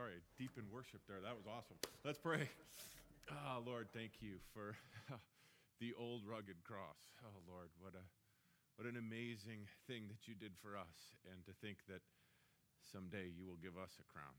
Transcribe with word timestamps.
Sorry, 0.00 0.16
deep 0.40 0.56
in 0.56 0.64
worship 0.72 1.04
there. 1.04 1.20
That 1.20 1.36
was 1.36 1.44
awesome. 1.44 1.76
Let's 2.08 2.16
pray. 2.16 2.48
Ah, 3.28 3.60
oh, 3.60 3.68
Lord, 3.68 3.84
thank 3.92 4.24
you 4.24 4.40
for 4.56 4.72
the 5.84 5.92
old 5.92 6.24
rugged 6.24 6.56
cross. 6.64 6.96
Oh, 7.20 7.36
Lord, 7.44 7.68
what 7.76 7.92
a 7.92 8.00
what 8.80 8.88
an 8.88 8.96
amazing 8.96 9.68
thing 9.84 10.08
that 10.08 10.24
you 10.24 10.32
did 10.32 10.56
for 10.56 10.72
us, 10.72 11.20
and 11.28 11.44
to 11.44 11.52
think 11.60 11.84
that 11.92 12.00
someday 12.80 13.28
you 13.28 13.44
will 13.44 13.60
give 13.60 13.76
us 13.76 14.00
a 14.00 14.06
crown. 14.08 14.32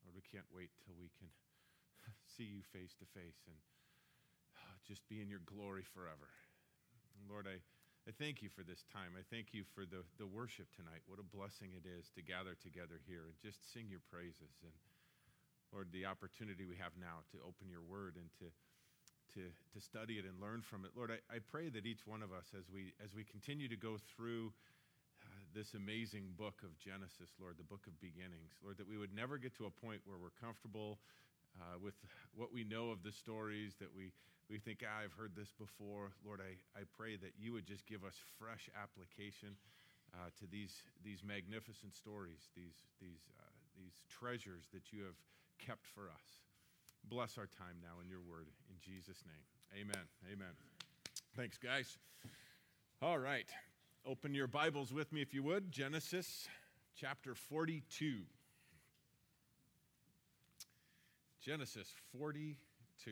Lord, 0.00 0.16
we 0.16 0.24
can't 0.24 0.48
wait 0.48 0.72
till 0.80 0.96
we 0.96 1.12
can 1.20 1.28
see 2.24 2.48
you 2.48 2.64
face 2.72 2.96
to 3.04 3.06
face 3.12 3.44
and 3.44 3.60
uh, 4.64 4.80
just 4.88 5.04
be 5.12 5.20
in 5.20 5.28
your 5.28 5.44
glory 5.44 5.84
forever. 5.84 6.32
Lord, 7.28 7.44
I, 7.44 7.60
I 8.08 8.16
thank 8.16 8.40
you 8.40 8.48
for 8.48 8.64
this 8.64 8.88
time. 8.88 9.12
I 9.20 9.24
thank 9.28 9.52
you 9.52 9.68
for 9.76 9.84
the, 9.84 10.00
the 10.16 10.24
worship 10.24 10.72
tonight. 10.72 11.04
What 11.04 11.20
a 11.20 11.28
blessing 11.28 11.76
it 11.76 11.84
is 11.84 12.08
to 12.16 12.24
gather 12.24 12.56
together 12.56 13.04
here 13.04 13.28
and 13.28 13.36
just 13.44 13.60
sing 13.68 13.84
your 13.92 14.00
praises. 14.08 14.56
And 14.64 14.72
Lord, 15.76 15.92
the 15.92 16.08
opportunity 16.08 16.64
we 16.64 16.80
have 16.80 16.96
now 16.96 17.20
to 17.36 17.44
open 17.44 17.68
your 17.68 17.84
word 17.84 18.16
and 18.16 18.32
to, 18.40 18.48
to, 19.36 19.52
to 19.52 19.78
study 19.84 20.16
it 20.16 20.24
and 20.24 20.40
learn 20.40 20.64
from 20.64 20.88
it. 20.88 20.96
Lord, 20.96 21.12
I, 21.12 21.20
I 21.28 21.44
pray 21.44 21.68
that 21.68 21.84
each 21.84 22.08
one 22.08 22.24
of 22.24 22.32
us, 22.32 22.48
as 22.56 22.72
we, 22.72 22.96
as 22.96 23.12
we 23.12 23.28
continue 23.28 23.68
to 23.68 23.76
go 23.76 24.00
through 24.16 24.56
uh, 25.28 25.44
this 25.52 25.76
amazing 25.76 26.32
book 26.32 26.64
of 26.64 26.72
Genesis, 26.80 27.36
Lord, 27.36 27.60
the 27.60 27.68
book 27.68 27.84
of 27.84 27.92
beginnings, 28.00 28.56
Lord, 28.64 28.80
that 28.80 28.88
we 28.88 28.96
would 28.96 29.12
never 29.12 29.36
get 29.36 29.52
to 29.60 29.68
a 29.68 29.74
point 29.84 30.00
where 30.08 30.16
we're 30.16 30.32
comfortable 30.40 30.96
uh, 31.60 31.78
with 31.82 31.94
what 32.34 32.52
we 32.52 32.64
know 32.64 32.90
of 32.90 33.02
the 33.02 33.12
stories 33.12 33.74
that 33.80 33.94
we, 33.94 34.12
we 34.50 34.58
think, 34.58 34.82
ah, 34.84 35.04
I've 35.04 35.12
heard 35.12 35.32
this 35.36 35.52
before. 35.58 36.12
Lord, 36.24 36.40
I, 36.40 36.56
I 36.78 36.84
pray 36.96 37.16
that 37.16 37.32
you 37.38 37.52
would 37.52 37.66
just 37.66 37.86
give 37.86 38.04
us 38.04 38.14
fresh 38.38 38.70
application 38.74 39.56
uh, 40.14 40.30
to 40.38 40.46
these, 40.50 40.82
these 41.04 41.22
magnificent 41.26 41.94
stories, 41.94 42.48
these, 42.56 42.86
these, 43.00 43.28
uh, 43.38 43.50
these 43.76 44.00
treasures 44.08 44.68
that 44.72 44.92
you 44.92 45.04
have 45.04 45.18
kept 45.58 45.86
for 45.86 46.08
us. 46.08 46.42
Bless 47.04 47.38
our 47.38 47.46
time 47.46 47.76
now 47.82 48.00
in 48.02 48.08
your 48.08 48.20
word. 48.20 48.48
In 48.68 48.76
Jesus' 48.80 49.22
name. 49.26 49.82
Amen. 49.82 50.04
Amen. 50.32 50.54
Thanks, 51.36 51.58
guys. 51.58 51.98
All 53.02 53.18
right. 53.18 53.48
Open 54.06 54.34
your 54.34 54.46
Bibles 54.46 54.92
with 54.92 55.12
me, 55.12 55.22
if 55.22 55.34
you 55.34 55.42
would. 55.42 55.70
Genesis 55.70 56.48
chapter 56.96 57.34
42. 57.34 58.22
Genesis 61.40 61.94
42. 62.18 63.10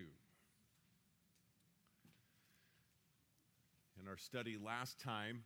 In 4.00 4.08
our 4.08 4.16
study 4.16 4.56
last 4.62 4.98
time, 4.98 5.42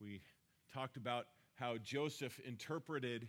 we 0.00 0.20
talked 0.74 0.96
about 0.96 1.26
how 1.54 1.76
Joseph 1.78 2.40
interpreted 2.46 3.28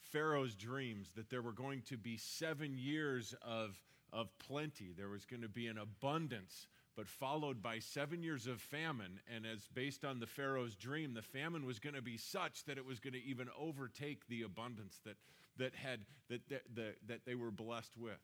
Pharaoh's 0.00 0.54
dreams 0.54 1.10
that 1.14 1.28
there 1.28 1.42
were 1.42 1.52
going 1.52 1.82
to 1.82 1.96
be 1.96 2.16
seven 2.16 2.74
years 2.76 3.34
of, 3.42 3.78
of 4.12 4.28
plenty. 4.38 4.92
There 4.96 5.08
was 5.08 5.24
going 5.24 5.42
to 5.42 5.48
be 5.48 5.66
an 5.66 5.78
abundance, 5.78 6.66
but 6.96 7.08
followed 7.08 7.62
by 7.62 7.78
seven 7.78 8.22
years 8.22 8.46
of 8.46 8.60
famine. 8.60 9.20
And 9.34 9.46
as 9.46 9.68
based 9.72 10.04
on 10.04 10.20
the 10.20 10.26
Pharaoh's 10.26 10.76
dream, 10.76 11.14
the 11.14 11.22
famine 11.22 11.64
was 11.64 11.78
going 11.78 11.94
to 11.94 12.02
be 12.02 12.16
such 12.16 12.64
that 12.64 12.78
it 12.78 12.84
was 12.84 13.00
going 13.00 13.14
to 13.14 13.24
even 13.24 13.48
overtake 13.58 14.26
the 14.28 14.42
abundance 14.42 15.00
that, 15.04 15.16
that, 15.56 15.74
had, 15.74 16.00
that, 16.28 16.48
that, 16.48 16.62
that, 16.74 16.94
that 17.08 17.20
they 17.24 17.34
were 17.34 17.50
blessed 17.50 17.96
with. 17.96 18.20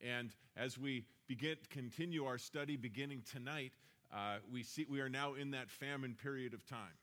And 0.00 0.30
as 0.56 0.78
we 0.78 1.04
begin 1.28 1.56
continue 1.68 2.24
our 2.24 2.38
study 2.38 2.76
beginning 2.76 3.22
tonight, 3.30 3.72
uh, 4.12 4.36
we 4.50 4.62
see 4.62 4.86
we 4.88 5.00
are 5.00 5.10
now 5.10 5.34
in 5.34 5.50
that 5.50 5.70
famine 5.70 6.16
period 6.20 6.54
of 6.54 6.66
time. 6.66 6.96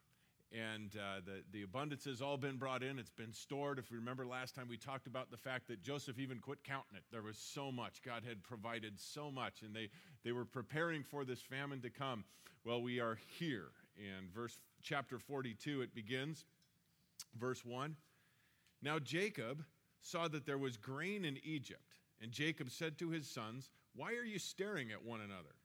And 0.51 0.95
uh, 0.95 1.21
the, 1.25 1.43
the 1.51 1.63
abundance 1.63 2.05
has 2.05 2.21
all 2.21 2.37
been 2.37 2.57
brought 2.57 2.81
in. 2.81 2.99
It's 2.99 3.11
been 3.11 3.33
stored. 3.33 3.79
If 3.79 3.91
we 3.91 3.97
remember 3.97 4.25
last 4.25 4.55
time, 4.55 4.67
we 4.69 4.77
talked 4.77 5.05
about 5.05 5.29
the 5.29 5.37
fact 5.37 5.67
that 5.67 5.81
Joseph 5.81 6.19
even 6.19 6.39
quit 6.39 6.63
counting 6.63 6.95
it. 6.95 7.03
There 7.11 7.21
was 7.21 7.37
so 7.37 7.71
much. 7.71 8.01
God 8.01 8.23
had 8.25 8.43
provided 8.43 8.99
so 8.99 9.29
much, 9.29 9.61
and 9.61 9.75
they, 9.75 9.89
they 10.23 10.31
were 10.31 10.45
preparing 10.45 11.03
for 11.03 11.25
this 11.25 11.41
famine 11.41 11.81
to 11.81 11.89
come. 11.89 12.23
Well, 12.63 12.81
we 12.81 12.99
are 12.99 13.17
here. 13.39 13.67
In 13.97 14.29
verse 14.33 14.57
chapter 14.81 15.19
42, 15.19 15.81
it 15.81 15.93
begins, 15.93 16.45
verse 17.37 17.65
1. 17.65 17.95
Now 18.81 18.99
Jacob 18.99 19.65
saw 20.01 20.27
that 20.29 20.45
there 20.45 20.57
was 20.57 20.77
grain 20.77 21.25
in 21.25 21.39
Egypt 21.43 21.97
and 22.21 22.31
Jacob 22.31 22.71
said 22.71 22.97
to 22.99 23.09
his 23.09 23.29
sons, 23.29 23.69
Why 23.95 24.13
are 24.13 24.23
you 24.23 24.39
staring 24.39 24.91
at 24.91 25.03
one 25.03 25.21
another? 25.21 25.55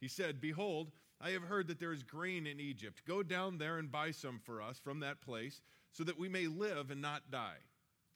He 0.00 0.08
said, 0.08 0.40
Behold, 0.40 0.92
I 1.20 1.30
have 1.30 1.42
heard 1.42 1.66
that 1.68 1.80
there 1.80 1.92
is 1.92 2.02
grain 2.02 2.46
in 2.46 2.60
Egypt. 2.60 3.02
Go 3.06 3.22
down 3.22 3.58
there 3.58 3.78
and 3.78 3.90
buy 3.90 4.12
some 4.12 4.38
for 4.38 4.62
us 4.62 4.78
from 4.78 5.00
that 5.00 5.20
place, 5.20 5.60
so 5.90 6.04
that 6.04 6.18
we 6.18 6.28
may 6.28 6.46
live 6.46 6.90
and 6.90 7.02
not 7.02 7.30
die. 7.30 7.58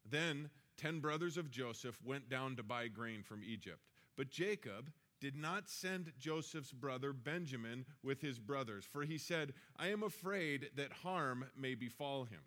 Then 0.09 0.51
ten 0.77 1.01
brothers 1.01 1.37
of 1.37 1.51
Joseph 1.51 1.99
went 2.05 2.29
down 2.29 2.57
to 2.57 2.63
buy 2.63 2.89
grain 2.89 3.23
from 3.23 3.43
Egypt. 3.45 3.81
But 4.17 4.31
Jacob 4.31 4.93
did 5.21 5.37
not 5.37 5.69
send 5.69 6.13
Joseph's 6.19 6.73
brother 6.73 7.13
Benjamin 7.13 7.87
with 8.03 8.21
his 8.21 8.39
brothers, 8.39 8.85
for 8.85 9.03
he 9.03 9.19
said, 9.19 9.53
I 9.77 9.89
am 9.89 10.03
afraid 10.03 10.71
that 10.77 10.93
harm 10.93 11.47
may 11.57 11.75
befall 11.75 12.25
him. 12.25 12.41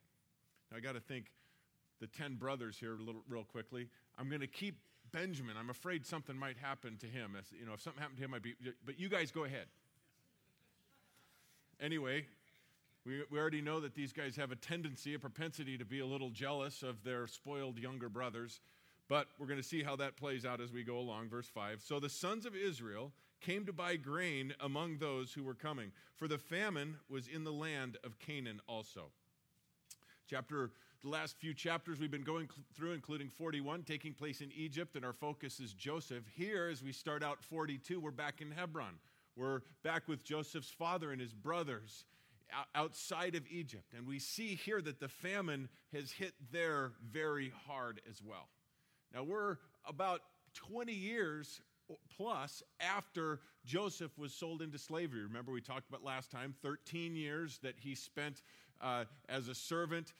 Now 0.71 0.77
I 0.77 0.79
got 0.81 0.93
to 0.93 0.99
think 0.99 1.31
the 2.01 2.07
ten 2.07 2.35
brothers 2.35 2.77
here 2.77 2.97
little, 2.99 3.23
real 3.29 3.45
quickly. 3.45 3.87
I'm 4.17 4.27
going 4.29 4.41
to 4.41 4.47
keep 4.47 4.79
Benjamin. 5.11 5.55
I'm 5.57 5.69
afraid 5.69 6.05
something 6.05 6.37
might 6.37 6.57
happen 6.57 6.97
to 6.97 7.07
him. 7.07 7.37
You 7.57 7.65
know, 7.65 7.73
if 7.73 7.81
something 7.81 8.01
happened 8.01 8.19
to 8.19 8.25
him, 8.25 8.33
I'd 8.33 8.41
be, 8.41 8.55
but 8.85 8.99
you 8.99 9.07
guys 9.07 9.31
go 9.31 9.45
ahead. 9.45 9.67
Anyway, 11.79 12.25
we, 13.05 13.23
we 13.29 13.39
already 13.39 13.61
know 13.61 13.79
that 13.79 13.95
these 13.95 14.13
guys 14.13 14.35
have 14.35 14.51
a 14.51 14.55
tendency, 14.55 15.13
a 15.13 15.19
propensity 15.19 15.77
to 15.77 15.85
be 15.85 15.99
a 15.99 16.05
little 16.05 16.29
jealous 16.29 16.83
of 16.83 17.03
their 17.03 17.27
spoiled 17.27 17.77
younger 17.77 18.09
brothers. 18.09 18.61
But 19.07 19.27
we're 19.37 19.47
going 19.47 19.61
to 19.61 19.67
see 19.67 19.83
how 19.83 19.95
that 19.97 20.17
plays 20.17 20.45
out 20.45 20.59
as 20.59 20.71
we 20.71 20.83
go 20.83 20.97
along. 20.97 21.29
Verse 21.29 21.47
5. 21.47 21.81
So 21.81 21.99
the 21.99 22.09
sons 22.09 22.45
of 22.45 22.55
Israel 22.55 23.11
came 23.41 23.65
to 23.65 23.73
buy 23.73 23.95
grain 23.95 24.53
among 24.59 24.97
those 24.97 25.31
who 25.33 25.43
were 25.43 25.53
coming, 25.53 25.91
for 26.15 26.27
the 26.27 26.37
famine 26.37 26.97
was 27.09 27.27
in 27.27 27.43
the 27.43 27.51
land 27.51 27.97
of 28.03 28.17
Canaan 28.17 28.59
also. 28.67 29.11
Chapter, 30.27 30.71
the 31.03 31.09
last 31.09 31.37
few 31.37 31.53
chapters 31.53 31.99
we've 31.99 32.09
been 32.09 32.23
going 32.23 32.49
through, 32.73 32.93
including 32.93 33.29
41, 33.29 33.83
taking 33.83 34.13
place 34.13 34.41
in 34.41 34.51
Egypt, 34.55 34.95
and 34.95 35.05
our 35.05 35.13
focus 35.13 35.59
is 35.59 35.73
Joseph. 35.73 36.23
Here, 36.35 36.67
as 36.71 36.81
we 36.81 36.91
start 36.91 37.23
out 37.23 37.43
42, 37.43 37.99
we're 37.99 38.09
back 38.09 38.41
in 38.41 38.49
Hebron. 38.49 38.95
We're 39.37 39.61
back 39.83 40.07
with 40.07 40.23
Joseph's 40.23 40.69
father 40.69 41.11
and 41.11 41.19
his 41.19 41.33
brothers 41.33 42.05
outside 42.73 43.35
of 43.35 43.43
Egypt. 43.49 43.93
And 43.95 44.07
we 44.07 44.17
see 44.19 44.55
here 44.55 44.81
that 44.81 44.99
the 44.99 45.09
famine 45.09 45.67
has 45.91 46.11
hit 46.11 46.33
there 46.51 46.93
very 47.11 47.51
hard 47.67 47.99
as 48.09 48.21
well. 48.23 48.47
Now, 49.13 49.23
we're 49.23 49.57
about 49.85 50.21
20 50.53 50.93
years 50.93 51.59
plus 52.15 52.63
after 52.79 53.41
Joseph 53.65 54.17
was 54.17 54.33
sold 54.33 54.61
into 54.61 54.77
slavery. 54.77 55.23
Remember, 55.23 55.51
we 55.51 55.61
talked 55.61 55.89
about 55.89 56.03
last 56.03 56.31
time 56.31 56.55
13 56.61 57.15
years 57.15 57.59
that 57.61 57.75
he 57.77 57.93
spent 57.93 58.41
uh, 58.81 59.03
as 59.27 59.49
a 59.49 59.55
servant 59.55 60.13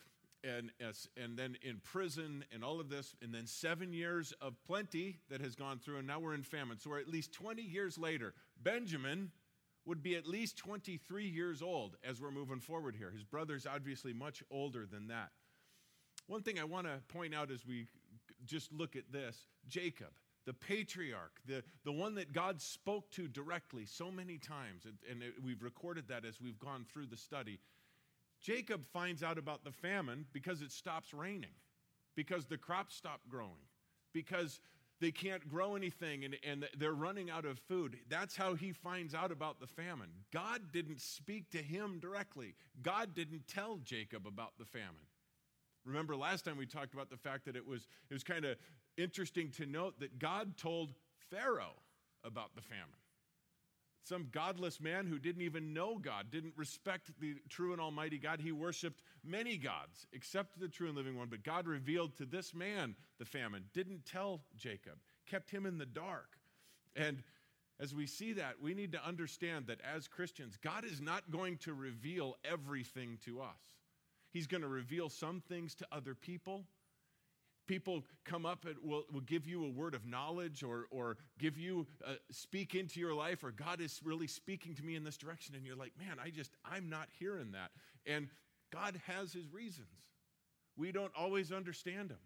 and, 0.43 0.71
as, 0.79 1.07
and 1.21 1.37
then 1.37 1.57
in 1.63 1.79
prison 1.83 2.43
and 2.53 2.63
all 2.63 2.79
of 2.79 2.89
this, 2.89 3.15
and 3.21 3.33
then 3.33 3.47
seven 3.47 3.93
years 3.93 4.33
of 4.41 4.53
plenty 4.65 5.17
that 5.29 5.41
has 5.41 5.55
gone 5.55 5.79
through, 5.79 5.97
and 5.97 6.07
now 6.07 6.19
we're 6.19 6.35
in 6.35 6.43
famine. 6.43 6.77
So 6.79 6.91
we're 6.91 6.99
at 6.99 7.07
least 7.07 7.33
20 7.33 7.61
years 7.61 7.97
later. 7.97 8.33
Benjamin 8.65 9.31
would 9.85 10.03
be 10.03 10.15
at 10.15 10.27
least 10.27 10.57
23 10.57 11.25
years 11.25 11.61
old 11.61 11.95
as 12.03 12.19
we're 12.19 12.31
moving 12.31 12.59
forward 12.59 12.95
here. 12.97 13.11
His 13.11 13.23
brother's 13.23 13.65
obviously 13.65 14.11
much 14.11 14.43
older 14.51 14.85
than 14.85 15.07
that. 15.07 15.29
One 16.27 16.41
thing 16.41 16.59
I 16.59 16.65
want 16.65 16.87
to 16.87 16.99
point 17.07 17.33
out 17.33 17.51
as 17.51 17.65
we 17.65 17.85
just 18.45 18.73
look 18.73 18.97
at 18.97 19.11
this 19.13 19.47
Jacob 19.69 20.09
the 20.45 20.53
patriarch, 20.53 21.41
the, 21.47 21.63
the 21.83 21.91
one 21.91 22.15
that 22.15 22.31
God 22.31 22.61
spoke 22.61 23.09
to 23.11 23.27
directly 23.27 23.85
so 23.85 24.11
many 24.11 24.37
times, 24.37 24.85
and, 24.85 24.95
and 25.09 25.23
it, 25.23 25.33
we've 25.43 25.63
recorded 25.63 26.07
that 26.07 26.23
as 26.23 26.39
we've 26.39 26.59
gone 26.59 26.85
through 26.87 27.07
the 27.07 27.17
study. 27.17 27.59
Jacob 28.41 28.85
finds 28.93 29.23
out 29.23 29.39
about 29.39 29.63
the 29.63 29.71
famine 29.71 30.25
because 30.33 30.61
it 30.61 30.71
stops 30.71 31.13
raining, 31.13 31.55
because 32.15 32.45
the 32.45 32.57
crops 32.57 32.95
stop 32.95 33.21
growing, 33.27 33.65
because 34.13 34.61
they 35.01 35.11
can't 35.11 35.47
grow 35.47 35.75
anything 35.75 36.23
and, 36.23 36.37
and 36.43 36.67
they're 36.77 36.93
running 36.93 37.29
out 37.29 37.45
of 37.45 37.59
food. 37.59 37.97
That's 38.09 38.35
how 38.35 38.53
he 38.55 38.71
finds 38.71 39.13
out 39.13 39.31
about 39.31 39.59
the 39.59 39.67
famine. 39.67 40.09
God 40.31 40.71
didn't 40.71 41.01
speak 41.01 41.49
to 41.51 41.57
him 41.57 41.99
directly, 41.99 42.55
God 42.81 43.13
didn't 43.13 43.47
tell 43.47 43.77
Jacob 43.77 44.25
about 44.27 44.53
the 44.57 44.65
famine. 44.65 45.07
Remember 45.85 46.15
last 46.15 46.45
time 46.45 46.57
we 46.57 46.65
talked 46.65 46.93
about 46.93 47.09
the 47.11 47.17
fact 47.17 47.45
that 47.45 47.55
it 47.55 47.65
was, 47.65 47.87
it 48.09 48.13
was 48.13 48.23
kind 48.23 48.43
of 48.43 48.57
interesting 48.97 49.51
to 49.51 49.65
note 49.65 49.99
that 49.99 50.17
God 50.17 50.57
told 50.57 50.93
Pharaoh 51.29 51.75
about 52.23 52.55
the 52.55 52.61
famine. 52.61 53.04
Some 54.07 54.27
godless 54.31 54.79
man 54.79 55.07
who 55.07 55.17
didn't 55.17 55.41
even 55.41 55.73
know 55.73 55.97
God, 55.97 56.29
didn't 56.29 56.53
respect 56.55 57.09
the 57.19 57.37
true 57.49 57.71
and 57.71 57.81
almighty 57.81 58.19
God. 58.19 58.39
He 58.39 58.51
worshiped 58.51 59.01
many 59.23 59.57
gods 59.57 60.05
except 60.13 60.59
the 60.59 60.67
true 60.67 60.87
and 60.87 60.95
living 60.95 61.17
one. 61.17 61.27
But 61.27 61.43
God 61.43 61.67
revealed 61.67 62.15
to 62.17 62.25
this 62.25 62.53
man 62.53 62.95
the 63.17 63.25
famine, 63.25 63.63
didn't 63.73 64.05
tell 64.05 64.41
Jacob, 64.55 64.99
kept 65.25 65.49
him 65.49 65.65
in 65.65 65.79
the 65.79 65.87
dark. 65.87 66.37
And 66.95 67.23
as 67.79 67.95
we 67.95 68.05
see 68.05 68.33
that, 68.33 68.61
we 68.61 68.75
need 68.75 68.91
to 68.91 69.03
understand 69.03 69.65
that 69.67 69.81
as 69.81 70.07
Christians, 70.07 70.55
God 70.63 70.85
is 70.85 71.01
not 71.01 71.31
going 71.31 71.57
to 71.59 71.73
reveal 71.73 72.35
everything 72.45 73.17
to 73.25 73.41
us. 73.41 73.59
He's 74.29 74.45
going 74.45 74.61
to 74.61 74.67
reveal 74.67 75.09
some 75.09 75.41
things 75.41 75.73
to 75.75 75.87
other 75.91 76.13
people. 76.13 76.65
People 77.67 78.03
come 78.23 78.45
up 78.45 78.65
and 78.65 78.75
will, 78.83 79.03
will 79.11 79.21
give 79.21 79.47
you 79.47 79.65
a 79.65 79.69
word 79.69 79.95
of 79.95 80.05
knowledge 80.05 80.63
or, 80.63 80.85
or 80.91 81.17
give 81.39 81.57
you 81.57 81.87
uh, 82.05 82.13
speak 82.31 82.75
into 82.75 82.99
your 82.99 83.13
life 83.13 83.43
or 83.43 83.51
god 83.51 83.81
is 83.81 83.99
really 84.03 84.27
speaking 84.27 84.75
to 84.75 84.83
me 84.83 84.95
in 84.95 85.03
this 85.03 85.17
direction 85.17 85.55
and 85.55 85.65
you're 85.65 85.75
like 85.75 85.91
man 85.97 86.17
i 86.23 86.29
just 86.29 86.51
i'm 86.63 86.89
not 86.89 87.07
hearing 87.19 87.51
that. 87.51 87.71
And 88.05 88.27
god 88.71 88.99
has 89.07 89.33
his 89.33 89.51
reasons. 89.51 89.87
We 90.77 90.91
don't 90.91 91.11
always 91.17 91.51
understand 91.51 92.09
them 92.09 92.19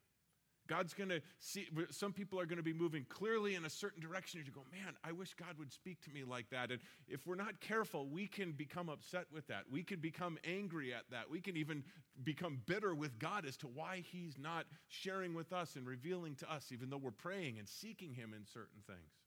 God's 0.69 0.93
going 0.93 1.09
to 1.09 1.19
see, 1.39 1.67
some 1.89 2.13
people 2.13 2.39
are 2.39 2.45
going 2.45 2.57
to 2.57 2.63
be 2.63 2.73
moving 2.73 3.03
clearly 3.09 3.55
in 3.55 3.65
a 3.65 3.69
certain 3.69 3.99
direction. 3.99 4.39
And 4.39 4.47
you 4.47 4.53
go, 4.53 4.65
man, 4.71 4.93
I 5.03 5.11
wish 5.11 5.33
God 5.33 5.57
would 5.57 5.73
speak 5.73 5.99
to 6.03 6.11
me 6.11 6.23
like 6.23 6.49
that. 6.51 6.69
And 6.69 6.79
if 7.07 7.25
we're 7.25 7.35
not 7.35 7.59
careful, 7.59 8.07
we 8.07 8.27
can 8.27 8.51
become 8.51 8.87
upset 8.87 9.25
with 9.33 9.47
that. 9.47 9.63
We 9.69 9.81
can 9.81 9.99
become 9.99 10.37
angry 10.45 10.93
at 10.93 11.09
that. 11.09 11.29
We 11.29 11.41
can 11.41 11.57
even 11.57 11.83
become 12.23 12.61
bitter 12.67 12.93
with 12.93 13.17
God 13.17 13.47
as 13.47 13.57
to 13.57 13.67
why 13.67 14.03
He's 14.05 14.37
not 14.37 14.67
sharing 14.87 15.33
with 15.33 15.51
us 15.51 15.75
and 15.75 15.87
revealing 15.87 16.35
to 16.35 16.51
us, 16.51 16.71
even 16.71 16.91
though 16.91 16.97
we're 16.97 17.11
praying 17.11 17.57
and 17.57 17.67
seeking 17.67 18.13
Him 18.13 18.33
in 18.37 18.45
certain 18.45 18.81
things. 18.85 19.17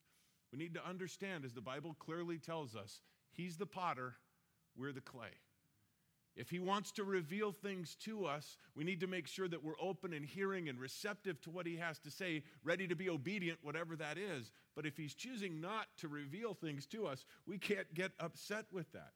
We 0.53 0.59
need 0.59 0.75
to 0.75 0.89
understand, 0.89 1.45
as 1.45 1.55
the 1.55 1.61
Bible 1.61 1.97
clearly 1.99 2.39
tells 2.39 2.77
us, 2.77 3.01
He's 3.33 3.57
the 3.57 3.67
potter, 3.67 4.15
we're 4.77 4.93
the 4.93 5.01
clay. 5.01 5.41
If 6.35 6.49
he 6.49 6.59
wants 6.59 6.93
to 6.93 7.05
reveal 7.05 7.53
things 7.53 7.95
to 8.05 8.25
us, 8.25 8.57
we 8.75 8.85
need 8.85 9.01
to 9.01 9.07
make 9.07 9.27
sure 9.27 9.49
that 9.49 9.63
we're 9.63 9.81
open 9.81 10.15
and 10.15 10.25
hearing 10.25 10.69
and 10.69 10.81
receptive 10.81 11.41
to 11.43 11.51
what 11.51 11.67
he 11.67 11.77
has 11.77 11.99
to 12.01 12.11
say, 12.11 12.43
ready 12.65 12.89
to 12.89 12.97
be 12.97 13.11
obedient, 13.11 13.59
whatever 13.63 13.97
that 13.97 14.17
is. 14.17 14.51
But 14.75 14.87
if 14.87 14.97
he's 14.97 15.15
choosing 15.15 15.61
not 15.61 15.89
to 15.99 16.09
reveal 16.09 16.55
things 16.55 16.87
to 16.87 17.07
us, 17.07 17.27
we 17.47 17.59
can't 17.59 17.93
get 17.93 18.13
upset 18.19 18.65
with 18.73 18.91
that. 18.93 19.13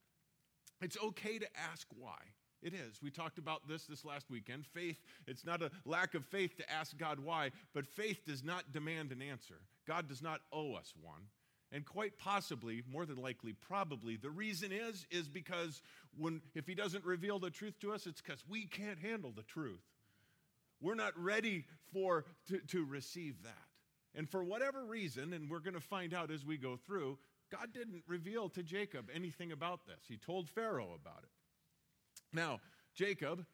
It's 0.83 0.99
okay 1.03 1.39
to 1.39 1.47
ask 1.73 1.87
why. 1.99 2.19
It 2.63 2.75
is. 2.75 3.01
We 3.03 3.11
talked 3.11 3.39
about 3.39 3.69
this 3.69 3.85
this 3.85 4.05
last 4.05 4.31
weekend. 4.31 4.67
Faith, 4.67 5.03
it's 5.27 5.45
not 5.45 5.63
a 5.63 5.71
lack 5.85 6.15
of 6.15 6.25
faith 6.25 6.57
to 6.57 6.71
ask 6.71 6.97
God 6.97 7.21
why, 7.21 7.51
but 7.75 7.87
faith 7.87 8.25
does 8.27 8.43
not 8.43 8.73
demand 8.73 9.13
an 9.13 9.23
answer. 9.23 9.61
God 9.87 10.09
does 10.09 10.23
not 10.23 10.41
owe 10.53 10.75
us 10.75 10.93
one. 11.01 11.23
And 11.77 11.85
quite 11.85 12.19
possibly, 12.19 12.83
more 12.91 13.05
than 13.05 13.19
likely, 13.19 13.53
probably, 13.53 14.17
the 14.17 14.31
reason 14.31 14.73
is, 14.73 15.07
is 15.11 15.29
because 15.29 15.83
when, 16.17 16.41
if 16.55 16.67
he 16.67 16.75
doesn't 16.75 17.05
reveal 17.05 17.39
the 17.39 17.51
truth 17.51 17.79
to 17.81 17.93
us, 17.93 18.07
it's 18.07 18.23
because 18.23 18.43
we 18.49 18.65
can't 18.65 18.99
handle 18.99 19.31
the 19.31 19.43
truth. 19.43 19.83
We're 20.81 20.95
not 20.95 21.13
ready 21.23 21.67
for, 21.93 22.25
to, 22.49 22.61
to 22.69 22.87
receive 22.87 23.43
that. 23.43 23.67
And 24.15 24.27
for 24.27 24.43
whatever 24.43 24.87
reason, 24.87 25.35
and 25.35 25.51
we're 25.51 25.59
going 25.59 25.75
to 25.75 25.81
find 25.81 26.15
out 26.15 26.31
as 26.31 26.47
we 26.47 26.57
go 26.57 26.79
through, 26.79 27.19
God 27.53 27.75
didn't 27.75 28.05
reveal 28.07 28.49
to 28.49 28.63
Jacob 28.63 29.11
anything 29.15 29.53
about 29.53 29.87
this. 29.87 30.01
He 30.09 30.17
told 30.17 30.49
Pharaoh 30.49 30.97
about 30.99 31.25
it. 31.25 31.31
Now, 32.33 32.61
Jacob, 32.95 33.45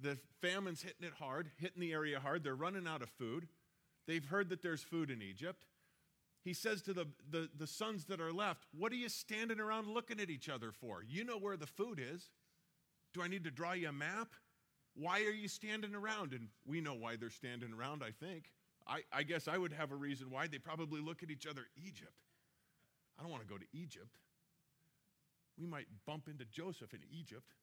the 0.00 0.16
famine's 0.40 0.80
hitting 0.80 1.06
it 1.06 1.12
hard, 1.18 1.50
hitting 1.58 1.82
the 1.82 1.92
area 1.92 2.20
hard. 2.20 2.42
They're 2.42 2.54
running 2.54 2.86
out 2.86 3.02
of 3.02 3.10
food. 3.10 3.48
They've 4.06 4.24
heard 4.24 4.48
that 4.48 4.62
there's 4.62 4.82
food 4.82 5.10
in 5.10 5.20
Egypt 5.20 5.66
he 6.46 6.54
says 6.54 6.80
to 6.82 6.92
the, 6.92 7.06
the, 7.28 7.48
the 7.58 7.66
sons 7.66 8.04
that 8.04 8.20
are 8.20 8.32
left, 8.32 8.66
What 8.76 8.92
are 8.92 8.96
you 8.96 9.08
standing 9.08 9.58
around 9.58 9.88
looking 9.88 10.20
at 10.20 10.30
each 10.30 10.48
other 10.48 10.70
for? 10.70 11.02
You 11.06 11.24
know 11.24 11.38
where 11.38 11.56
the 11.56 11.66
food 11.66 12.00
is. 12.00 12.30
Do 13.12 13.22
I 13.22 13.28
need 13.28 13.44
to 13.44 13.50
draw 13.50 13.72
you 13.72 13.88
a 13.88 13.92
map? 13.92 14.28
Why 14.94 15.20
are 15.24 15.32
you 15.32 15.48
standing 15.48 15.94
around? 15.94 16.32
And 16.32 16.48
we 16.64 16.80
know 16.80 16.94
why 16.94 17.16
they're 17.16 17.30
standing 17.30 17.72
around, 17.72 18.02
I 18.04 18.12
think. 18.24 18.44
I, 18.86 19.00
I 19.12 19.24
guess 19.24 19.48
I 19.48 19.58
would 19.58 19.72
have 19.72 19.90
a 19.90 19.96
reason 19.96 20.30
why. 20.30 20.46
They 20.46 20.58
probably 20.58 21.00
look 21.00 21.22
at 21.22 21.30
each 21.30 21.46
other 21.46 21.62
Egypt. 21.84 22.14
I 23.18 23.22
don't 23.22 23.30
want 23.30 23.42
to 23.42 23.48
go 23.48 23.58
to 23.58 23.66
Egypt. 23.72 24.16
We 25.58 25.66
might 25.66 25.86
bump 26.06 26.28
into 26.28 26.44
Joseph 26.44 26.94
in 26.94 27.00
Egypt. 27.10 27.54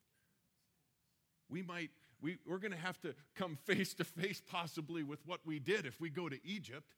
We 1.50 1.62
might, 1.62 1.92
we, 2.22 2.38
we're 2.46 2.58
going 2.58 2.72
to 2.72 2.78
have 2.78 3.00
to 3.02 3.16
come 3.36 3.58
face 3.64 3.94
to 3.96 4.04
face 4.04 4.42
possibly 4.46 5.04
with 5.04 5.26
what 5.26 5.40
we 5.46 5.60
did 5.60 5.86
if 5.86 6.02
we 6.02 6.10
go 6.10 6.28
to 6.28 6.38
Egypt. 6.46 6.94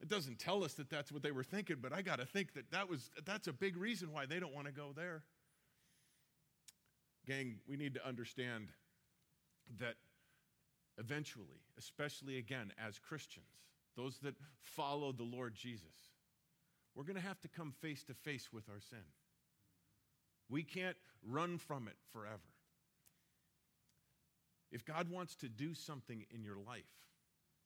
It 0.00 0.08
doesn't 0.08 0.38
tell 0.38 0.62
us 0.62 0.74
that 0.74 0.90
that's 0.90 1.10
what 1.10 1.22
they 1.22 1.30
were 1.30 1.42
thinking, 1.42 1.76
but 1.80 1.92
I 1.92 2.02
got 2.02 2.18
to 2.18 2.26
think 2.26 2.54
that, 2.54 2.70
that 2.70 2.88
was, 2.88 3.10
that's 3.24 3.48
a 3.48 3.52
big 3.52 3.76
reason 3.76 4.12
why 4.12 4.26
they 4.26 4.38
don't 4.38 4.54
want 4.54 4.66
to 4.66 4.72
go 4.72 4.92
there. 4.94 5.22
Gang, 7.26 7.56
we 7.68 7.76
need 7.76 7.94
to 7.94 8.06
understand 8.06 8.68
that 9.80 9.94
eventually, 10.98 11.62
especially 11.78 12.38
again 12.38 12.72
as 12.84 12.98
Christians, 12.98 13.46
those 13.96 14.18
that 14.18 14.34
follow 14.60 15.12
the 15.12 15.24
Lord 15.24 15.54
Jesus, 15.54 15.88
we're 16.94 17.04
going 17.04 17.16
to 17.16 17.22
have 17.22 17.40
to 17.40 17.48
come 17.48 17.72
face 17.80 18.04
to 18.04 18.14
face 18.14 18.50
with 18.52 18.68
our 18.68 18.80
sin. 18.80 19.04
We 20.48 20.62
can't 20.62 20.96
run 21.26 21.58
from 21.58 21.88
it 21.88 21.96
forever. 22.12 22.38
If 24.70 24.84
God 24.84 25.10
wants 25.10 25.34
to 25.36 25.48
do 25.48 25.74
something 25.74 26.24
in 26.30 26.44
your 26.44 26.56
life, 26.56 26.84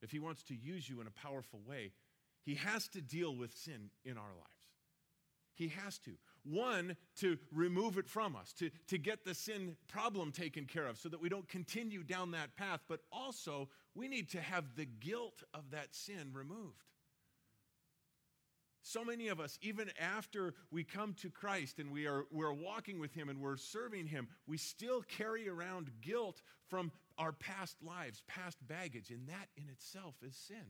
if 0.01 0.11
He 0.11 0.19
wants 0.19 0.43
to 0.43 0.55
use 0.55 0.89
you 0.89 1.01
in 1.01 1.07
a 1.07 1.11
powerful 1.11 1.59
way, 1.67 1.91
he 2.43 2.55
has 2.55 2.87
to 2.89 3.01
deal 3.01 3.35
with 3.35 3.55
sin 3.55 3.89
in 4.03 4.17
our 4.17 4.33
lives. 4.35 4.47
He 5.53 5.67
has 5.69 5.97
to. 5.99 6.11
One, 6.43 6.95
to 7.17 7.37
remove 7.53 7.97
it 7.97 8.09
from 8.09 8.35
us, 8.35 8.51
to, 8.53 8.71
to 8.87 8.97
get 8.97 9.23
the 9.23 9.35
sin 9.35 9.75
problem 9.87 10.31
taken 10.31 10.65
care 10.65 10.87
of 10.87 10.97
so 10.97 11.07
that 11.09 11.21
we 11.21 11.29
don't 11.29 11.47
continue 11.47 12.03
down 12.03 12.31
that 12.31 12.55
path, 12.55 12.79
but 12.89 13.01
also 13.11 13.69
we 13.93 14.07
need 14.07 14.29
to 14.31 14.41
have 14.41 14.75
the 14.75 14.85
guilt 14.85 15.43
of 15.53 15.69
that 15.71 15.93
sin 15.93 16.31
removed. 16.33 16.83
So 18.83 19.05
many 19.05 19.27
of 19.27 19.39
us, 19.39 19.59
even 19.61 19.91
after 19.99 20.55
we 20.71 20.83
come 20.83 21.13
to 21.21 21.29
Christ 21.29 21.77
and 21.77 21.91
we 21.91 22.07
are 22.07 22.25
we're 22.31 22.51
walking 22.51 22.99
with 22.99 23.13
Him 23.13 23.29
and 23.29 23.39
we're 23.39 23.57
serving 23.57 24.07
Him, 24.07 24.27
we 24.47 24.57
still 24.57 25.03
carry 25.03 25.47
around 25.47 25.91
guilt 26.01 26.41
from 26.67 26.91
our 27.17 27.31
past 27.31 27.77
lives, 27.83 28.23
past 28.27 28.57
baggage, 28.67 29.11
and 29.11 29.27
that 29.27 29.49
in 29.55 29.69
itself 29.69 30.15
is 30.27 30.35
sin. 30.35 30.65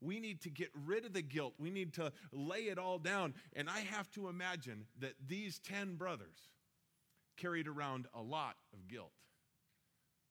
We 0.00 0.20
need 0.20 0.42
to 0.42 0.50
get 0.50 0.70
rid 0.84 1.04
of 1.04 1.12
the 1.12 1.22
guilt. 1.22 1.54
We 1.58 1.70
need 1.70 1.94
to 1.94 2.12
lay 2.32 2.64
it 2.64 2.78
all 2.78 2.98
down. 2.98 3.34
And 3.54 3.68
I 3.68 3.80
have 3.80 4.10
to 4.12 4.28
imagine 4.28 4.86
that 5.00 5.14
these 5.26 5.58
10 5.60 5.96
brothers 5.96 6.38
carried 7.36 7.68
around 7.68 8.06
a 8.14 8.22
lot 8.22 8.56
of 8.72 8.88
guilt. 8.88 9.12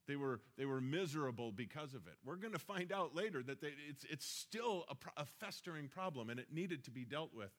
They 0.06 0.16
were, 0.16 0.40
they 0.56 0.64
were 0.64 0.80
miserable 0.80 1.50
because 1.50 1.94
of 1.94 2.06
it. 2.06 2.14
We're 2.24 2.36
going 2.36 2.52
to 2.52 2.58
find 2.60 2.92
out 2.92 3.14
later 3.14 3.42
that 3.42 3.60
they, 3.60 3.72
it's, 3.88 4.04
it's 4.08 4.26
still 4.26 4.84
a, 4.88 5.22
a 5.22 5.24
festering 5.40 5.88
problem 5.88 6.30
and 6.30 6.38
it 6.38 6.46
needed 6.52 6.84
to 6.84 6.90
be 6.90 7.04
dealt 7.04 7.34
with. 7.34 7.50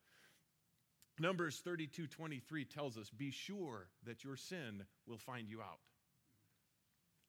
Numbers 1.19 1.59
32 1.63 2.07
23 2.07 2.65
tells 2.65 2.97
us, 2.97 3.09
Be 3.09 3.31
sure 3.31 3.87
that 4.05 4.23
your 4.23 4.37
sin 4.37 4.85
will 5.07 5.17
find 5.17 5.49
you 5.49 5.61
out. 5.61 5.79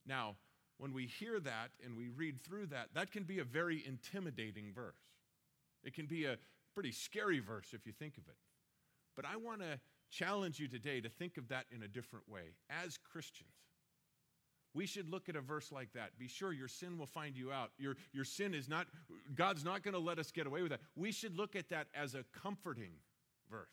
Now, 0.06 0.36
when 0.78 0.92
we 0.92 1.06
hear 1.06 1.40
that 1.40 1.70
and 1.84 1.96
we 1.96 2.08
read 2.08 2.40
through 2.40 2.66
that, 2.66 2.88
that 2.94 3.10
can 3.12 3.24
be 3.24 3.40
a 3.40 3.44
very 3.44 3.84
intimidating 3.86 4.72
verse. 4.72 4.94
It 5.84 5.94
can 5.94 6.06
be 6.06 6.24
a 6.24 6.38
pretty 6.74 6.92
scary 6.92 7.40
verse 7.40 7.68
if 7.72 7.86
you 7.86 7.92
think 7.92 8.16
of 8.16 8.26
it. 8.28 8.36
But 9.16 9.24
I 9.24 9.36
want 9.36 9.60
to 9.60 9.80
challenge 10.10 10.60
you 10.60 10.68
today 10.68 11.00
to 11.00 11.08
think 11.08 11.36
of 11.36 11.48
that 11.48 11.66
in 11.74 11.82
a 11.82 11.88
different 11.88 12.28
way. 12.28 12.54
As 12.70 12.96
Christians, 12.96 13.50
we 14.74 14.86
should 14.86 15.08
look 15.08 15.28
at 15.28 15.34
a 15.34 15.40
verse 15.40 15.72
like 15.72 15.92
that. 15.94 16.16
Be 16.18 16.28
sure 16.28 16.52
your 16.52 16.68
sin 16.68 16.96
will 16.96 17.06
find 17.06 17.36
you 17.36 17.50
out. 17.50 17.70
Your, 17.78 17.96
your 18.12 18.24
sin 18.24 18.54
is 18.54 18.68
not, 18.68 18.86
God's 19.34 19.64
not 19.64 19.82
going 19.82 19.94
to 19.94 20.00
let 20.00 20.20
us 20.20 20.30
get 20.30 20.46
away 20.46 20.62
with 20.62 20.70
that. 20.70 20.80
We 20.94 21.10
should 21.10 21.36
look 21.36 21.56
at 21.56 21.68
that 21.70 21.88
as 21.94 22.14
a 22.14 22.24
comforting 22.40 22.92
verse. 23.50 23.66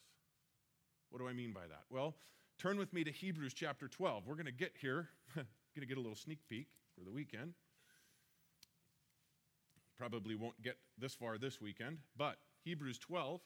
What 1.11 1.19
do 1.19 1.27
I 1.27 1.33
mean 1.33 1.51
by 1.51 1.67
that? 1.69 1.83
Well, 1.91 2.15
turn 2.57 2.77
with 2.77 2.91
me 2.91 3.03
to 3.03 3.11
Hebrews 3.11 3.53
chapter 3.53 3.87
12. 3.87 4.23
We're 4.25 4.33
going 4.33 4.47
to 4.47 4.51
get 4.51 4.73
here, 4.81 5.09
going 5.35 5.45
to 5.81 5.85
get 5.85 5.97
a 5.97 6.01
little 6.01 6.15
sneak 6.15 6.39
peek 6.49 6.67
for 6.97 7.03
the 7.03 7.11
weekend. 7.11 7.53
Probably 9.97 10.35
won't 10.35 10.61
get 10.61 10.77
this 10.97 11.13
far 11.13 11.37
this 11.37 11.61
weekend, 11.61 11.99
but 12.17 12.37
Hebrews 12.63 12.99
12, 12.99 13.39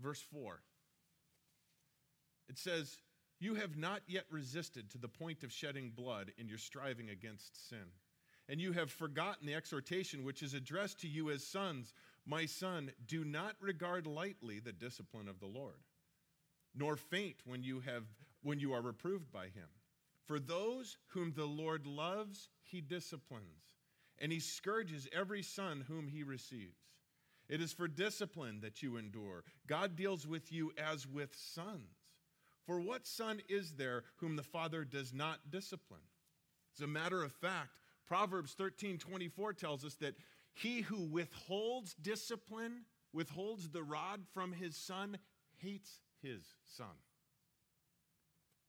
verse 0.00 0.22
4. 0.32 0.60
It 2.48 2.58
says, 2.58 2.98
You 3.40 3.54
have 3.54 3.76
not 3.76 4.02
yet 4.06 4.24
resisted 4.30 4.90
to 4.90 4.98
the 4.98 5.08
point 5.08 5.42
of 5.42 5.52
shedding 5.52 5.90
blood 5.90 6.32
in 6.36 6.48
your 6.48 6.58
striving 6.58 7.10
against 7.10 7.68
sin. 7.68 7.86
And 8.48 8.60
you 8.60 8.72
have 8.72 8.90
forgotten 8.90 9.46
the 9.46 9.54
exhortation 9.54 10.24
which 10.24 10.42
is 10.42 10.54
addressed 10.54 11.00
to 11.00 11.08
you 11.08 11.30
as 11.30 11.46
sons. 11.46 11.94
My 12.26 12.46
son, 12.46 12.92
do 13.06 13.24
not 13.24 13.56
regard 13.60 14.06
lightly 14.06 14.60
the 14.60 14.72
discipline 14.72 15.28
of 15.28 15.40
the 15.40 15.46
Lord, 15.46 15.80
nor 16.74 16.96
faint 16.96 17.36
when 17.46 17.62
you, 17.62 17.80
have, 17.80 18.04
when 18.42 18.60
you 18.60 18.74
are 18.74 18.82
reproved 18.82 19.32
by 19.32 19.46
him. 19.46 19.68
For 20.26 20.38
those 20.38 20.98
whom 21.08 21.32
the 21.32 21.44
Lord 21.44 21.86
loves, 21.86 22.48
he 22.62 22.80
disciplines, 22.80 23.64
and 24.18 24.30
he 24.30 24.40
scourges 24.40 25.08
every 25.12 25.42
son 25.42 25.84
whom 25.86 26.08
he 26.08 26.22
receives. 26.22 26.78
It 27.48 27.60
is 27.60 27.72
for 27.72 27.88
discipline 27.88 28.60
that 28.62 28.82
you 28.82 28.96
endure. 28.96 29.44
God 29.66 29.96
deals 29.96 30.26
with 30.26 30.52
you 30.52 30.72
as 30.78 31.06
with 31.06 31.34
sons. 31.34 31.98
For 32.64 32.80
what 32.80 33.06
son 33.06 33.42
is 33.48 33.72
there 33.72 34.04
whom 34.16 34.36
the 34.36 34.42
Father 34.42 34.84
does 34.84 35.12
not 35.12 35.50
discipline? 35.50 36.00
As 36.76 36.82
a 36.82 36.86
matter 36.86 37.22
of 37.22 37.32
fact, 37.32 37.70
Proverbs 38.06 38.52
13 38.54 38.98
24 38.98 39.52
tells 39.54 39.84
us 39.84 39.96
that 39.96 40.14
he 40.54 40.82
who 40.82 41.02
withholds 41.02 41.94
discipline, 41.94 42.84
withholds 43.12 43.68
the 43.68 43.82
rod 43.82 44.22
from 44.32 44.52
his 44.52 44.76
son, 44.76 45.18
hates 45.58 46.00
his 46.22 46.42
son. 46.76 46.86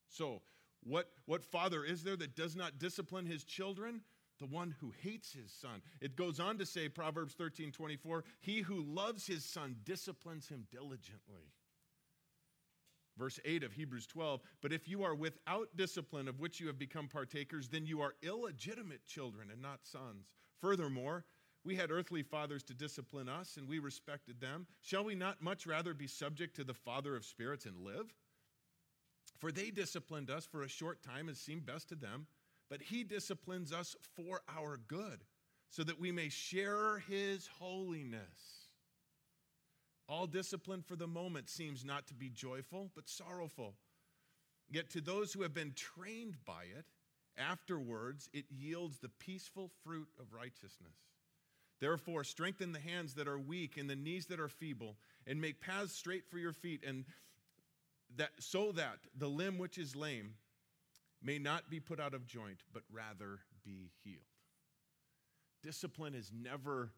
So, 0.09 0.41
What, 0.85 1.09
what 1.25 1.43
father 1.43 1.83
is 1.83 2.03
there 2.03 2.17
that 2.17 2.35
does 2.35 2.55
not 2.55 2.79
discipline 2.79 3.25
his 3.25 3.43
children? 3.43 4.01
The 4.39 4.45
one 4.47 4.75
who 4.79 4.91
hates 5.01 5.31
his 5.31 5.51
son. 5.51 5.81
It 6.01 6.15
goes 6.15 6.39
on 6.39 6.57
to 6.57 6.65
say, 6.65 6.89
Proverbs 6.89 7.33
13 7.33 7.71
24, 7.71 8.23
he 8.41 8.61
who 8.61 8.83
loves 8.83 9.25
his 9.25 9.45
son 9.45 9.77
disciplines 9.85 10.47
him 10.47 10.65
diligently. 10.71 11.53
Verse 13.17 13.39
8 13.45 13.63
of 13.63 13.73
Hebrews 13.73 14.07
12, 14.07 14.41
but 14.61 14.73
if 14.73 14.87
you 14.87 15.03
are 15.03 15.13
without 15.13 15.69
discipline 15.75 16.27
of 16.27 16.39
which 16.39 16.59
you 16.59 16.65
have 16.65 16.79
become 16.79 17.07
partakers, 17.07 17.69
then 17.69 17.85
you 17.85 18.01
are 18.01 18.15
illegitimate 18.23 19.05
children 19.05 19.49
and 19.51 19.61
not 19.61 19.85
sons. 19.85 20.31
Furthermore, 20.59 21.23
we 21.63 21.75
had 21.75 21.91
earthly 21.91 22.23
fathers 22.23 22.63
to 22.63 22.73
discipline 22.73 23.29
us, 23.29 23.57
and 23.57 23.67
we 23.67 23.79
respected 23.79 24.41
them. 24.41 24.65
Shall 24.81 25.03
we 25.03 25.15
not 25.15 25.41
much 25.41 25.67
rather 25.67 25.93
be 25.93 26.07
subject 26.07 26.55
to 26.55 26.63
the 26.63 26.73
Father 26.73 27.15
of 27.15 27.23
spirits 27.23 27.65
and 27.65 27.77
live? 27.77 28.13
For 29.43 29.51
they 29.51 29.71
disciplined 29.71 30.29
us 30.29 30.45
for 30.45 30.63
a 30.63 30.69
short 30.69 31.03
time 31.03 31.27
as 31.27 31.37
seemed 31.37 31.65
best 31.65 31.89
to 31.89 31.95
them, 31.95 32.27
but 32.69 32.81
he 32.81 33.03
disciplines 33.03 33.73
us 33.73 33.93
for 34.15 34.39
our 34.47 34.79
good, 34.87 35.19
so 35.69 35.83
that 35.83 35.99
we 35.99 36.13
may 36.13 36.29
share 36.29 36.99
his 36.99 37.45
holiness. 37.59 38.69
All 40.07 40.27
discipline 40.27 40.81
for 40.81 40.95
the 40.95 41.07
moment 41.07 41.49
seems 41.49 41.83
not 41.83 42.07
to 42.07 42.13
be 42.13 42.29
joyful, 42.29 42.89
but 42.95 43.09
sorrowful. 43.09 43.75
Yet 44.71 44.89
to 44.91 45.01
those 45.01 45.33
who 45.33 45.41
have 45.41 45.53
been 45.53 45.73
trained 45.75 46.37
by 46.45 46.63
it, 46.77 46.85
afterwards 47.37 48.29
it 48.31 48.45
yields 48.49 48.99
the 48.99 49.09
peaceful 49.09 49.71
fruit 49.83 50.07
of 50.21 50.31
righteousness. 50.31 50.95
Therefore, 51.81 52.23
strengthen 52.23 52.71
the 52.71 52.79
hands 52.79 53.15
that 53.15 53.27
are 53.27 53.37
weak 53.37 53.75
and 53.75 53.89
the 53.89 53.95
knees 53.97 54.27
that 54.27 54.39
are 54.39 54.47
feeble, 54.47 54.95
and 55.27 55.41
make 55.41 55.59
paths 55.59 55.91
straight 55.91 56.29
for 56.29 56.37
your 56.37 56.53
feet, 56.53 56.81
and 56.87 57.03
that 58.17 58.31
so 58.39 58.71
that 58.73 58.99
the 59.17 59.27
limb 59.27 59.57
which 59.57 59.77
is 59.77 59.95
lame 59.95 60.33
may 61.21 61.39
not 61.39 61.69
be 61.69 61.79
put 61.79 61.99
out 61.99 62.13
of 62.13 62.25
joint, 62.27 62.59
but 62.73 62.83
rather 62.91 63.39
be 63.63 63.91
healed. 64.03 64.21
Discipline 65.61 66.13
is 66.13 66.31
never 66.33 66.91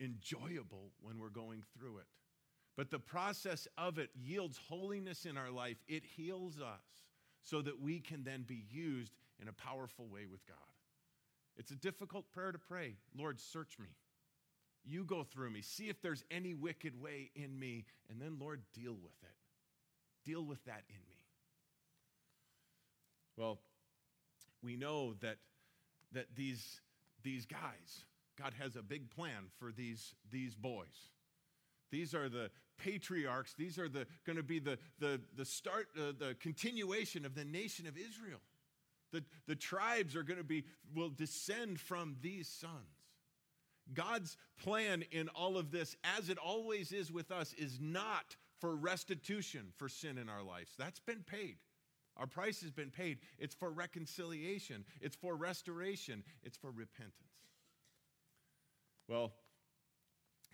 enjoyable 0.00 0.92
when 1.00 1.18
we're 1.18 1.28
going 1.28 1.62
through 1.76 1.98
it. 1.98 2.06
But 2.76 2.90
the 2.90 2.98
process 2.98 3.66
of 3.76 3.98
it 3.98 4.10
yields 4.14 4.58
holiness 4.68 5.26
in 5.26 5.36
our 5.36 5.50
life. 5.50 5.76
It 5.88 6.04
heals 6.04 6.60
us 6.60 6.84
so 7.42 7.60
that 7.62 7.80
we 7.80 8.00
can 8.00 8.24
then 8.24 8.44
be 8.46 8.64
used 8.70 9.12
in 9.42 9.48
a 9.48 9.52
powerful 9.52 10.06
way 10.06 10.26
with 10.30 10.46
God. 10.46 10.56
It's 11.56 11.72
a 11.72 11.76
difficult 11.76 12.30
prayer 12.30 12.52
to 12.52 12.58
pray. 12.58 12.94
Lord, 13.16 13.40
search 13.40 13.78
me. 13.80 13.88
You 14.84 15.04
go 15.04 15.24
through 15.24 15.50
me. 15.50 15.60
See 15.60 15.88
if 15.88 16.00
there's 16.00 16.24
any 16.30 16.54
wicked 16.54 17.00
way 17.00 17.30
in 17.34 17.58
me. 17.58 17.84
And 18.08 18.22
then, 18.22 18.38
Lord, 18.40 18.62
deal 18.72 18.92
with 18.94 19.16
it. 19.22 19.34
Deal 20.28 20.44
with 20.44 20.62
that 20.66 20.82
in 20.90 20.96
me. 20.96 21.24
Well, 23.38 23.60
we 24.62 24.76
know 24.76 25.14
that, 25.22 25.38
that 26.12 26.26
these, 26.36 26.82
these 27.22 27.46
guys, 27.46 28.04
God 28.38 28.52
has 28.60 28.76
a 28.76 28.82
big 28.82 29.08
plan 29.08 29.46
for 29.58 29.72
these, 29.72 30.14
these 30.30 30.54
boys. 30.54 31.12
These 31.90 32.14
are 32.14 32.28
the 32.28 32.50
patriarchs. 32.76 33.54
These 33.54 33.78
are 33.78 33.88
the, 33.88 34.06
going 34.26 34.36
to 34.36 34.42
be 34.42 34.58
the, 34.58 34.78
the, 34.98 35.18
the 35.34 35.46
start, 35.46 35.88
uh, 35.96 36.12
the 36.18 36.36
continuation 36.38 37.24
of 37.24 37.34
the 37.34 37.46
nation 37.46 37.86
of 37.86 37.96
Israel. 37.96 38.40
The, 39.12 39.24
the 39.46 39.56
tribes 39.56 40.14
are 40.14 40.24
going 40.24 40.36
to 40.36 40.44
be, 40.44 40.64
will 40.94 41.08
descend 41.08 41.80
from 41.80 42.16
these 42.20 42.48
sons. 42.48 42.74
God's 43.94 44.36
plan 44.62 45.04
in 45.10 45.28
all 45.28 45.56
of 45.56 45.70
this, 45.70 45.96
as 46.18 46.28
it 46.28 46.36
always 46.36 46.92
is 46.92 47.10
with 47.10 47.30
us, 47.30 47.54
is 47.54 47.78
not 47.80 48.36
for 48.60 48.74
restitution 48.76 49.72
for 49.76 49.88
sin 49.88 50.18
in 50.18 50.28
our 50.28 50.42
lives. 50.42 50.72
That's 50.78 51.00
been 51.00 51.24
paid. 51.24 51.56
Our 52.16 52.26
price 52.26 52.60
has 52.62 52.72
been 52.72 52.90
paid. 52.90 53.18
It's 53.38 53.54
for 53.54 53.70
reconciliation, 53.70 54.84
it's 55.00 55.16
for 55.16 55.36
restoration, 55.36 56.24
it's 56.42 56.56
for 56.56 56.70
repentance. 56.70 57.14
Well, 59.08 59.32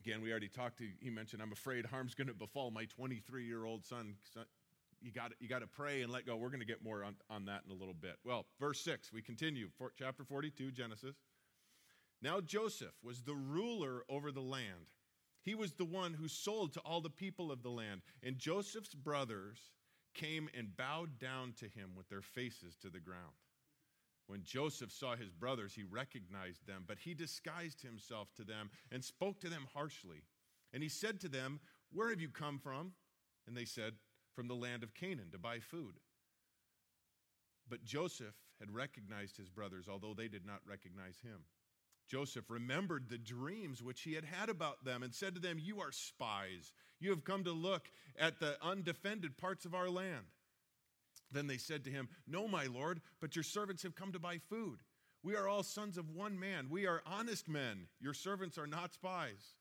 Again, 0.04 0.20
we 0.20 0.30
already 0.30 0.48
talked 0.48 0.78
to, 0.78 0.84
he 1.00 1.08
mentioned, 1.08 1.40
I'm 1.40 1.52
afraid 1.52 1.86
harm's 1.86 2.14
going 2.14 2.28
to 2.28 2.34
befall 2.34 2.70
my 2.70 2.84
23 2.84 3.46
year 3.46 3.64
old 3.64 3.86
son. 3.86 4.16
You 5.00 5.10
got 5.12 5.32
you 5.40 5.48
to 5.48 5.66
pray 5.66 6.02
and 6.02 6.12
let 6.12 6.26
go. 6.26 6.36
We're 6.36 6.50
going 6.50 6.60
to 6.60 6.66
get 6.66 6.84
more 6.84 7.04
on, 7.04 7.16
on 7.30 7.46
that 7.46 7.62
in 7.64 7.72
a 7.72 7.74
little 7.74 7.94
bit. 7.94 8.16
Well, 8.22 8.44
verse 8.60 8.80
6, 8.80 9.12
we 9.14 9.22
continue. 9.22 9.68
For, 9.78 9.92
chapter 9.98 10.22
42, 10.22 10.72
Genesis. 10.72 11.16
Now 12.20 12.40
Joseph 12.40 12.94
was 13.02 13.22
the 13.22 13.34
ruler 13.34 14.02
over 14.10 14.30
the 14.30 14.42
land. 14.42 14.90
He 15.44 15.54
was 15.54 15.74
the 15.74 15.84
one 15.84 16.14
who 16.14 16.26
sold 16.26 16.72
to 16.72 16.80
all 16.80 17.00
the 17.00 17.10
people 17.10 17.52
of 17.52 17.62
the 17.62 17.70
land. 17.70 18.00
And 18.22 18.38
Joseph's 18.38 18.94
brothers 18.94 19.70
came 20.14 20.48
and 20.56 20.76
bowed 20.76 21.18
down 21.18 21.52
to 21.58 21.68
him 21.68 21.90
with 21.96 22.08
their 22.08 22.22
faces 22.22 22.76
to 22.76 22.88
the 22.88 23.00
ground. 23.00 23.34
When 24.26 24.42
Joseph 24.42 24.90
saw 24.90 25.16
his 25.16 25.30
brothers, 25.30 25.74
he 25.74 25.82
recognized 25.82 26.66
them, 26.66 26.84
but 26.86 26.98
he 26.98 27.12
disguised 27.12 27.82
himself 27.82 28.32
to 28.36 28.44
them 28.44 28.70
and 28.90 29.04
spoke 29.04 29.38
to 29.40 29.50
them 29.50 29.66
harshly. 29.74 30.22
And 30.72 30.82
he 30.82 30.88
said 30.88 31.20
to 31.20 31.28
them, 31.28 31.60
Where 31.92 32.08
have 32.08 32.20
you 32.20 32.30
come 32.30 32.58
from? 32.58 32.92
And 33.46 33.54
they 33.54 33.66
said, 33.66 33.92
From 34.34 34.48
the 34.48 34.54
land 34.54 34.82
of 34.82 34.94
Canaan 34.94 35.30
to 35.32 35.38
buy 35.38 35.58
food. 35.58 36.00
But 37.68 37.84
Joseph 37.84 38.34
had 38.60 38.74
recognized 38.74 39.36
his 39.36 39.50
brothers, 39.50 39.88
although 39.90 40.14
they 40.14 40.28
did 40.28 40.46
not 40.46 40.60
recognize 40.66 41.20
him. 41.20 41.44
Joseph 42.08 42.50
remembered 42.50 43.08
the 43.08 43.18
dreams 43.18 43.82
which 43.82 44.02
he 44.02 44.14
had 44.14 44.24
had 44.24 44.48
about 44.48 44.84
them 44.84 45.02
and 45.02 45.14
said 45.14 45.34
to 45.34 45.40
them, 45.40 45.58
You 45.58 45.80
are 45.80 45.92
spies. 45.92 46.72
You 47.00 47.10
have 47.10 47.24
come 47.24 47.44
to 47.44 47.52
look 47.52 47.90
at 48.18 48.40
the 48.40 48.56
undefended 48.62 49.36
parts 49.36 49.64
of 49.64 49.74
our 49.74 49.88
land. 49.88 50.26
Then 51.30 51.46
they 51.46 51.56
said 51.56 51.84
to 51.84 51.90
him, 51.90 52.08
No, 52.26 52.46
my 52.46 52.66
lord, 52.66 53.00
but 53.20 53.34
your 53.34 53.42
servants 53.42 53.82
have 53.82 53.94
come 53.94 54.12
to 54.12 54.18
buy 54.18 54.38
food. 54.38 54.80
We 55.22 55.36
are 55.36 55.48
all 55.48 55.62
sons 55.62 55.96
of 55.96 56.10
one 56.10 56.38
man. 56.38 56.66
We 56.68 56.86
are 56.86 57.02
honest 57.06 57.48
men. 57.48 57.86
Your 57.98 58.14
servants 58.14 58.58
are 58.58 58.66
not 58.66 58.92
spies. 58.92 59.56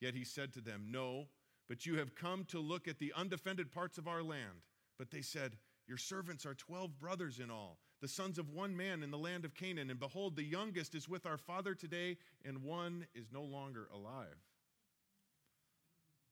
Yet 0.00 0.14
he 0.14 0.24
said 0.24 0.52
to 0.52 0.60
them, 0.60 0.88
No, 0.90 1.28
but 1.68 1.86
you 1.86 1.96
have 1.98 2.14
come 2.14 2.44
to 2.46 2.60
look 2.60 2.86
at 2.86 2.98
the 2.98 3.12
undefended 3.16 3.72
parts 3.72 3.96
of 3.96 4.06
our 4.06 4.22
land. 4.22 4.64
But 4.98 5.10
they 5.10 5.22
said, 5.22 5.56
Your 5.86 5.96
servants 5.96 6.44
are 6.44 6.54
twelve 6.54 6.98
brothers 6.98 7.38
in 7.38 7.50
all, 7.50 7.78
the 8.00 8.08
sons 8.08 8.38
of 8.38 8.50
one 8.50 8.76
man 8.76 9.02
in 9.02 9.10
the 9.10 9.18
land 9.18 9.44
of 9.44 9.54
Canaan. 9.54 9.90
And 9.90 10.00
behold, 10.00 10.36
the 10.36 10.42
youngest 10.42 10.94
is 10.94 11.08
with 11.08 11.26
our 11.26 11.38
father 11.38 11.74
today, 11.74 12.16
and 12.44 12.62
one 12.62 13.06
is 13.14 13.26
no 13.32 13.42
longer 13.42 13.88
alive. 13.94 14.38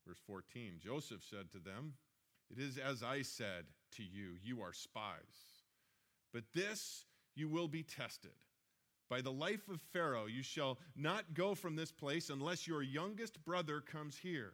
Verse 0.07 0.19
14 0.27 0.81
Joseph 0.83 1.23
said 1.29 1.51
to 1.53 1.59
them, 1.59 1.95
It 2.51 2.59
is 2.59 2.79
as 2.79 3.03
I 3.03 3.23
said 3.23 3.67
to 3.97 4.03
you, 4.03 4.37
You 4.43 4.63
are 4.63 4.73
spies. 4.73 5.63
But 6.33 6.45
this 6.55 7.05
you 7.35 7.49
will 7.49 7.69
be 7.69 7.83
tested. 7.83 8.33
By 9.09 9.23
the 9.23 9.33
life 9.33 9.69
of 9.69 9.81
Pharaoh, 9.93 10.27
you 10.27 10.43
shall 10.43 10.79
not 10.95 11.33
go 11.33 11.55
from 11.55 11.77
this 11.77 11.93
place 11.93 12.29
unless 12.29 12.67
your 12.67 12.83
youngest 12.83 13.43
brother 13.45 13.81
comes 13.81 14.19
here. 14.19 14.53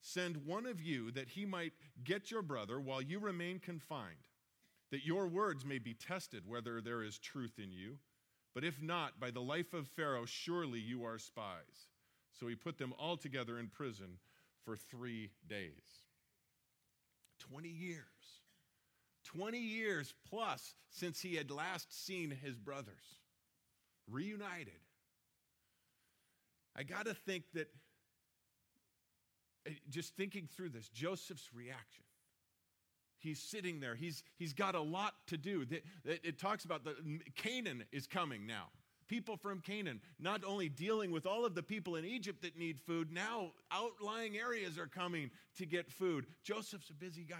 Send 0.00 0.46
one 0.46 0.66
of 0.66 0.80
you 0.80 1.10
that 1.12 1.28
he 1.28 1.44
might 1.44 1.72
get 2.04 2.30
your 2.30 2.42
brother 2.42 2.80
while 2.80 3.02
you 3.02 3.18
remain 3.18 3.58
confined, 3.58 4.28
that 4.90 5.04
your 5.04 5.26
words 5.26 5.64
may 5.64 5.78
be 5.78 5.94
tested 5.94 6.42
whether 6.46 6.80
there 6.80 7.02
is 7.02 7.18
truth 7.18 7.58
in 7.58 7.72
you. 7.72 7.98
But 8.54 8.64
if 8.64 8.82
not, 8.82 9.20
by 9.20 9.30
the 9.30 9.40
life 9.40 9.72
of 9.72 9.86
Pharaoh, 9.88 10.26
surely 10.26 10.80
you 10.80 11.04
are 11.04 11.18
spies. 11.18 11.88
So 12.32 12.48
he 12.48 12.54
put 12.54 12.78
them 12.78 12.92
all 12.98 13.16
together 13.16 13.58
in 13.58 13.68
prison 13.68 14.18
for 14.64 14.76
three 14.76 15.30
days. 15.48 16.06
20 17.38 17.68
years. 17.68 18.04
20 19.24 19.58
years 19.58 20.14
plus 20.28 20.74
since 20.90 21.20
he 21.20 21.36
had 21.36 21.50
last 21.50 22.04
seen 22.04 22.30
his 22.30 22.56
brothers, 22.56 23.18
reunited. 24.08 24.80
I 26.76 26.82
got 26.82 27.06
to 27.06 27.14
think 27.14 27.44
that, 27.54 27.68
eh, 29.66 29.72
just 29.88 30.16
thinking 30.16 30.48
through 30.48 30.70
this, 30.70 30.88
Joseph's 30.88 31.52
reaction. 31.54 32.04
He's 33.20 33.38
sitting 33.38 33.80
there. 33.80 33.94
He's, 33.94 34.22
he's 34.38 34.52
got 34.52 34.74
a 34.74 34.80
lot 34.80 35.14
to 35.28 35.36
do. 35.36 35.66
It 36.04 36.38
talks 36.38 36.64
about 36.64 36.84
the 36.84 36.96
Canaan 37.36 37.84
is 37.92 38.06
coming 38.06 38.46
now. 38.46 38.64
People 39.08 39.36
from 39.36 39.60
Canaan, 39.60 40.00
not 40.18 40.42
only 40.44 40.68
dealing 40.68 41.10
with 41.10 41.26
all 41.26 41.44
of 41.44 41.54
the 41.54 41.62
people 41.62 41.96
in 41.96 42.04
Egypt 42.04 42.42
that 42.42 42.56
need 42.56 42.80
food, 42.80 43.12
now 43.12 43.52
outlying 43.72 44.36
areas 44.36 44.78
are 44.78 44.86
coming 44.86 45.30
to 45.58 45.66
get 45.66 45.90
food. 45.90 46.26
Joseph's 46.44 46.90
a 46.90 46.94
busy 46.94 47.24
guy. 47.24 47.36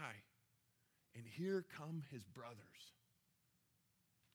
And 1.17 1.25
here 1.27 1.65
come 1.77 2.03
his 2.13 2.25
brothers. 2.25 2.57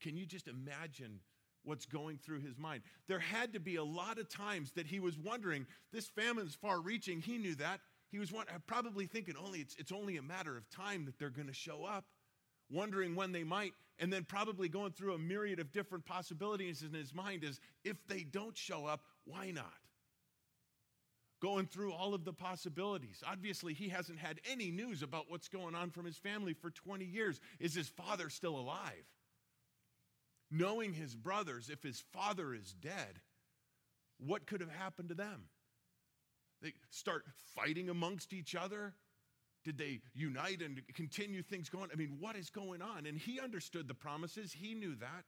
Can 0.01 0.17
you 0.17 0.25
just 0.25 0.47
imagine 0.47 1.19
what's 1.63 1.85
going 1.85 2.17
through 2.17 2.41
his 2.41 2.57
mind? 2.57 2.83
There 3.07 3.19
had 3.19 3.53
to 3.53 3.59
be 3.59 3.75
a 3.75 3.83
lot 3.83 4.17
of 4.17 4.29
times 4.29 4.71
that 4.71 4.87
he 4.87 4.99
was 4.99 5.17
wondering, 5.17 5.67
this 5.91 6.07
famine's 6.07 6.55
far 6.55 6.79
reaching. 6.79 7.21
He 7.21 7.37
knew 7.37 7.55
that. 7.55 7.81
He 8.11 8.19
was 8.19 8.31
probably 8.67 9.07
thinking 9.07 9.35
only 9.43 9.59
it's, 9.59 9.75
it's 9.75 9.91
only 9.91 10.17
a 10.17 10.21
matter 10.21 10.55
of 10.57 10.69
time 10.69 11.05
that 11.05 11.19
they're 11.19 11.29
going 11.29 11.47
to 11.47 11.53
show 11.53 11.83
up, 11.83 12.05
wondering 12.69 13.15
when 13.15 13.31
they 13.31 13.43
might, 13.43 13.73
and 13.99 14.11
then 14.11 14.23
probably 14.23 14.69
going 14.69 14.91
through 14.91 15.13
a 15.13 15.19
myriad 15.19 15.59
of 15.59 15.71
different 15.71 16.05
possibilities 16.05 16.81
in 16.81 16.93
his 16.93 17.13
mind 17.13 17.43
is 17.43 17.59
if 17.83 17.97
they 18.07 18.23
don't 18.23 18.57
show 18.57 18.85
up, 18.85 19.01
why 19.25 19.51
not? 19.51 19.73
going 21.41 21.67
through 21.67 21.93
all 21.93 22.15
of 22.15 22.25
the 22.25 22.33
possibilities. 22.33 23.21
Obviously, 23.27 23.73
he 23.73 23.89
hasn't 23.89 24.17
had 24.17 24.39
any 24.49 24.71
news 24.71 25.03
about 25.03 25.25
what's 25.29 25.47
going 25.47 25.75
on 25.75 25.91
from 25.91 26.03
his 26.03 26.17
family 26.17 26.53
for 26.53 26.71
20 26.71 27.05
years. 27.05 27.39
Is 27.59 27.75
his 27.75 27.87
father 27.87 28.29
still 28.29 28.57
alive? 28.57 29.05
Knowing 30.49 30.93
his 30.93 31.15
brothers, 31.15 31.69
if 31.69 31.83
his 31.83 32.03
father 32.13 32.53
is 32.53 32.73
dead, 32.73 33.21
what 34.17 34.47
could 34.47 34.61
have 34.61 34.71
happened 34.71 35.09
to 35.09 35.15
them? 35.15 35.43
They 36.65 36.73
start 36.89 37.25
fighting 37.55 37.89
amongst 37.89 38.33
each 38.33 38.55
other? 38.55 38.95
Did 39.63 39.77
they 39.77 40.01
unite 40.15 40.63
and 40.63 40.81
continue 40.95 41.43
things 41.43 41.69
going? 41.69 41.89
I 41.93 41.95
mean, 41.95 42.17
what 42.19 42.35
is 42.35 42.49
going 42.49 42.81
on? 42.81 43.05
And 43.05 43.15
he 43.15 43.39
understood 43.39 43.87
the 43.87 43.93
promises, 43.93 44.51
he 44.51 44.73
knew 44.73 44.95
that. 44.95 45.25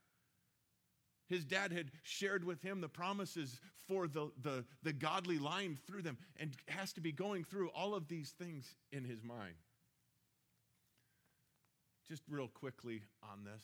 His 1.28 1.44
dad 1.44 1.72
had 1.72 1.92
shared 2.02 2.42
with 2.42 2.60
him 2.62 2.80
the 2.80 2.88
promises 2.88 3.60
for 3.86 4.08
the, 4.08 4.32
the, 4.42 4.64
the 4.82 4.92
godly 4.92 5.38
line 5.38 5.78
through 5.86 6.02
them 6.02 6.18
and 6.38 6.56
has 6.66 6.92
to 6.94 7.00
be 7.00 7.12
going 7.12 7.44
through 7.44 7.68
all 7.68 7.94
of 7.94 8.08
these 8.08 8.30
things 8.30 8.74
in 8.90 9.04
his 9.04 9.22
mind. 9.22 9.54
Just 12.08 12.22
real 12.28 12.48
quickly 12.48 13.02
on 13.22 13.44
this. 13.44 13.62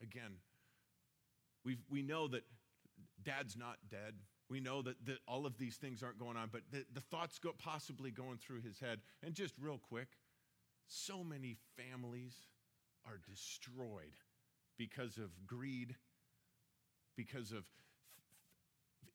Again, 0.00 0.36
we 1.64 1.78
we 1.90 2.02
know 2.02 2.28
that 2.28 2.44
dad's 3.24 3.56
not 3.56 3.78
dead. 3.90 4.14
We 4.48 4.60
know 4.60 4.82
that, 4.82 5.04
that 5.06 5.18
all 5.26 5.44
of 5.44 5.58
these 5.58 5.76
things 5.76 6.02
aren't 6.02 6.18
going 6.18 6.36
on, 6.36 6.50
but 6.52 6.62
the, 6.70 6.84
the 6.94 7.00
thoughts 7.00 7.38
go, 7.38 7.52
possibly 7.58 8.10
going 8.10 8.38
through 8.38 8.62
his 8.62 8.78
head. 8.78 9.00
And 9.24 9.34
just 9.34 9.54
real 9.60 9.78
quick, 9.78 10.08
so 10.86 11.24
many 11.24 11.56
families 11.76 12.34
are 13.04 13.18
destroyed 13.28 14.14
because 14.78 15.18
of 15.18 15.30
greed, 15.46 15.96
because 17.16 17.50
of 17.50 17.64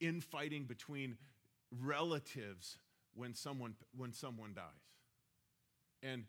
infighting 0.02 0.66
between 0.66 1.18
relatives 1.80 2.78
when 3.14 3.34
someone 3.34 3.76
when 3.96 4.14
someone 4.14 4.54
dies. 4.54 4.64
And 6.04 6.26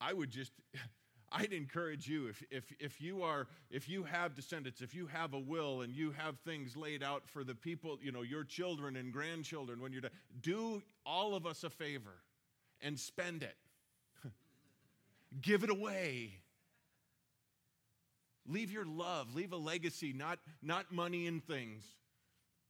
I 0.00 0.12
would 0.12 0.30
just 0.30 0.52
I'd 1.32 1.52
encourage 1.52 2.08
you 2.08 2.28
if, 2.28 2.42
if, 2.50 2.72
if 2.78 3.00
you 3.00 3.22
are 3.22 3.48
if 3.70 3.88
you 3.88 4.04
have 4.04 4.34
descendants, 4.34 4.80
if 4.80 4.94
you 4.94 5.08
have 5.08 5.34
a 5.34 5.38
will 5.38 5.82
and 5.82 5.94
you 5.94 6.12
have 6.12 6.38
things 6.38 6.76
laid 6.76 7.02
out 7.02 7.26
for 7.26 7.42
the 7.42 7.54
people, 7.54 7.98
you 8.00 8.12
know, 8.12 8.22
your 8.22 8.44
children 8.44 8.96
and 8.96 9.12
grandchildren 9.12 9.80
when 9.80 9.92
you're 9.92 10.02
done, 10.02 10.12
do 10.40 10.82
all 11.04 11.34
of 11.34 11.44
us 11.44 11.64
a 11.64 11.70
favor 11.70 12.14
and 12.80 12.98
spend 12.98 13.42
it. 13.42 13.56
Give 15.40 15.64
it 15.64 15.70
away. 15.70 16.30
Leave 18.48 18.70
your 18.70 18.86
love, 18.86 19.34
leave 19.34 19.52
a 19.52 19.56
legacy, 19.56 20.12
not, 20.12 20.38
not 20.62 20.92
money 20.92 21.26
and 21.26 21.44
things. 21.44 21.82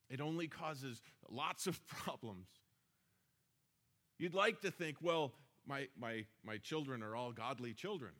It 0.08 0.20
only 0.22 0.48
causes 0.48 1.02
lots 1.28 1.66
of 1.66 1.86
problems. 1.88 2.48
You'd 4.18 4.34
like 4.34 4.62
to 4.62 4.70
think, 4.70 4.96
well, 5.02 5.32
my, 5.66 5.88
my, 5.98 6.24
my 6.44 6.56
children 6.56 7.02
are 7.02 7.14
all 7.14 7.32
godly 7.32 7.74
children. 7.74 8.12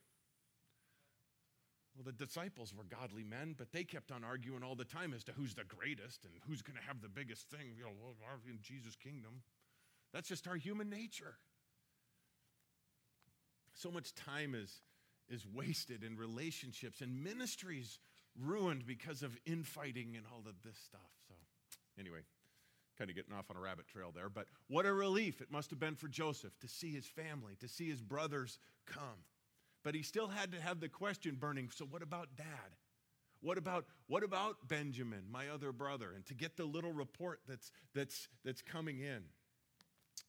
Well, 1.97 2.05
the 2.05 2.12
disciples 2.12 2.75
were 2.75 2.85
godly 2.85 3.25
men, 3.25 3.55
but 3.57 3.73
they 3.73 3.83
kept 3.83 4.12
on 4.12 4.23
arguing 4.23 4.62
all 4.62 4.75
the 4.75 4.85
time 4.85 5.15
as 5.15 5.25
to 5.25 5.33
who's 5.33 5.55
the 5.55 5.65
greatest 5.65 6.26
and 6.26 6.35
who's 6.47 6.61
going 6.61 6.76
to 6.76 6.87
have 6.87 7.00
the 7.00 7.09
biggest 7.09 7.49
thing, 7.49 7.73
you 7.76 7.85
know, 7.85 7.91
in 8.47 8.59
Jesus' 8.61 8.97
kingdom. 8.97 9.41
That's 10.12 10.29
just 10.29 10.47
our 10.47 10.57
human 10.57 10.91
nature. 10.91 11.37
So 13.73 13.91
much 13.91 14.15
time 14.15 14.55
is, 14.55 14.83
is 15.31 15.47
wasted 15.47 16.05
in 16.05 16.19
relationships 16.19 17.00
and 17.00 17.25
ministries 17.25 17.99
ruined 18.38 18.87
because 18.87 19.23
of 19.23 19.37
infighting 19.47 20.17
and 20.17 20.26
all 20.31 20.41
of 20.47 20.62
this 20.62 20.76
stuff. 20.79 21.00
So, 21.29 21.35
anyway, 21.99 22.21
kind 22.99 23.09
of 23.09 23.17
getting 23.17 23.33
off 23.33 23.50
on 23.50 23.57
a 23.57 23.61
rabbit 23.61 23.88
trail 23.88 24.12
there, 24.15 24.29
but 24.29 24.47
what 24.69 24.85
a 24.85 24.93
relief 24.93 25.41
it 25.41 25.50
must 25.50 25.71
have 25.71 25.81
been 25.81 25.95
for 25.95 26.09
Joseph 26.09 26.59
to 26.61 26.69
see 26.69 26.93
his 26.93 27.07
family, 27.07 27.57
to 27.61 27.69
see 27.69 27.88
his 27.88 28.03
brothers 28.03 28.59
come. 28.87 29.25
But 29.87 29.95
he 29.95 30.02
still 30.02 30.26
had 30.26 30.50
to 30.50 30.61
have 30.61 30.81
the 30.81 30.88
question 30.88 31.37
burning 31.37 31.71
so, 31.73 31.85
what 31.85 32.02
about 32.02 32.31
dad? 32.37 32.75
What 33.40 33.57
about, 33.57 33.85
what 34.09 34.25
about 34.25 34.66
Benjamin, 34.66 35.23
my 35.31 35.47
other 35.47 35.71
brother? 35.71 36.11
And 36.12 36.26
to 36.26 36.35
get 36.35 36.57
the 36.57 36.64
little 36.64 36.90
report 36.90 37.38
that's, 37.47 37.71
that's, 37.95 38.26
that's 38.45 38.62
coming 38.62 38.99
in. 38.99 39.23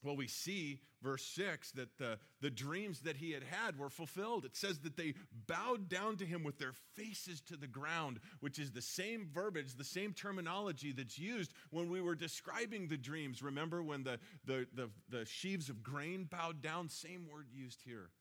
Well, 0.03 0.15
we 0.15 0.27
see, 0.27 0.81
verse 1.01 1.23
6, 1.23 1.71
that 1.71 1.97
the, 1.97 2.19
the 2.39 2.51
dreams 2.51 2.99
that 2.99 3.17
he 3.17 3.31
had 3.31 3.41
had 3.41 3.79
were 3.79 3.89
fulfilled. 3.89 4.45
It 4.45 4.55
says 4.55 4.77
that 4.81 4.95
they 4.95 5.15
bowed 5.47 5.89
down 5.89 6.17
to 6.17 6.25
him 6.27 6.43
with 6.43 6.59
their 6.59 6.73
faces 6.95 7.41
to 7.47 7.57
the 7.57 7.65
ground, 7.65 8.19
which 8.41 8.59
is 8.59 8.73
the 8.73 8.81
same 8.83 9.27
verbiage, 9.33 9.73
the 9.73 9.83
same 9.83 10.13
terminology 10.13 10.91
that's 10.91 11.17
used 11.17 11.51
when 11.71 11.89
we 11.89 11.99
were 11.99 12.13
describing 12.13 12.89
the 12.89 12.97
dreams. 12.97 13.41
Remember 13.41 13.81
when 13.81 14.03
the, 14.03 14.19
the, 14.45 14.67
the, 14.75 14.91
the 15.09 15.25
sheaves 15.25 15.67
of 15.67 15.81
grain 15.81 16.25
bowed 16.29 16.61
down? 16.61 16.89
Same 16.89 17.25
word 17.27 17.47
used 17.51 17.81
here. 17.83 18.11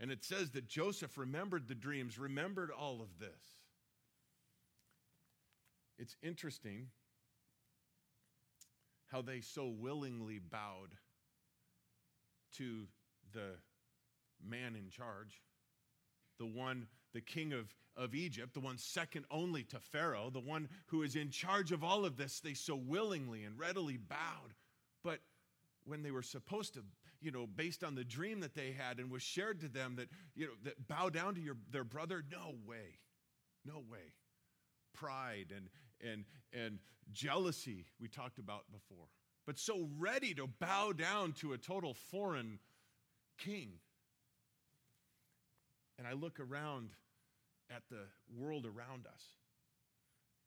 And 0.00 0.10
it 0.10 0.24
says 0.24 0.50
that 0.50 0.68
Joseph 0.68 1.16
remembered 1.16 1.68
the 1.68 1.74
dreams, 1.74 2.18
remembered 2.18 2.70
all 2.70 3.00
of 3.00 3.18
this. 3.18 3.60
It's 5.98 6.16
interesting 6.22 6.88
how 9.06 9.22
they 9.22 9.40
so 9.40 9.68
willingly 9.68 10.40
bowed 10.40 10.90
to 12.56 12.86
the 13.32 13.52
man 14.44 14.74
in 14.76 14.90
charge, 14.90 15.40
the 16.38 16.46
one, 16.46 16.88
the 17.12 17.20
king 17.20 17.52
of, 17.52 17.72
of 17.96 18.14
Egypt, 18.14 18.54
the 18.54 18.60
one 18.60 18.78
second 18.78 19.24
only 19.30 19.62
to 19.62 19.78
Pharaoh, 19.78 20.30
the 20.30 20.40
one 20.40 20.68
who 20.86 21.02
is 21.02 21.14
in 21.14 21.30
charge 21.30 21.70
of 21.70 21.84
all 21.84 22.04
of 22.04 22.16
this. 22.16 22.40
They 22.40 22.54
so 22.54 22.74
willingly 22.74 23.44
and 23.44 23.58
readily 23.58 23.96
bowed. 23.96 24.54
But 25.04 25.20
when 25.84 26.02
they 26.02 26.10
were 26.10 26.22
supposed 26.22 26.74
to 26.74 26.80
you 27.24 27.30
know, 27.30 27.46
based 27.46 27.82
on 27.82 27.94
the 27.94 28.04
dream 28.04 28.40
that 28.40 28.54
they 28.54 28.72
had 28.72 28.98
and 28.98 29.10
was 29.10 29.22
shared 29.22 29.60
to 29.60 29.68
them 29.68 29.96
that, 29.96 30.08
you 30.34 30.46
know, 30.46 30.52
that 30.64 30.86
bow 30.86 31.08
down 31.08 31.34
to 31.34 31.40
your, 31.40 31.56
their 31.70 31.84
brother? 31.84 32.22
No 32.30 32.54
way. 32.66 32.98
No 33.64 33.82
way. 33.90 34.12
Pride 34.92 35.52
and, 35.56 35.68
and, 36.06 36.24
and 36.52 36.78
jealousy, 37.12 37.86
we 37.98 38.08
talked 38.08 38.38
about 38.38 38.64
before. 38.70 39.06
But 39.46 39.58
so 39.58 39.88
ready 39.98 40.34
to 40.34 40.46
bow 40.46 40.92
down 40.92 41.32
to 41.40 41.54
a 41.54 41.58
total 41.58 41.94
foreign 41.94 42.58
king. 43.38 43.72
And 45.98 46.06
I 46.06 46.12
look 46.12 46.40
around 46.40 46.90
at 47.70 47.82
the 47.90 48.04
world 48.36 48.66
around 48.66 49.06
us. 49.06 49.22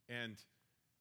And 0.09 0.37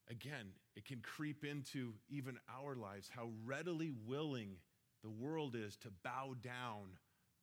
again, 0.09 0.47
it 0.75 0.85
can 0.85 1.01
creep 1.01 1.43
into 1.43 1.93
even 2.09 2.39
our 2.59 2.75
lives 2.75 3.09
how 3.13 3.29
readily 3.45 3.91
willing 4.07 4.57
the 5.03 5.09
world 5.09 5.55
is 5.55 5.75
to 5.77 5.89
bow 6.03 6.35
down 6.41 6.97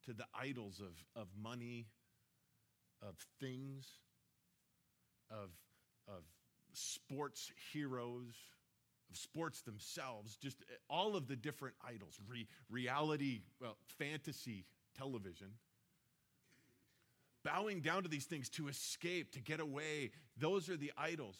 to 0.05 0.13
the 0.13 0.25
idols 0.39 0.79
of, 0.79 1.21
of 1.21 1.27
money, 1.41 1.87
of 3.01 3.15
things, 3.39 3.87
of, 5.31 5.49
of 6.07 6.23
sports 6.73 7.51
heroes, 7.71 8.35
of 9.09 9.17
sports 9.17 9.61
themselves, 9.61 10.37
just 10.37 10.61
eh, 10.61 10.75
all 10.89 11.15
of 11.15 11.27
the 11.27 11.35
different 11.35 11.75
idols, 11.87 12.19
Re- 12.27 12.47
reality, 12.69 13.41
well, 13.61 13.77
fantasy, 13.97 14.65
television. 14.97 15.47
Bowing 17.43 17.81
down 17.81 18.03
to 18.03 18.09
these 18.09 18.25
things 18.25 18.49
to 18.49 18.67
escape, 18.67 19.31
to 19.33 19.39
get 19.39 19.59
away, 19.59 20.11
those 20.37 20.69
are 20.69 20.77
the 20.77 20.91
idols 20.97 21.37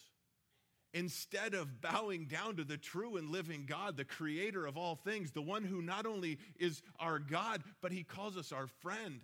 instead 0.95 1.53
of 1.53 1.81
bowing 1.81 2.23
down 2.25 2.55
to 2.55 2.63
the 2.63 2.77
true 2.77 3.17
and 3.17 3.29
living 3.29 3.65
God, 3.67 3.97
the 3.97 4.05
creator 4.05 4.65
of 4.65 4.77
all 4.77 4.95
things, 4.95 5.29
the 5.29 5.41
one 5.41 5.65
who 5.65 5.81
not 5.81 6.05
only 6.05 6.39
is 6.57 6.81
our 6.99 7.19
God, 7.19 7.61
but 7.81 7.91
he 7.91 8.03
calls 8.03 8.37
us 8.37 8.53
our 8.53 8.67
friend. 8.67 9.19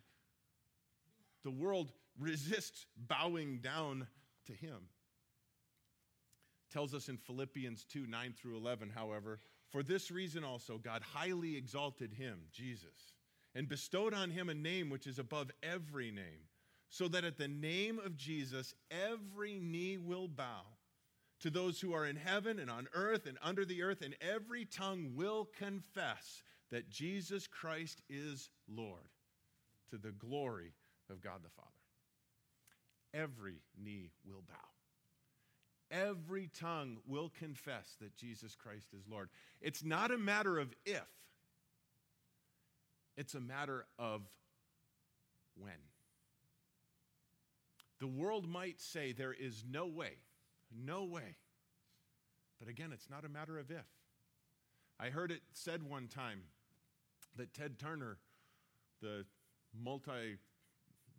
The 1.45 1.49
world 1.49 1.93
resists 2.19 2.86
bowing 3.07 3.60
down 3.60 4.05
to 4.47 4.53
him. 4.53 4.89
Tells 6.73 6.93
us 6.93 7.07
in 7.07 7.17
Philippians 7.17 7.86
2 7.86 8.05
9 8.05 8.34
through 8.38 8.57
11, 8.57 8.91
however, 8.93 9.39
for 9.69 9.81
this 9.81 10.12
reason 10.12 10.43
also 10.43 10.77
God 10.77 11.01
highly 11.01 11.55
exalted 11.55 12.12
him, 12.12 12.39
Jesus, 12.51 13.13
and 13.55 13.69
bestowed 13.69 14.13
on 14.13 14.29
him 14.29 14.49
a 14.49 14.53
name 14.53 14.89
which 14.89 15.07
is 15.07 15.19
above 15.19 15.49
every 15.63 16.12
name, 16.12 16.49
so 16.89 17.07
that 17.07 17.23
at 17.23 17.38
the 17.38 17.47
name 17.47 17.97
of 17.97 18.17
Jesus 18.17 18.73
every 18.91 19.57
knee 19.57 19.97
will 19.97 20.27
bow 20.27 20.63
to 21.41 21.49
those 21.49 21.80
who 21.80 21.93
are 21.93 22.06
in 22.06 22.15
heaven 22.15 22.60
and 22.60 22.69
on 22.69 22.88
earth 22.93 23.25
and 23.25 23.38
under 23.41 23.65
the 23.65 23.82
earth, 23.82 24.01
and 24.01 24.15
every 24.21 24.65
tongue 24.65 25.12
will 25.15 25.49
confess 25.58 26.43
that 26.71 26.89
Jesus 26.89 27.47
Christ 27.47 28.01
is 28.10 28.49
Lord 28.67 29.10
to 29.89 29.97
the 29.97 30.12
glory 30.12 30.73
of 31.10 31.21
God 31.21 31.41
the 31.43 31.49
Father. 31.49 31.69
Every 33.13 33.62
knee 33.77 34.12
will 34.25 34.43
bow. 34.47 34.56
Every 35.91 36.49
tongue 36.58 36.97
will 37.06 37.30
confess 37.38 37.97
that 37.99 38.15
Jesus 38.15 38.56
Christ 38.56 38.88
is 38.93 39.04
Lord. 39.10 39.30
It's 39.60 39.84
not 39.84 40.12
a 40.12 40.17
matter 40.17 40.58
of 40.58 40.73
if, 40.86 41.01
it's 43.17 43.34
a 43.34 43.41
matter 43.41 43.86
of 43.99 44.21
when. 45.58 45.73
The 47.99 48.08
world 48.08 48.47
might 48.47 48.80
say 48.80 49.12
there 49.12 49.34
is 49.34 49.65
no 49.69 49.86
way 49.86 50.13
no 50.71 51.03
way. 51.03 51.36
But 52.60 52.69
again, 52.69 52.91
it's 52.93 53.10
not 53.10 53.25
a 53.25 53.29
matter 53.29 53.57
of 53.57 53.71
if. 53.71 53.86
I 54.99 55.10
heard 55.10 55.31
it 55.31 55.41
said 55.53 55.81
one 55.81 56.07
time 56.07 56.41
that 57.38 57.53
Ted 57.53 57.79
Turner, 57.79 58.17
the 59.01 59.25
multi 59.73 60.38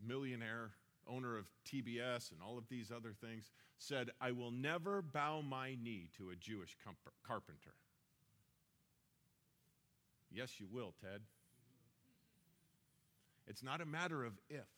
millionaire 0.06 0.70
owner 1.08 1.36
of 1.36 1.46
TBS 1.66 2.30
and 2.30 2.40
all 2.40 2.58
of 2.58 2.68
these 2.68 2.92
other 2.94 3.12
things, 3.12 3.50
said, 3.78 4.10
I 4.20 4.30
will 4.30 4.52
never 4.52 5.02
bow 5.02 5.42
my 5.42 5.76
knee 5.82 6.08
to 6.16 6.30
a 6.30 6.36
Jewish 6.36 6.76
carpenter. 7.26 7.74
Yes, 10.30 10.60
you 10.60 10.68
will, 10.70 10.94
Ted. 11.00 11.22
It's 13.48 13.62
not 13.62 13.80
a 13.80 13.86
matter 13.86 14.24
of 14.24 14.34
if, 14.48 14.68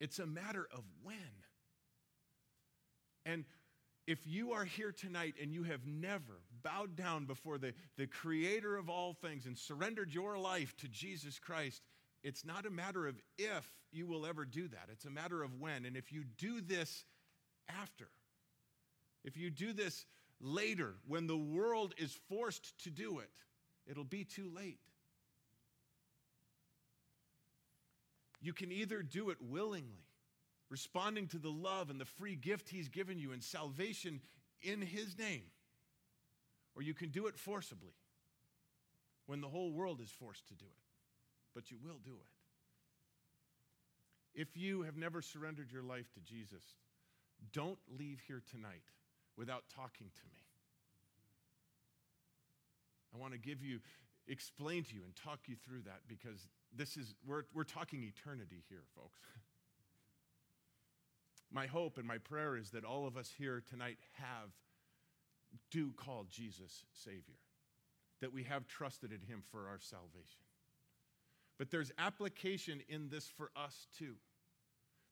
it's 0.00 0.18
a 0.18 0.26
matter 0.26 0.66
of 0.72 0.82
when. 1.02 1.16
And 3.26 3.44
if 4.06 4.26
you 4.26 4.52
are 4.52 4.64
here 4.64 4.90
tonight 4.90 5.34
and 5.40 5.52
you 5.52 5.64
have 5.64 5.86
never 5.86 6.40
bowed 6.62 6.96
down 6.96 7.26
before 7.26 7.58
the, 7.58 7.74
the 7.96 8.06
creator 8.06 8.76
of 8.76 8.88
all 8.88 9.12
things 9.12 9.46
and 9.46 9.56
surrendered 9.56 10.12
your 10.12 10.38
life 10.38 10.74
to 10.78 10.88
Jesus 10.88 11.38
Christ, 11.38 11.82
it's 12.22 12.44
not 12.44 12.66
a 12.66 12.70
matter 12.70 13.06
of 13.06 13.20
if 13.36 13.70
you 13.92 14.06
will 14.06 14.24
ever 14.24 14.44
do 14.44 14.66
that. 14.68 14.88
It's 14.90 15.04
a 15.04 15.10
matter 15.10 15.42
of 15.42 15.60
when. 15.60 15.84
And 15.84 15.96
if 15.96 16.10
you 16.10 16.24
do 16.24 16.60
this 16.60 17.04
after, 17.68 18.08
if 19.24 19.36
you 19.36 19.50
do 19.50 19.72
this 19.72 20.06
later, 20.40 20.94
when 21.06 21.26
the 21.26 21.36
world 21.36 21.94
is 21.98 22.16
forced 22.28 22.82
to 22.84 22.90
do 22.90 23.18
it, 23.18 23.30
it'll 23.86 24.04
be 24.04 24.24
too 24.24 24.50
late. 24.54 24.80
You 28.40 28.52
can 28.52 28.72
either 28.72 29.02
do 29.02 29.30
it 29.30 29.38
willingly 29.40 30.07
responding 30.70 31.26
to 31.28 31.38
the 31.38 31.50
love 31.50 31.90
and 31.90 32.00
the 32.00 32.04
free 32.04 32.36
gift 32.36 32.68
He's 32.68 32.88
given 32.88 33.18
you 33.18 33.32
and 33.32 33.42
salvation 33.42 34.20
in 34.62 34.82
His 34.82 35.18
name. 35.18 35.44
Or 36.74 36.82
you 36.82 36.94
can 36.94 37.08
do 37.08 37.26
it 37.26 37.36
forcibly 37.36 37.94
when 39.26 39.40
the 39.40 39.48
whole 39.48 39.72
world 39.72 40.00
is 40.00 40.10
forced 40.10 40.46
to 40.48 40.54
do 40.54 40.64
it. 40.64 40.84
But 41.54 41.70
you 41.70 41.78
will 41.82 41.98
do 42.04 42.12
it. 42.12 42.28
If 44.40 44.56
you 44.56 44.82
have 44.82 44.96
never 44.96 45.20
surrendered 45.20 45.72
your 45.72 45.82
life 45.82 46.12
to 46.14 46.20
Jesus, 46.20 46.62
don't 47.52 47.78
leave 47.98 48.20
here 48.26 48.42
tonight 48.50 48.84
without 49.36 49.64
talking 49.74 50.06
to 50.14 50.26
me. 50.30 50.42
I 53.14 53.18
want 53.18 53.32
to 53.32 53.38
give 53.38 53.62
you, 53.62 53.80
explain 54.28 54.84
to 54.84 54.94
you, 54.94 55.02
and 55.04 55.14
talk 55.16 55.40
you 55.46 55.56
through 55.56 55.82
that 55.82 56.00
because 56.06 56.46
this 56.74 56.96
is, 56.96 57.14
we're, 57.26 57.42
we're 57.54 57.64
talking 57.64 58.02
eternity 58.02 58.62
here, 58.68 58.84
folks. 58.94 59.18
My 61.50 61.66
hope 61.66 61.98
and 61.98 62.06
my 62.06 62.18
prayer 62.18 62.56
is 62.56 62.70
that 62.70 62.84
all 62.84 63.06
of 63.06 63.16
us 63.16 63.32
here 63.36 63.62
tonight 63.68 63.98
have, 64.14 64.50
do 65.70 65.92
call 65.96 66.26
Jesus 66.30 66.84
Savior, 66.92 67.38
that 68.20 68.32
we 68.32 68.42
have 68.44 68.66
trusted 68.66 69.12
in 69.12 69.20
Him 69.22 69.42
for 69.50 69.68
our 69.68 69.78
salvation. 69.80 70.42
But 71.58 71.70
there's 71.70 71.90
application 71.98 72.82
in 72.88 73.08
this 73.08 73.26
for 73.26 73.50
us 73.56 73.86
too, 73.98 74.14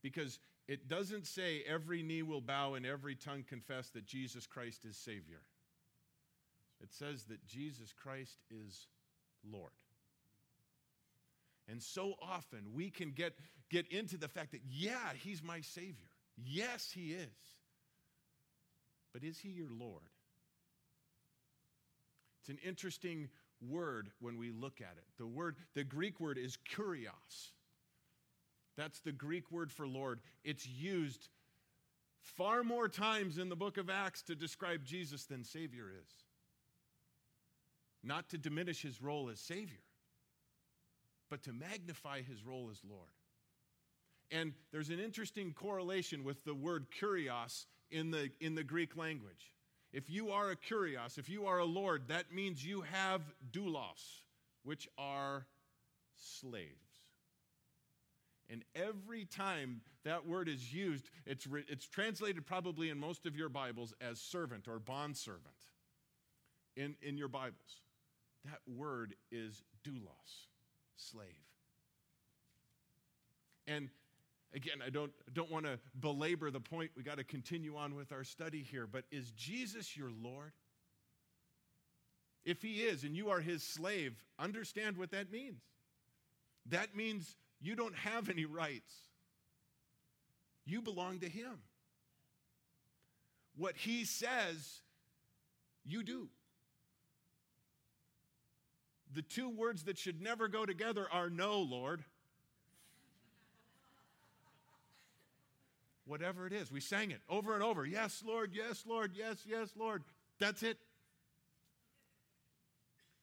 because 0.03 0.39
it 0.69 0.89
doesn't 0.89 1.27
say 1.27 1.63
every 1.67 2.03
knee 2.03 2.23
will 2.23 2.41
bow 2.41 2.75
and 2.75 2.85
every 2.85 3.15
tongue 3.15 3.45
confess 3.49 3.89
that 3.91 4.07
Jesus 4.07 4.47
Christ 4.47 4.85
is 4.85 4.97
Savior. 4.97 5.41
It 6.83 6.93
says 6.93 7.25
that 7.25 7.47
Jesus 7.47 7.93
Christ 7.93 8.39
is 8.51 8.89
Lord. 9.51 9.71
And 11.69 11.83
so 11.83 12.15
often 12.23 12.75
we 12.75 12.91
can 12.91 13.11
get, 13.11 13.33
get 13.71 13.91
into 13.91 14.17
the 14.17 14.29
fact 14.29 14.53
that, 14.53 14.61
yeah, 14.69 15.13
He's 15.23 15.43
my 15.43 15.63
Savior. 15.63 16.06
Yes, 16.45 16.91
He 16.93 17.13
is. 17.13 17.29
But 19.13 19.25
is 19.25 19.39
He 19.39 19.49
your 19.49 19.71
Lord? 19.71 20.03
It's 22.41 22.51
an 22.51 22.59
interesting 22.65 23.29
word 23.61 24.11
when 24.21 24.39
we 24.39 24.51
look 24.51 24.81
at 24.81 24.97
it. 24.97 25.05
The 25.19 25.27
word, 25.27 25.57
the 25.75 25.85
Greek 25.85 26.21
word 26.21 26.39
is 26.39 26.59
kurios. 26.75 27.53
That's 28.77 29.01
the 29.01 29.13
Greek 29.13 29.51
word 29.51 29.73
for 29.73 29.87
Lord. 29.87 30.21
It's 30.45 30.69
used 30.69 31.29
far 32.21 32.63
more 32.63 32.89
times 32.89 33.39
in 33.39 33.49
the 33.49 33.57
book 33.57 33.79
of 33.79 33.89
Acts 33.89 34.23
to 34.23 34.35
describe 34.35 34.85
Jesus 34.85 35.25
than 35.25 35.45
Savior 35.45 35.87
is. 35.91 36.09
Not 38.03 38.29
to 38.31 38.39
diminish 38.39 38.83
his 38.83 39.03
role 39.03 39.31
as 39.31 39.41
Savior, 39.41 39.83
but 41.31 41.43
to 41.45 41.53
magnify 41.53 42.23
his 42.23 42.45
role 42.45 42.69
as 42.71 42.81
Lord. 42.89 43.11
And 44.31 44.53
there's 44.73 44.91
an 44.91 44.99
interesting 44.99 45.53
correlation 45.53 46.25
with 46.25 46.45
the 46.45 46.55
word 46.55 46.87
kurios 47.01 47.67
in 47.91 48.11
the, 48.11 48.31
in 48.41 48.55
the 48.55 48.65
Greek 48.65 48.97
language. 48.97 49.53
If 49.93 50.11
you 50.11 50.31
are 50.31 50.51
a 50.51 50.57
kurios, 50.57 51.17
if 51.17 51.29
you 51.29 51.47
are 51.47 51.59
a 51.59 51.65
lord, 51.65 52.09
that 52.09 52.33
means 52.33 52.65
you 52.65 52.83
have 52.83 53.23
doulos, 53.53 54.21
which 54.65 54.89
are 54.99 55.47
slaves. 56.17 56.71
And 58.49 58.65
every 58.75 59.25
time 59.25 59.81
that 60.05 60.27
word 60.27 60.49
is 60.49 60.73
used, 60.73 61.09
it's, 61.25 61.47
re- 61.47 61.65
it's 61.69 61.87
translated 61.87 62.47
probably 62.47 62.91
in 62.91 62.99
most 62.99 63.27
of 63.27 63.37
your 63.37 63.49
Bibles 63.49 63.95
as 64.01 64.21
servant 64.21 64.69
or 64.69 64.79
bondservant 64.79 65.43
in, 66.77 66.95
in 67.03 67.17
your 67.17 67.29
Bibles. 67.29 67.81
That 68.45 68.61
word 68.67 69.15
is 69.33 69.63
doulos, 69.85 70.47
slave. 70.97 71.27
And 73.67 73.89
Again, 74.57 74.79
I 74.85 74.89
don't, 74.89 75.13
don't 75.35 75.53
want 75.53 75.67
to 75.67 75.79
belabor 76.01 76.51
the 76.51 76.61
point. 76.61 76.91
We 76.97 77.03
got 77.03 77.19
to 77.19 77.25
continue 77.25 77.77
on 77.77 77.95
with 77.95 78.11
our 78.11 78.25
study 78.25 78.63
here. 78.63 78.89
But 78.91 79.05
is 79.11 79.31
Jesus 79.33 79.95
your 79.95 80.09
Lord? 80.23 80.53
If 82.43 82.63
he 82.63 82.77
is 82.81 83.05
and 83.05 83.15
you 83.15 83.29
are 83.29 83.41
his 83.41 83.63
slave, 83.63 84.15
understand 84.39 84.97
what 84.97 85.11
that 85.11 85.31
means. 85.31 85.61
That 86.71 86.97
means 86.97 87.37
you 87.61 87.77
don't 87.77 87.95
have 87.97 88.31
any 88.31 88.47
rights, 88.47 88.95
you 90.65 90.81
belong 90.81 91.21
to 91.21 91.29
him. 91.29 91.59
What 93.59 93.77
he 93.77 94.05
says, 94.05 94.81
you 95.85 96.03
do. 96.03 96.29
The 99.15 99.23
two 99.23 99.51
words 99.51 99.85
that 99.85 99.99
should 99.99 100.21
never 100.23 100.49
go 100.49 100.65
together 100.65 101.07
are 101.13 101.29
no, 101.29 101.61
Lord. 101.61 102.05
Whatever 106.07 106.47
it 106.47 106.53
is. 106.53 106.71
We 106.71 106.81
sang 106.81 107.11
it 107.11 107.21
over 107.29 107.55
and 107.55 107.63
over. 107.63 107.85
Yes, 107.85 108.23
Lord, 108.27 108.53
yes, 108.55 108.85
Lord, 108.87 109.13
yes, 109.15 109.45
yes, 109.47 109.71
Lord. 109.77 110.05
That's 110.39 110.63
it. 110.63 110.79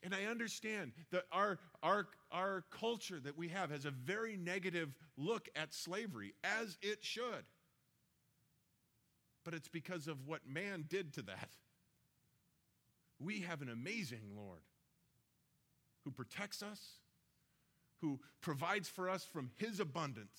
And 0.04 0.14
I 0.14 0.26
understand 0.26 0.92
that 1.12 1.24
our, 1.32 1.60
our, 1.82 2.08
our 2.32 2.66
culture 2.78 3.20
that 3.24 3.38
we 3.38 3.48
have 3.48 3.72
has 3.72 3.86
a 3.86 3.92
very 3.92 4.36
negative 4.36 4.94
look 5.18 5.48
at 5.56 5.74
slavery, 5.74 6.34
as 6.44 6.78
it 6.82 7.00
should. 7.02 7.46
But 9.46 9.54
it's 9.54 9.70
because 9.70 10.08
of 10.08 10.28
what 10.28 10.42
man 10.46 10.86
did 10.90 11.14
to 11.14 11.22
that. 11.24 11.50
We 13.20 13.42
have 13.42 13.62
an 13.62 13.70
amazing 13.70 14.32
Lord 14.36 14.60
who 16.04 16.12
protects 16.12 16.62
us, 16.62 16.82
who 18.02 18.20
provides 18.42 18.90
for 18.90 19.10
us 19.10 19.24
from 19.24 19.52
his 19.56 19.80
abundance 19.80 20.38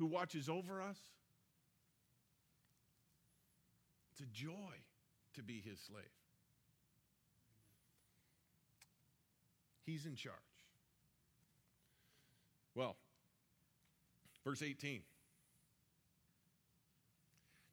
who 0.00 0.06
watches 0.06 0.48
over 0.48 0.80
us. 0.80 0.96
It's 4.10 4.22
a 4.22 4.32
joy 4.32 4.72
to 5.34 5.42
be 5.42 5.62
his 5.62 5.78
slave. 5.78 6.04
He's 9.84 10.06
in 10.06 10.14
charge. 10.14 10.34
Well, 12.74 12.96
verse 14.42 14.62
18. 14.62 15.02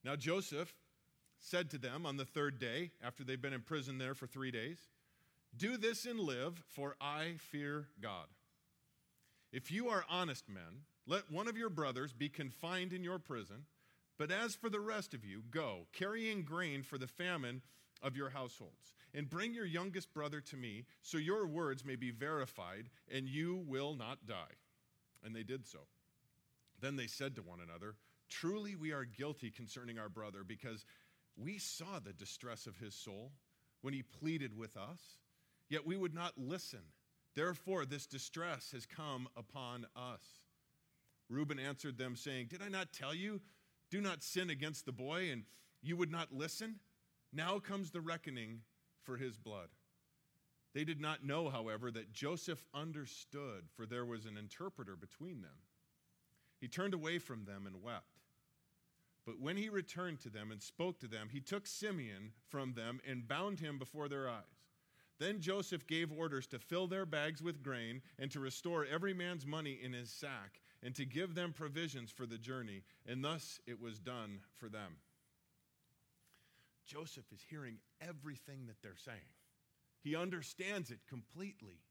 Now 0.03 0.17
Joseph 0.17 0.73
said 1.39 1.69
to 1.69 1.77
them 1.77 2.05
on 2.05 2.17
the 2.17 2.25
third 2.25 2.59
day, 2.59 2.91
after 3.01 3.23
they've 3.23 3.41
been 3.41 3.53
in 3.53 3.61
prison 3.61 3.99
there 3.99 4.15
for 4.15 4.27
three 4.27 4.51
days, 4.51 4.79
Do 5.55 5.77
this 5.77 6.05
and 6.05 6.19
live, 6.19 6.61
for 6.67 6.97
I 6.99 7.35
fear 7.37 7.87
God. 8.01 8.25
If 9.53 9.71
you 9.71 9.87
are 9.87 10.03
honest 10.09 10.49
men, 10.49 10.83
let 11.07 11.31
one 11.31 11.47
of 11.47 11.57
your 11.57 11.69
brothers 11.69 12.13
be 12.13 12.29
confined 12.29 12.91
in 12.91 13.03
your 13.03 13.17
prison, 13.17 13.65
but 14.17 14.31
as 14.31 14.55
for 14.55 14.69
the 14.69 14.79
rest 14.79 15.13
of 15.13 15.23
you, 15.23 15.43
go, 15.49 15.87
carrying 15.93 16.43
grain 16.43 16.83
for 16.83 16.97
the 16.97 17.07
famine 17.07 17.61
of 18.03 18.17
your 18.17 18.29
households, 18.29 18.93
and 19.13 19.29
bring 19.29 19.53
your 19.53 19.65
youngest 19.65 20.13
brother 20.13 20.41
to 20.41 20.57
me, 20.57 20.85
so 21.01 21.17
your 21.17 21.47
words 21.47 21.85
may 21.85 21.95
be 21.95 22.11
verified, 22.11 22.89
and 23.11 23.27
you 23.27 23.63
will 23.67 23.95
not 23.95 24.27
die. 24.27 24.55
And 25.23 25.35
they 25.35 25.43
did 25.43 25.65
so. 25.65 25.79
Then 26.81 26.95
they 26.95 27.07
said 27.07 27.35
to 27.35 27.41
one 27.41 27.59
another, 27.59 27.95
Truly 28.29 28.75
we 28.75 28.91
are 28.91 29.05
guilty 29.05 29.49
concerning 29.49 29.97
our 29.97 30.09
brother, 30.09 30.43
because 30.43 30.85
we 31.37 31.57
saw 31.57 31.99
the 31.99 32.13
distress 32.13 32.67
of 32.67 32.77
his 32.77 32.93
soul 32.93 33.31
when 33.81 33.93
he 33.93 34.03
pleaded 34.03 34.57
with 34.57 34.75
us, 34.75 34.99
yet 35.69 35.85
we 35.85 35.95
would 35.95 36.13
not 36.13 36.33
listen. 36.37 36.81
Therefore, 37.35 37.85
this 37.85 38.07
distress 38.07 38.71
has 38.71 38.85
come 38.85 39.27
upon 39.37 39.85
us. 39.95 40.21
Reuben 41.29 41.59
answered 41.59 41.97
them, 41.97 42.15
saying, 42.15 42.47
Did 42.47 42.61
I 42.61 42.69
not 42.69 42.93
tell 42.93 43.13
you, 43.13 43.41
do 43.89 44.01
not 44.01 44.23
sin 44.23 44.49
against 44.49 44.85
the 44.85 44.91
boy, 44.91 45.29
and 45.31 45.43
you 45.81 45.97
would 45.97 46.11
not 46.11 46.33
listen? 46.33 46.75
Now 47.33 47.59
comes 47.59 47.91
the 47.91 48.01
reckoning 48.01 48.61
for 49.03 49.17
his 49.17 49.37
blood. 49.37 49.69
They 50.73 50.83
did 50.83 51.01
not 51.01 51.25
know, 51.25 51.49
however, 51.49 51.91
that 51.91 52.13
Joseph 52.13 52.63
understood, 52.73 53.65
for 53.75 53.85
there 53.85 54.05
was 54.05 54.25
an 54.25 54.37
interpreter 54.37 54.95
between 54.95 55.41
them. 55.41 55.57
He 56.59 56.67
turned 56.67 56.93
away 56.93 57.19
from 57.19 57.45
them 57.45 57.65
and 57.65 57.81
wept. 57.81 58.19
But 59.25 59.39
when 59.39 59.57
he 59.57 59.69
returned 59.69 60.21
to 60.21 60.29
them 60.29 60.51
and 60.51 60.61
spoke 60.61 60.99
to 60.99 61.07
them, 61.07 61.29
he 61.29 61.41
took 61.41 61.67
Simeon 61.67 62.31
from 62.47 62.73
them 62.73 63.01
and 63.05 63.27
bound 63.27 63.59
him 63.59 63.77
before 63.77 64.07
their 64.07 64.29
eyes. 64.29 64.43
Then 65.19 65.41
Joseph 65.41 65.87
gave 65.87 66.11
orders 66.11 66.47
to 66.47 66.59
fill 66.59 66.87
their 66.87 67.05
bags 67.05 67.41
with 67.41 67.63
grain 67.63 68.01
and 68.19 68.31
to 68.31 68.39
restore 68.39 68.85
every 68.85 69.13
man's 69.13 69.45
money 69.45 69.79
in 69.81 69.91
his 69.91 70.11
sack 70.11 70.61
and 70.87 70.95
to 70.95 71.03
give 71.03 71.35
them 71.35 71.51
provisions 71.51 72.11
for 72.11 72.25
the 72.25 72.37
journey. 72.37 72.81
And 73.05 73.21
thus 73.21 73.59
it 73.67 73.81
was 73.81 73.99
done 73.99 74.39
for 74.53 74.69
them. 74.69 74.95
Joseph 76.85 77.25
is 77.33 77.41
hearing 77.49 77.79
everything 77.99 78.67
that 78.67 78.77
they're 78.81 78.95
saying, 78.95 79.17
he 80.01 80.15
understands 80.15 80.89
it 80.89 80.99
completely. 81.09 81.81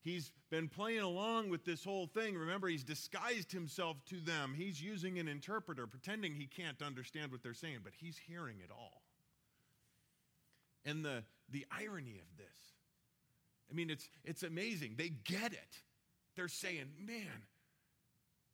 He's 0.00 0.30
been 0.48 0.68
playing 0.68 1.00
along 1.00 1.50
with 1.50 1.64
this 1.64 1.82
whole 1.82 2.06
thing. 2.06 2.36
Remember, 2.36 2.68
he's 2.68 2.84
disguised 2.84 3.50
himself 3.50 3.96
to 4.10 4.20
them. 4.20 4.54
He's 4.56 4.80
using 4.80 5.18
an 5.18 5.26
interpreter, 5.26 5.88
pretending 5.88 6.34
he 6.36 6.46
can't 6.46 6.80
understand 6.80 7.32
what 7.32 7.42
they're 7.42 7.52
saying, 7.52 7.78
but 7.82 7.94
he's 7.98 8.16
hearing 8.16 8.58
it 8.62 8.70
all. 8.70 9.02
And 10.84 11.04
the, 11.04 11.24
the 11.50 11.66
irony 11.76 12.20
of 12.20 12.36
this, 12.36 12.46
I 13.68 13.74
mean, 13.74 13.90
it's, 13.90 14.08
it's 14.24 14.44
amazing. 14.44 14.94
They 14.96 15.08
get 15.08 15.52
it. 15.52 15.82
They're 16.36 16.46
saying, 16.46 16.90
man, 17.04 17.42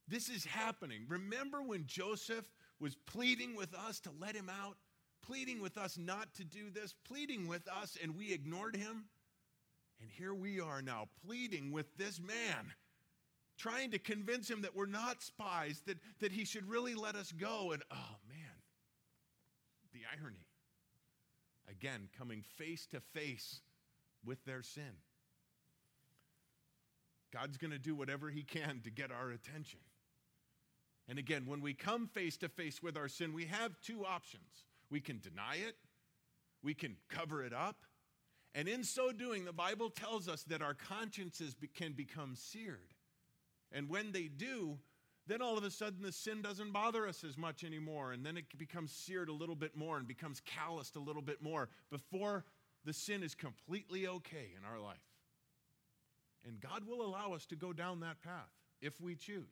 this 0.09 0.29
is 0.29 0.45
happening. 0.45 1.05
Remember 1.09 1.63
when 1.63 1.87
Joseph 1.87 2.45
was 2.81 2.95
pleading 2.95 3.55
with 3.55 3.75
us 3.75 4.01
to 4.01 4.11
let 4.21 4.35
him 4.35 4.51
out, 4.51 4.77
pleading 5.23 5.61
with 5.61 5.79
us 5.79 5.97
not 5.97 6.35
to 6.35 6.45
do 6.45 6.71
this, 6.71 6.95
pleading 7.05 7.49
with 7.49 7.67
us, 7.69 7.97
and 8.03 8.17
we 8.17 8.33
ignored 8.33 8.77
him? 8.77 9.05
And 10.01 10.11
here 10.11 10.35
we 10.35 10.61
are 10.61 10.83
now 10.83 11.09
pleading 11.25 11.73
with 11.73 11.87
this 11.97 12.21
man, 12.21 12.73
trying 13.57 13.91
to 13.93 13.99
convince 13.99 14.51
him 14.51 14.63
that 14.63 14.77
we're 14.77 14.87
not 14.87 15.23
spies, 15.23 15.81
that, 15.87 15.97
that 16.21 16.33
he 16.33 16.45
should 16.45 16.69
really 16.69 16.95
let 16.95 17.15
us 17.15 17.33
go. 17.33 17.73
And 17.73 17.83
oh 17.91 18.17
man, 18.29 18.55
the 19.95 20.01
irony. 20.21 20.47
Again, 21.71 22.09
coming 22.19 22.43
face 22.43 22.87
to 22.89 23.01
face 23.01 23.61
with 24.25 24.45
their 24.45 24.63
sin. 24.63 24.99
God's 27.33 27.57
going 27.57 27.71
to 27.71 27.79
do 27.79 27.95
whatever 27.95 28.31
he 28.31 28.43
can 28.43 28.81
to 28.85 28.91
get 28.91 29.11
our 29.11 29.31
attention. 29.31 29.81
And 31.09 31.19
again, 31.19 31.45
when 31.47 31.61
we 31.61 31.75
come 31.75 32.07
face 32.07 32.37
to 32.39 32.49
face 32.49 32.83
with 32.83 32.97
our 32.97 33.09
sin, 33.09 33.33
we 33.33 33.45
have 33.47 33.81
two 33.83 34.07
options. 34.07 34.65
We 34.91 35.01
can 35.01 35.19
deny 35.19 35.57
it, 35.57 35.77
we 36.63 36.75
can 36.75 36.97
cover 37.09 37.45
it 37.45 37.53
up, 37.53 37.77
and 38.55 38.69
in 38.69 38.85
so 38.85 39.11
doing, 39.11 39.45
the 39.45 39.53
Bible 39.53 39.91
tells 39.91 40.29
us 40.29 40.45
that 40.45 40.63
our 40.63 40.75
consciences 40.75 41.57
can 41.75 41.93
become 41.93 42.37
seared. 42.37 42.95
And 43.73 43.89
when 43.89 44.13
they 44.13 44.29
do, 44.29 44.79
then 45.27 45.43
all 45.43 45.59
of 45.59 45.65
a 45.65 45.71
sudden 45.71 46.03
the 46.03 46.13
sin 46.13 46.41
doesn't 46.41 46.73
bother 46.73 47.09
us 47.09 47.25
as 47.25 47.37
much 47.37 47.65
anymore. 47.65 48.13
And 48.13 48.25
then 48.25 48.37
it 48.37 48.45
becomes 48.57 48.93
seared 48.93 49.29
a 49.29 49.33
little 49.33 49.57
bit 49.57 49.77
more 49.77 49.99
and 49.99 50.07
becomes 50.07 50.41
calloused 50.41 50.95
a 50.95 51.01
little 51.01 51.23
bit 51.23 51.43
more 51.43 51.69
before 51.91 52.45
the 52.85 52.93
sin 52.93 53.25
is 53.25 53.35
completely 53.35 54.07
okay 54.07 54.53
in 54.57 54.65
our 54.65 54.79
life. 54.79 54.99
And 56.47 56.61
God 56.61 56.87
will 56.87 57.05
allow 57.05 57.33
us 57.33 57.47
to 57.47 57.57
go 57.57 57.73
down 57.73 58.01
that 58.01 58.23
path 58.23 58.51
if 58.81 59.01
we 59.01 59.17
choose. 59.17 59.49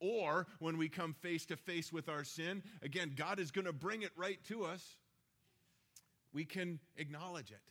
Or 0.00 0.46
when 0.58 0.76
we 0.76 0.88
come 0.88 1.14
face 1.14 1.46
to 1.46 1.56
face 1.56 1.92
with 1.92 2.08
our 2.08 2.24
sin, 2.24 2.62
again, 2.82 3.12
God 3.16 3.38
is 3.38 3.50
going 3.50 3.66
to 3.66 3.72
bring 3.72 4.02
it 4.02 4.12
right 4.16 4.42
to 4.44 4.64
us 4.64 4.96
we 6.34 6.44
can 6.44 6.80
acknowledge 6.96 7.52
it. 7.52 7.62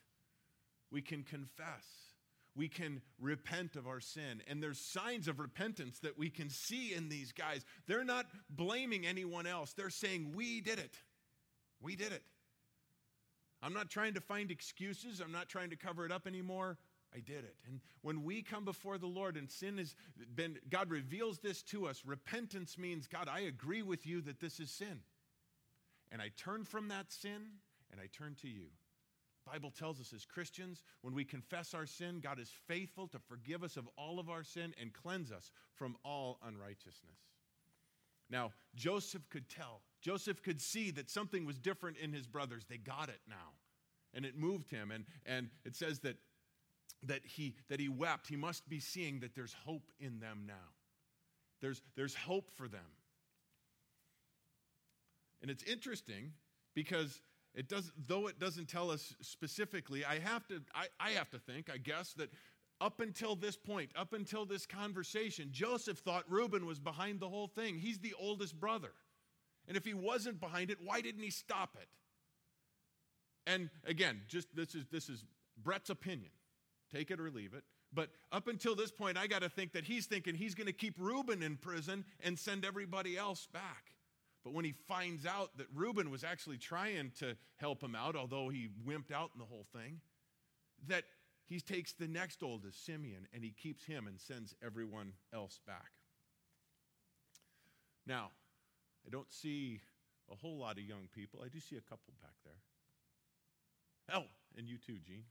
We 0.89 1.01
can 1.01 1.23
confess. 1.23 1.85
We 2.55 2.69
can 2.69 3.01
repent 3.19 3.75
of 3.75 3.87
our 3.87 3.99
sin. 3.99 4.41
And 4.47 4.63
there's 4.63 4.79
signs 4.79 5.27
of 5.27 5.39
repentance 5.39 5.99
that 5.99 6.17
we 6.17 6.29
can 6.29 6.49
see 6.49 6.93
in 6.93 7.09
these 7.09 7.31
guys. 7.33 7.65
They're 7.87 8.05
not 8.05 8.27
blaming 8.49 9.05
anyone 9.05 9.45
else, 9.45 9.73
they're 9.73 9.89
saying, 9.89 10.31
We 10.33 10.61
did 10.61 10.79
it. 10.79 10.95
We 11.81 11.95
did 11.95 12.13
it. 12.13 12.23
I'm 13.61 13.73
not 13.73 13.89
trying 13.89 14.13
to 14.13 14.21
find 14.21 14.49
excuses, 14.49 15.19
I'm 15.19 15.31
not 15.31 15.49
trying 15.49 15.71
to 15.71 15.75
cover 15.75 16.05
it 16.05 16.11
up 16.11 16.25
anymore. 16.25 16.77
I 17.13 17.19
did 17.19 17.43
it. 17.43 17.55
And 17.67 17.79
when 18.01 18.23
we 18.23 18.41
come 18.41 18.65
before 18.65 18.97
the 18.97 19.07
Lord 19.07 19.37
and 19.37 19.49
sin 19.49 19.77
has 19.77 19.95
been, 20.35 20.57
God 20.69 20.89
reveals 20.89 21.39
this 21.39 21.61
to 21.63 21.85
us. 21.87 22.01
Repentance 22.05 22.77
means, 22.77 23.07
God, 23.07 23.29
I 23.31 23.41
agree 23.41 23.83
with 23.83 24.07
you 24.07 24.21
that 24.21 24.39
this 24.39 24.59
is 24.59 24.71
sin. 24.71 24.99
And 26.11 26.21
I 26.21 26.31
turn 26.37 26.63
from 26.63 26.87
that 26.89 27.11
sin 27.11 27.41
and 27.91 28.01
I 28.01 28.07
turn 28.11 28.35
to 28.41 28.47
you. 28.47 28.65
The 29.45 29.51
Bible 29.51 29.71
tells 29.71 29.99
us 29.99 30.13
as 30.13 30.25
Christians, 30.25 30.83
when 31.01 31.13
we 31.13 31.25
confess 31.25 31.73
our 31.73 31.85
sin, 31.85 32.19
God 32.21 32.39
is 32.39 32.49
faithful 32.67 33.07
to 33.07 33.19
forgive 33.19 33.63
us 33.63 33.77
of 33.77 33.87
all 33.97 34.19
of 34.19 34.29
our 34.29 34.43
sin 34.43 34.73
and 34.79 34.93
cleanse 34.93 35.31
us 35.31 35.51
from 35.75 35.95
all 36.03 36.39
unrighteousness. 36.47 37.19
Now, 38.29 38.51
Joseph 38.75 39.29
could 39.29 39.49
tell. 39.49 39.81
Joseph 40.01 40.41
could 40.41 40.61
see 40.61 40.91
that 40.91 41.09
something 41.09 41.45
was 41.45 41.59
different 41.59 41.97
in 41.97 42.13
his 42.13 42.25
brothers. 42.25 42.65
They 42.67 42.77
got 42.77 43.09
it 43.09 43.19
now. 43.27 43.53
And 44.13 44.25
it 44.25 44.37
moved 44.37 44.69
him. 44.69 44.91
And, 44.91 45.05
and 45.25 45.49
it 45.65 45.75
says 45.75 45.99
that, 45.99 46.15
that, 47.07 47.21
he, 47.25 47.55
that 47.69 47.79
he 47.79 47.89
wept. 47.89 48.27
He 48.27 48.35
must 48.35 48.67
be 48.69 48.79
seeing 48.79 49.19
that 49.19 49.35
there's 49.35 49.55
hope 49.65 49.91
in 49.99 50.19
them 50.19 50.43
now. 50.47 50.53
There's, 51.61 51.81
there's 51.95 52.15
hope 52.15 52.51
for 52.51 52.67
them. 52.67 52.81
And 55.41 55.51
it's 55.51 55.63
interesting 55.63 56.33
because 56.73 57.21
it 57.53 57.67
does, 57.69 57.91
though 58.07 58.27
it 58.27 58.39
doesn't 58.39 58.67
tell 58.67 58.89
us 58.89 59.13
specifically, 59.21 60.03
I 60.05 60.19
have 60.19 60.47
to, 60.47 60.61
I, 60.73 60.87
I 60.99 61.09
have 61.11 61.29
to 61.31 61.39
think, 61.39 61.69
I 61.73 61.77
guess, 61.77 62.13
that 62.13 62.29
up 62.81 62.99
until 62.99 63.35
this 63.35 63.55
point, 63.55 63.91
up 63.95 64.13
until 64.13 64.45
this 64.45 64.65
conversation, 64.65 65.49
Joseph 65.51 65.99
thought 65.99 66.23
Reuben 66.29 66.65
was 66.65 66.79
behind 66.79 67.19
the 67.19 67.29
whole 67.29 67.47
thing. 67.47 67.77
He's 67.77 67.99
the 67.99 68.13
oldest 68.19 68.59
brother. 68.59 68.91
And 69.67 69.77
if 69.77 69.85
he 69.85 69.93
wasn't 69.93 70.39
behind 70.41 70.71
it, 70.71 70.77
why 70.83 71.01
didn't 71.01 71.23
he 71.23 71.29
stop 71.29 71.77
it? 71.79 71.87
And 73.45 73.69
again, 73.85 74.21
just 74.27 74.53
this 74.55 74.75
is 74.75 74.85
this 74.91 75.09
is 75.09 75.23
Brett's 75.61 75.89
opinion. 75.89 76.31
Take 76.93 77.11
it 77.11 77.19
or 77.19 77.31
leave 77.31 77.53
it. 77.53 77.63
But 77.93 78.09
up 78.31 78.47
until 78.47 78.75
this 78.75 78.91
point, 78.91 79.17
I 79.17 79.27
got 79.27 79.41
to 79.41 79.49
think 79.49 79.73
that 79.73 79.85
he's 79.85 80.05
thinking 80.05 80.35
he's 80.35 80.55
going 80.55 80.67
to 80.67 80.73
keep 80.73 80.95
Reuben 80.97 81.41
in 81.41 81.57
prison 81.57 82.05
and 82.23 82.37
send 82.37 82.65
everybody 82.65 83.17
else 83.17 83.47
back. 83.51 83.93
But 84.43 84.53
when 84.53 84.65
he 84.65 84.73
finds 84.87 85.25
out 85.25 85.57
that 85.57 85.67
Reuben 85.73 86.11
was 86.11 86.23
actually 86.23 86.57
trying 86.57 87.11
to 87.19 87.35
help 87.57 87.81
him 87.81 87.95
out, 87.95 88.15
although 88.15 88.49
he 88.49 88.69
wimped 88.85 89.11
out 89.11 89.31
in 89.33 89.39
the 89.39 89.45
whole 89.45 89.65
thing, 89.73 90.01
that 90.87 91.05
he 91.45 91.59
takes 91.59 91.93
the 91.93 92.07
next 92.07 92.43
oldest, 92.43 92.85
Simeon, 92.85 93.27
and 93.33 93.43
he 93.43 93.51
keeps 93.51 93.85
him 93.85 94.07
and 94.07 94.19
sends 94.19 94.53
everyone 94.63 95.13
else 95.33 95.59
back. 95.65 95.91
Now, 98.05 98.31
I 99.05 99.09
don't 99.09 99.31
see 99.31 99.81
a 100.31 100.35
whole 100.35 100.57
lot 100.57 100.77
of 100.77 100.83
young 100.83 101.07
people. 101.13 101.41
I 101.43 101.47
do 101.47 101.59
see 101.59 101.77
a 101.77 101.81
couple 101.81 102.13
back 102.21 102.35
there. 102.43 102.53
Oh, 104.17 104.25
and 104.57 104.67
you 104.67 104.77
too, 104.77 104.97
Gene. 105.05 105.23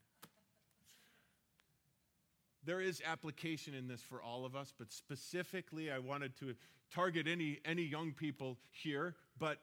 There 2.65 2.81
is 2.81 3.03
application 3.05 3.75
in 3.75 3.89
this 3.89 4.01
for 4.01 4.23
all 4.23 4.45
of 4.45 4.55
us, 4.55 4.73
but 4.79 4.93
specifically, 4.93 5.91
I 5.91 5.99
wanted 5.99 6.37
to 6.39 6.55
target 6.95 7.27
any, 7.27 7.59
any 7.65 7.83
young 7.83 8.13
people 8.13 8.59
here, 8.71 9.17
but 9.39 9.59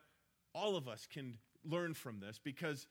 all 0.53 0.75
of 0.75 0.87
us 0.87 1.07
can 1.11 1.37
learn 1.63 1.93
from 1.93 2.19
this 2.19 2.39
because 2.43 2.87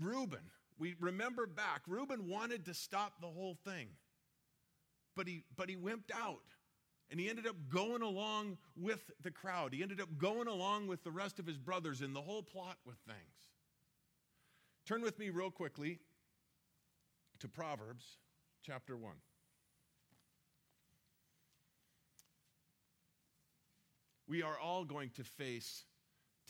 Reuben, 0.00 0.50
we 0.78 0.94
remember 1.00 1.46
back, 1.46 1.82
Reuben 1.86 2.28
wanted 2.28 2.66
to 2.66 2.74
stop 2.74 3.20
the 3.20 3.26
whole 3.26 3.56
thing, 3.64 3.88
but 5.16 5.26
he, 5.26 5.44
but 5.56 5.68
he 5.68 5.76
wimped 5.76 6.12
out. 6.14 6.42
And 7.10 7.18
he 7.18 7.28
ended 7.28 7.48
up 7.48 7.56
going 7.68 8.02
along 8.02 8.56
with 8.76 9.10
the 9.20 9.32
crowd. 9.32 9.74
He 9.74 9.82
ended 9.82 10.00
up 10.00 10.16
going 10.16 10.46
along 10.46 10.86
with 10.86 11.02
the 11.02 11.10
rest 11.10 11.40
of 11.40 11.46
his 11.46 11.58
brothers 11.58 12.02
in 12.02 12.12
the 12.12 12.20
whole 12.20 12.44
plot 12.44 12.76
with 12.86 12.94
things. 13.04 13.18
Turn 14.86 15.02
with 15.02 15.18
me 15.18 15.30
real 15.30 15.50
quickly 15.50 15.98
to 17.40 17.48
Proverbs 17.48 18.04
chapter 18.62 18.96
1. 18.96 19.12
we 24.30 24.42
are 24.42 24.56
all 24.62 24.84
going 24.84 25.10
to 25.10 25.24
face 25.24 25.84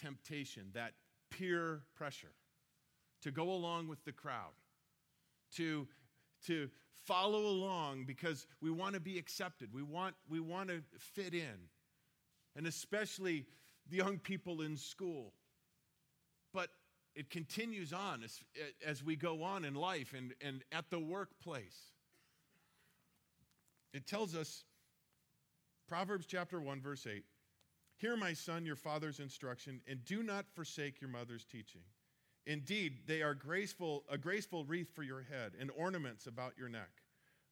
temptation, 0.00 0.66
that 0.74 0.92
peer 1.30 1.80
pressure, 1.94 2.34
to 3.22 3.30
go 3.30 3.50
along 3.50 3.88
with 3.88 4.04
the 4.04 4.12
crowd, 4.12 4.52
to, 5.56 5.88
to 6.46 6.68
follow 7.06 7.46
along 7.46 8.04
because 8.04 8.46
we 8.60 8.70
want 8.70 8.94
to 8.94 9.00
be 9.00 9.18
accepted, 9.18 9.72
we 9.72 9.82
want, 9.82 10.14
we 10.28 10.40
want 10.40 10.68
to 10.68 10.82
fit 10.98 11.32
in, 11.32 11.68
and 12.54 12.66
especially 12.66 13.46
the 13.88 13.96
young 13.96 14.18
people 14.18 14.60
in 14.60 14.76
school. 14.76 15.32
But 16.52 16.68
it 17.14 17.30
continues 17.30 17.94
on 17.94 18.22
as, 18.22 18.40
as 18.86 19.02
we 19.02 19.16
go 19.16 19.42
on 19.42 19.64
in 19.64 19.74
life 19.74 20.14
and, 20.16 20.34
and 20.42 20.62
at 20.70 20.90
the 20.90 21.00
workplace. 21.00 21.89
It 23.92 24.06
tells 24.06 24.34
us, 24.34 24.64
Proverbs 25.88 26.26
chapter 26.26 26.60
1, 26.60 26.80
verse 26.80 27.06
8 27.06 27.24
Hear, 27.96 28.16
my 28.16 28.32
son, 28.32 28.64
your 28.64 28.76
father's 28.76 29.20
instruction, 29.20 29.80
and 29.86 30.04
do 30.04 30.22
not 30.22 30.46
forsake 30.54 31.00
your 31.00 31.10
mother's 31.10 31.44
teaching. 31.44 31.82
Indeed, 32.46 33.00
they 33.06 33.20
are 33.22 33.34
graceful, 33.34 34.04
a 34.10 34.16
graceful 34.16 34.64
wreath 34.64 34.94
for 34.94 35.02
your 35.02 35.22
head 35.22 35.52
and 35.60 35.70
ornaments 35.76 36.26
about 36.26 36.54
your 36.56 36.68
neck. 36.68 36.90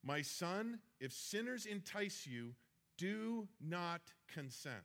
My 0.02 0.22
son, 0.22 0.78
if 1.00 1.12
sinners 1.12 1.66
entice 1.66 2.26
you, 2.26 2.54
do 2.96 3.48
not 3.60 4.00
consent. 4.32 4.76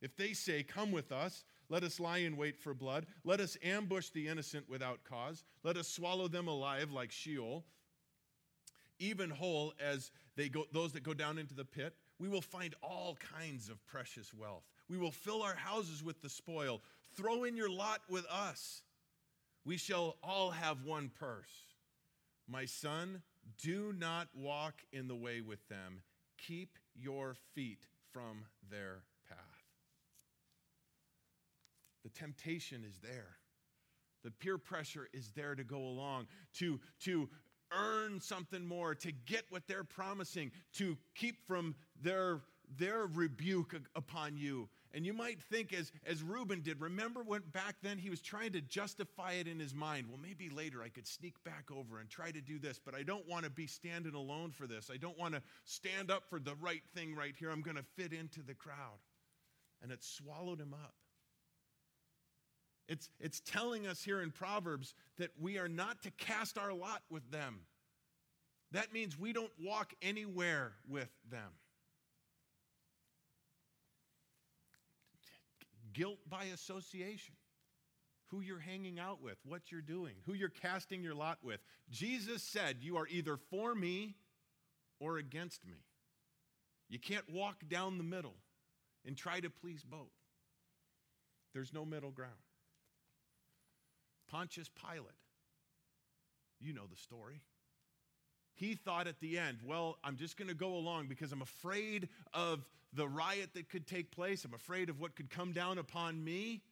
If 0.00 0.16
they 0.16 0.32
say, 0.32 0.62
Come 0.62 0.90
with 0.90 1.12
us, 1.12 1.44
let 1.68 1.84
us 1.84 2.00
lie 2.00 2.18
in 2.18 2.36
wait 2.36 2.56
for 2.58 2.74
blood, 2.74 3.06
let 3.24 3.40
us 3.40 3.56
ambush 3.62 4.08
the 4.10 4.28
innocent 4.28 4.68
without 4.68 5.04
cause, 5.04 5.44
let 5.62 5.76
us 5.76 5.88
swallow 5.88 6.28
them 6.28 6.48
alive 6.48 6.90
like 6.90 7.10
Sheol, 7.10 7.64
even 9.02 9.30
whole 9.30 9.74
as 9.80 10.12
they 10.36 10.48
go, 10.48 10.64
those 10.72 10.92
that 10.92 11.02
go 11.02 11.12
down 11.12 11.36
into 11.36 11.54
the 11.54 11.64
pit, 11.64 11.94
we 12.18 12.28
will 12.28 12.40
find 12.40 12.74
all 12.82 13.18
kinds 13.36 13.68
of 13.68 13.84
precious 13.86 14.32
wealth. 14.32 14.62
We 14.88 14.96
will 14.96 15.10
fill 15.10 15.42
our 15.42 15.56
houses 15.56 16.04
with 16.04 16.22
the 16.22 16.28
spoil. 16.28 16.80
Throw 17.16 17.44
in 17.44 17.56
your 17.56 17.68
lot 17.68 18.00
with 18.08 18.24
us. 18.26 18.82
We 19.64 19.76
shall 19.76 20.16
all 20.22 20.52
have 20.52 20.84
one 20.84 21.10
purse. 21.18 21.66
My 22.48 22.64
son, 22.64 23.22
do 23.60 23.92
not 23.96 24.28
walk 24.34 24.74
in 24.92 25.08
the 25.08 25.16
way 25.16 25.40
with 25.40 25.68
them. 25.68 26.02
Keep 26.38 26.78
your 26.94 27.34
feet 27.54 27.80
from 28.12 28.44
their 28.70 29.02
path. 29.28 29.38
The 32.04 32.10
temptation 32.10 32.84
is 32.88 32.98
there. 33.02 33.36
The 34.22 34.30
peer 34.30 34.58
pressure 34.58 35.08
is 35.12 35.32
there 35.34 35.56
to 35.56 35.64
go 35.64 35.78
along, 35.78 36.26
to, 36.58 36.78
to 37.00 37.28
earn 37.76 38.20
something 38.20 38.66
more, 38.66 38.94
to 38.96 39.12
get 39.12 39.44
what 39.50 39.66
they're 39.66 39.84
promising, 39.84 40.50
to 40.74 40.96
keep 41.14 41.46
from 41.46 41.74
their, 42.02 42.40
their 42.78 43.06
rebuke 43.06 43.74
upon 43.94 44.36
you. 44.36 44.68
And 44.94 45.06
you 45.06 45.14
might 45.14 45.40
think, 45.40 45.72
as, 45.72 45.90
as 46.04 46.22
Reuben 46.22 46.60
did, 46.60 46.80
remember 46.80 47.22
when 47.22 47.40
back 47.52 47.76
then 47.82 47.96
he 47.96 48.10
was 48.10 48.20
trying 48.20 48.52
to 48.52 48.60
justify 48.60 49.32
it 49.32 49.48
in 49.48 49.58
his 49.58 49.74
mind. 49.74 50.06
Well, 50.08 50.20
maybe 50.22 50.50
later 50.50 50.82
I 50.82 50.90
could 50.90 51.06
sneak 51.06 51.42
back 51.44 51.70
over 51.74 51.98
and 51.98 52.10
try 52.10 52.30
to 52.30 52.40
do 52.42 52.58
this, 52.58 52.78
but 52.78 52.94
I 52.94 53.02
don't 53.02 53.26
want 53.26 53.44
to 53.44 53.50
be 53.50 53.66
standing 53.66 54.14
alone 54.14 54.50
for 54.50 54.66
this. 54.66 54.90
I 54.92 54.98
don't 54.98 55.18
want 55.18 55.34
to 55.34 55.42
stand 55.64 56.10
up 56.10 56.24
for 56.28 56.38
the 56.38 56.54
right 56.60 56.82
thing 56.94 57.14
right 57.14 57.34
here. 57.38 57.50
I'm 57.50 57.62
going 57.62 57.78
to 57.78 57.84
fit 57.96 58.12
into 58.12 58.42
the 58.42 58.54
crowd. 58.54 59.00
And 59.82 59.90
it 59.90 60.04
swallowed 60.04 60.60
him 60.60 60.74
up. 60.74 60.94
It's, 62.88 63.10
it's 63.20 63.40
telling 63.40 63.86
us 63.86 64.02
here 64.02 64.20
in 64.20 64.30
Proverbs 64.30 64.94
that 65.18 65.30
we 65.40 65.58
are 65.58 65.68
not 65.68 66.02
to 66.02 66.10
cast 66.12 66.58
our 66.58 66.72
lot 66.72 67.02
with 67.10 67.30
them. 67.30 67.60
That 68.72 68.92
means 68.92 69.18
we 69.18 69.32
don't 69.32 69.52
walk 69.60 69.94
anywhere 70.02 70.72
with 70.88 71.10
them. 71.30 71.50
Guilt 75.92 76.18
by 76.28 76.44
association. 76.44 77.34
Who 78.28 78.40
you're 78.40 78.58
hanging 78.58 78.98
out 78.98 79.22
with, 79.22 79.36
what 79.44 79.70
you're 79.70 79.82
doing, 79.82 80.14
who 80.24 80.32
you're 80.32 80.48
casting 80.48 81.02
your 81.02 81.14
lot 81.14 81.38
with. 81.42 81.60
Jesus 81.90 82.42
said, 82.42 82.78
You 82.80 82.96
are 82.96 83.06
either 83.06 83.36
for 83.36 83.74
me 83.74 84.14
or 84.98 85.18
against 85.18 85.66
me. 85.66 85.84
You 86.88 86.98
can't 86.98 87.30
walk 87.30 87.68
down 87.68 87.98
the 87.98 88.04
middle 88.04 88.36
and 89.04 89.16
try 89.16 89.40
to 89.40 89.50
please 89.50 89.84
both. 89.84 90.12
There's 91.52 91.74
no 91.74 91.84
middle 91.84 92.10
ground. 92.10 92.32
Pontius 94.32 94.68
Pilate, 94.68 95.12
you 96.58 96.72
know 96.72 96.86
the 96.90 96.96
story. 96.96 97.42
He 98.54 98.74
thought 98.74 99.06
at 99.06 99.20
the 99.20 99.38
end, 99.38 99.58
well, 99.64 99.98
I'm 100.02 100.16
just 100.16 100.38
going 100.38 100.48
to 100.48 100.54
go 100.54 100.74
along 100.74 101.06
because 101.08 101.32
I'm 101.32 101.42
afraid 101.42 102.08
of 102.32 102.64
the 102.94 103.06
riot 103.06 103.50
that 103.54 103.68
could 103.68 103.86
take 103.86 104.10
place. 104.10 104.44
I'm 104.44 104.54
afraid 104.54 104.88
of 104.88 105.00
what 105.00 105.16
could 105.16 105.30
come 105.30 105.52
down 105.52 105.78
upon 105.78 106.22
me, 106.22 106.62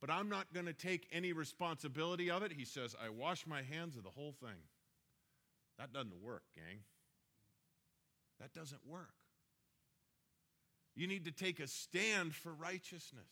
but 0.00 0.10
I'm 0.10 0.28
not 0.28 0.52
going 0.52 0.66
to 0.66 0.72
take 0.72 1.08
any 1.12 1.32
responsibility 1.32 2.30
of 2.30 2.42
it. 2.42 2.52
He 2.52 2.64
says, 2.64 2.94
I 3.04 3.08
wash 3.08 3.46
my 3.46 3.62
hands 3.62 3.96
of 3.96 4.04
the 4.04 4.10
whole 4.10 4.34
thing. 4.40 4.58
That 5.78 5.92
doesn't 5.92 6.22
work, 6.22 6.42
gang. 6.54 6.80
That 8.40 8.52
doesn't 8.52 8.86
work. 8.86 9.14
You 10.94 11.06
need 11.06 11.24
to 11.24 11.32
take 11.32 11.58
a 11.58 11.66
stand 11.66 12.34
for 12.34 12.52
righteousness. 12.52 13.30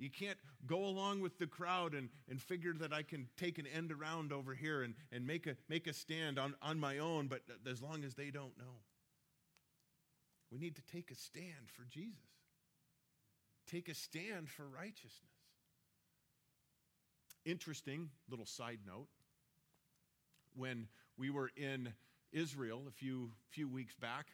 You 0.00 0.08
can't 0.08 0.38
go 0.66 0.86
along 0.86 1.20
with 1.20 1.38
the 1.38 1.46
crowd 1.46 1.92
and, 1.92 2.08
and 2.28 2.40
figure 2.40 2.72
that 2.80 2.90
I 2.90 3.02
can 3.02 3.28
take 3.36 3.58
an 3.58 3.66
end 3.66 3.92
around 3.92 4.32
over 4.32 4.54
here 4.54 4.82
and, 4.82 4.94
and 5.12 5.26
make, 5.26 5.46
a, 5.46 5.56
make 5.68 5.86
a 5.86 5.92
stand 5.92 6.38
on, 6.38 6.54
on 6.62 6.80
my 6.80 6.98
own, 6.98 7.28
but 7.28 7.42
as 7.70 7.82
long 7.82 8.02
as 8.02 8.14
they 8.14 8.30
don't 8.30 8.56
know. 8.58 8.80
We 10.50 10.58
need 10.58 10.74
to 10.76 10.82
take 10.90 11.10
a 11.10 11.14
stand 11.14 11.68
for 11.76 11.84
Jesus, 11.84 12.16
take 13.70 13.90
a 13.90 13.94
stand 13.94 14.48
for 14.48 14.66
righteousness. 14.66 15.12
Interesting 17.44 18.08
little 18.28 18.46
side 18.46 18.80
note 18.86 19.08
when 20.56 20.88
we 21.18 21.28
were 21.28 21.50
in 21.56 21.92
Israel 22.32 22.82
a 22.88 22.90
few, 22.90 23.30
few 23.50 23.68
weeks 23.68 23.94
back, 23.94 24.28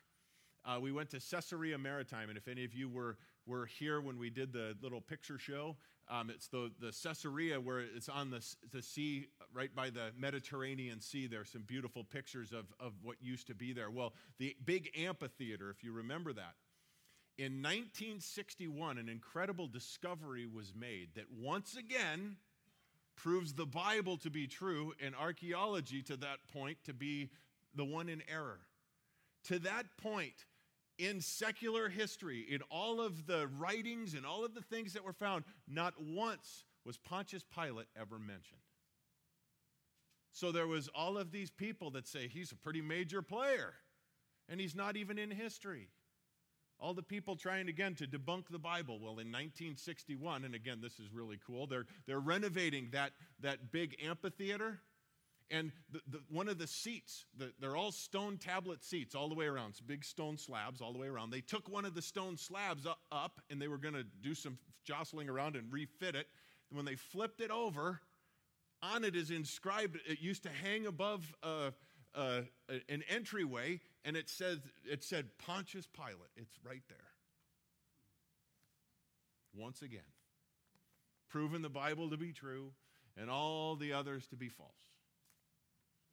uh, 0.65 0.79
we 0.81 0.93
went 0.93 1.11
to 1.11 1.21
Caesarea 1.21 1.77
Maritime, 1.77 2.29
and 2.29 2.39
if 2.39 2.49
any 2.49 2.65
of 2.65 2.73
you 2.73 2.89
were 2.89 3.17
were 3.47 3.67
here 3.67 4.01
when 4.01 4.19
we 4.19 4.31
did 4.31 4.53
the 4.53 4.77
little 4.83 5.01
picture 5.01 5.39
show. 5.39 5.77
Um, 6.09 6.31
it's 6.31 6.49
the, 6.49 6.71
the 6.81 6.93
Caesarea 7.03 7.61
where 7.61 7.81
it's 7.81 8.09
on 8.09 8.31
the, 8.31 8.45
the 8.73 8.83
sea 8.83 9.27
right 9.53 9.75
by 9.75 9.91
the 9.91 10.11
Mediterranean 10.17 11.01
Sea. 11.01 11.27
There 11.27 11.41
are 11.41 11.45
some 11.45 11.63
beautiful 11.63 12.05
pictures 12.05 12.53
of, 12.53 12.67
of 12.79 12.93
what 13.03 13.17
used 13.21 13.49
to 13.49 13.55
be 13.55 13.73
there. 13.73 13.91
Well, 13.91 14.15
the 14.39 14.55
big 14.65 14.91
amphitheater, 14.97 15.71
if 15.71 15.83
you 15.83 15.93
remember 15.93 16.33
that, 16.33 16.55
in 17.39 17.61
1961, 17.61 18.99
an 18.99 19.09
incredible 19.09 19.67
discovery 19.67 20.47
was 20.47 20.73
made 20.75 21.09
that 21.17 21.27
once 21.31 21.77
again 21.77 22.37
proves 23.17 23.53
the 23.53 23.67
Bible 23.67 24.17
to 24.19 24.31
be 24.31 24.47
true 24.47 24.95
and 25.03 25.15
archaeology 25.15 26.03
to 26.03 26.17
that 26.19 26.39
point 26.53 26.79
to 26.85 26.95
be 26.95 27.31
the 27.75 27.85
one 27.85 28.09
in 28.09 28.23
error. 28.33 28.61
To 29.45 29.59
that 29.61 29.85
point, 29.99 30.47
in 30.99 31.21
secular 31.21 31.89
history, 31.89 32.47
in 32.49 32.61
all 32.71 33.01
of 33.01 33.27
the 33.27 33.49
writings 33.59 34.15
and 34.15 34.25
all 34.25 34.45
of 34.45 34.55
the 34.55 34.63
things 34.63 34.93
that 34.95 35.05
were 35.05 35.13
found, 35.13 35.45
not 35.69 35.95
once 36.01 36.65
was 36.85 36.97
Pontius 36.99 37.45
Pilate 37.55 37.89
ever 38.01 38.19
mentioned. 38.19 38.61
So 40.33 40.53
there 40.53 40.67
was 40.67 40.89
all 40.95 41.17
of 41.17 41.33
these 41.33 41.51
people 41.51 41.91
that 41.93 42.07
say 42.07 42.29
he's 42.29 42.53
a 42.53 42.57
pretty 42.57 42.83
major 42.83 43.23
player 43.23 43.75
and 44.49 44.61
he's 44.61 44.75
not 44.75 44.97
even 44.97 45.19
in 45.19 45.31
history. 45.31 45.89
All 46.79 46.93
the 46.93 47.03
people 47.03 47.37
trying 47.37 47.69
again 47.69 47.95
to 47.97 48.07
debunk 48.07 48.49
the 48.51 48.59
Bible. 48.59 48.99
Well, 48.99 49.13
in 49.13 49.33
1961, 49.33 50.45
and 50.45 50.55
again, 50.55 50.81
this 50.83 50.99
is 50.99 51.11
really 51.13 51.39
cool, 51.47 51.67
they're, 51.67 51.87
they're 52.07 52.21
renovating 52.21 52.91
that, 52.93 53.13
that 53.41 53.73
big 53.73 53.97
amphitheater 54.05 54.81
and 55.51 55.71
the, 55.93 56.01
the, 56.09 56.21
one 56.29 56.49
of 56.49 56.59
the 56.59 56.67
seats, 56.67 57.25
the, 57.37 57.53
they're 57.61 57.77
all 57.77 57.93
stone 57.93 58.37
tablet 58.37 58.85
seats 58.85 59.15
all 59.15 59.29
the 59.29 59.35
way 59.35 59.47
around, 59.47 59.71
it's 59.71 59.81
big 59.81 60.05
stone 60.05 60.37
slabs 60.37 60.81
all 60.81 60.93
the 60.93 60.99
way 60.99 61.07
around. 61.07 61.31
They 61.31 61.41
took 61.41 61.69
one 61.69 61.85
of 61.85 61.95
the 61.95 62.03
stone 62.03 62.37
slabs 62.37 62.87
up, 63.13 63.41
and 63.51 63.61
they 63.61 63.69
were 63.69 63.79
going 63.79 63.95
to 63.95 64.05
do 64.23 64.35
some 64.35 64.59
jostling 64.85 65.29
around 65.29 65.57
and 65.57 65.73
refit 65.73 66.15
it. 66.15 66.27
And 66.71 66.77
when 66.77 66.85
they 66.85 66.97
flipped 66.97 67.41
it 67.41 67.51
over, 67.51 68.01
on 68.83 69.05
it 69.05 69.15
is 69.15 69.31
inscribed, 69.31 69.99
it 70.07 70.21
used 70.21 70.43
to 70.45 70.51
hang 70.51 70.87
above 70.87 71.35
uh, 71.43 71.71
uh, 72.15 72.41
an 72.89 73.05
entryway, 73.09 73.81
and 74.05 74.17
it, 74.17 74.29
says, 74.29 74.59
it 74.85 75.05
said 75.05 75.27
Pontius 75.39 75.87
Pilate. 75.87 76.31
It's 76.37 76.59
right 76.65 76.83
there. 76.89 76.99
Once 79.55 79.83
again, 79.83 80.01
proving 81.29 81.63
the 81.63 81.71
Bible 81.71 82.11
to 82.11 82.17
be 82.17 82.33
true 82.33 82.73
and 83.17 83.31
all 83.31 83.77
the 83.77 83.93
others 83.93 84.27
to 84.29 84.37
be 84.37 84.49
false. 84.49 84.96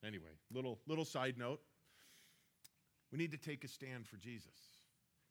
Anyway, 0.06 0.32
little, 0.54 0.80
little 0.88 1.06
side 1.06 1.38
note. 1.38 1.62
We 3.12 3.18
need 3.18 3.32
to 3.32 3.38
take 3.38 3.64
a 3.64 3.68
stand 3.68 4.08
for 4.08 4.18
Jesus. 4.18 4.52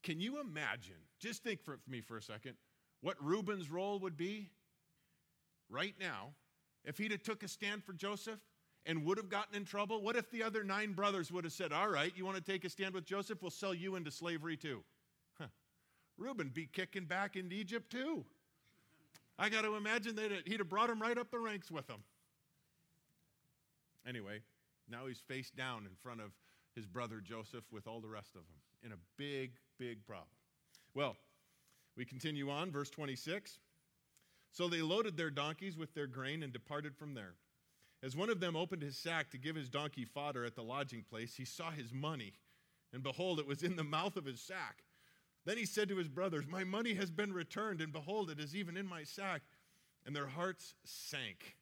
Can 0.02 0.20
you 0.20 0.40
imagine, 0.40 0.96
just 1.20 1.42
think 1.42 1.62
for 1.62 1.78
me 1.88 2.00
for 2.00 2.16
a 2.16 2.22
second, 2.22 2.54
what 3.00 3.16
Reuben's 3.22 3.70
role 3.70 3.98
would 4.00 4.16
be 4.16 4.50
right 5.68 5.94
now 6.00 6.30
if 6.84 6.98
he'd 6.98 7.10
have 7.10 7.22
took 7.22 7.42
a 7.42 7.48
stand 7.48 7.84
for 7.84 7.92
Joseph 7.92 8.38
and 8.86 9.04
would 9.04 9.18
have 9.18 9.28
gotten 9.28 9.54
in 9.56 9.64
trouble? 9.64 10.00
What 10.00 10.16
if 10.16 10.30
the 10.30 10.42
other 10.42 10.64
nine 10.64 10.92
brothers 10.92 11.30
would 11.32 11.44
have 11.44 11.52
said, 11.52 11.72
all 11.72 11.88
right, 11.88 12.12
you 12.16 12.24
want 12.24 12.36
to 12.36 12.42
take 12.42 12.64
a 12.64 12.70
stand 12.70 12.94
with 12.94 13.04
Joseph? 13.04 13.42
We'll 13.42 13.50
sell 13.50 13.74
you 13.74 13.96
into 13.96 14.10
slavery 14.10 14.56
too. 14.56 14.82
Huh. 15.38 15.46
Reuben 16.16 16.50
be 16.54 16.66
kicking 16.66 17.04
back 17.04 17.36
into 17.36 17.54
Egypt 17.54 17.90
too. 17.90 18.24
I 19.38 19.48
got 19.48 19.62
to 19.62 19.74
imagine 19.76 20.14
that 20.16 20.30
he'd 20.46 20.60
have 20.60 20.68
brought 20.68 20.90
him 20.90 21.00
right 21.00 21.18
up 21.18 21.30
the 21.30 21.38
ranks 21.38 21.70
with 21.70 21.88
him. 21.88 22.02
Anyway, 24.06 24.40
now 24.92 25.06
he's 25.06 25.20
face 25.20 25.50
down 25.50 25.86
in 25.86 25.96
front 26.02 26.20
of 26.20 26.30
his 26.76 26.86
brother 26.86 27.20
Joseph 27.20 27.64
with 27.72 27.86
all 27.86 28.00
the 28.00 28.08
rest 28.08 28.36
of 28.36 28.42
them 28.46 28.60
in 28.84 28.92
a 28.92 29.02
big, 29.16 29.52
big 29.78 30.04
problem. 30.06 30.28
Well, 30.94 31.16
we 31.96 32.04
continue 32.04 32.50
on, 32.50 32.70
verse 32.70 32.90
26. 32.90 33.58
So 34.50 34.68
they 34.68 34.82
loaded 34.82 35.16
their 35.16 35.30
donkeys 35.30 35.76
with 35.76 35.94
their 35.94 36.06
grain 36.06 36.42
and 36.42 36.52
departed 36.52 36.94
from 36.96 37.14
there. 37.14 37.34
As 38.02 38.16
one 38.16 38.30
of 38.30 38.40
them 38.40 38.56
opened 38.56 38.82
his 38.82 38.98
sack 38.98 39.30
to 39.30 39.38
give 39.38 39.56
his 39.56 39.68
donkey 39.68 40.04
fodder 40.04 40.44
at 40.44 40.56
the 40.56 40.62
lodging 40.62 41.04
place, 41.08 41.36
he 41.36 41.44
saw 41.44 41.70
his 41.70 41.92
money, 41.92 42.34
and 42.92 43.02
behold, 43.02 43.38
it 43.38 43.46
was 43.46 43.62
in 43.62 43.76
the 43.76 43.84
mouth 43.84 44.16
of 44.16 44.24
his 44.24 44.40
sack. 44.40 44.82
Then 45.44 45.56
he 45.56 45.64
said 45.64 45.88
to 45.88 45.96
his 45.96 46.08
brothers, 46.08 46.44
My 46.48 46.64
money 46.64 46.94
has 46.94 47.10
been 47.10 47.32
returned, 47.32 47.80
and 47.80 47.92
behold, 47.92 48.30
it 48.30 48.38
is 48.38 48.54
even 48.54 48.76
in 48.76 48.86
my 48.86 49.04
sack. 49.04 49.42
And 50.04 50.14
their 50.14 50.26
hearts 50.26 50.74
sank, 50.84 51.56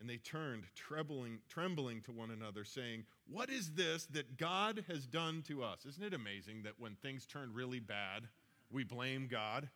and 0.00 0.08
they 0.08 0.16
turned, 0.16 0.64
trembling, 0.74 1.38
trembling 1.48 2.00
to 2.02 2.12
one 2.12 2.30
another, 2.30 2.64
saying, 2.64 3.04
What 3.26 3.50
is 3.50 3.72
this 3.72 4.06
that 4.06 4.36
God 4.36 4.84
has 4.88 5.06
done 5.06 5.42
to 5.48 5.62
us? 5.62 5.86
Isn't 5.86 6.02
it 6.02 6.14
amazing 6.14 6.62
that 6.64 6.78
when 6.78 6.96
things 6.96 7.26
turn 7.26 7.52
really 7.52 7.80
bad, 7.80 8.28
we 8.70 8.84
blame 8.84 9.28
God? 9.30 9.68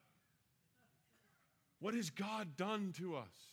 What 1.81 1.95
has 1.95 2.11
God 2.11 2.57
done 2.57 2.93
to 2.99 3.17
us? 3.17 3.53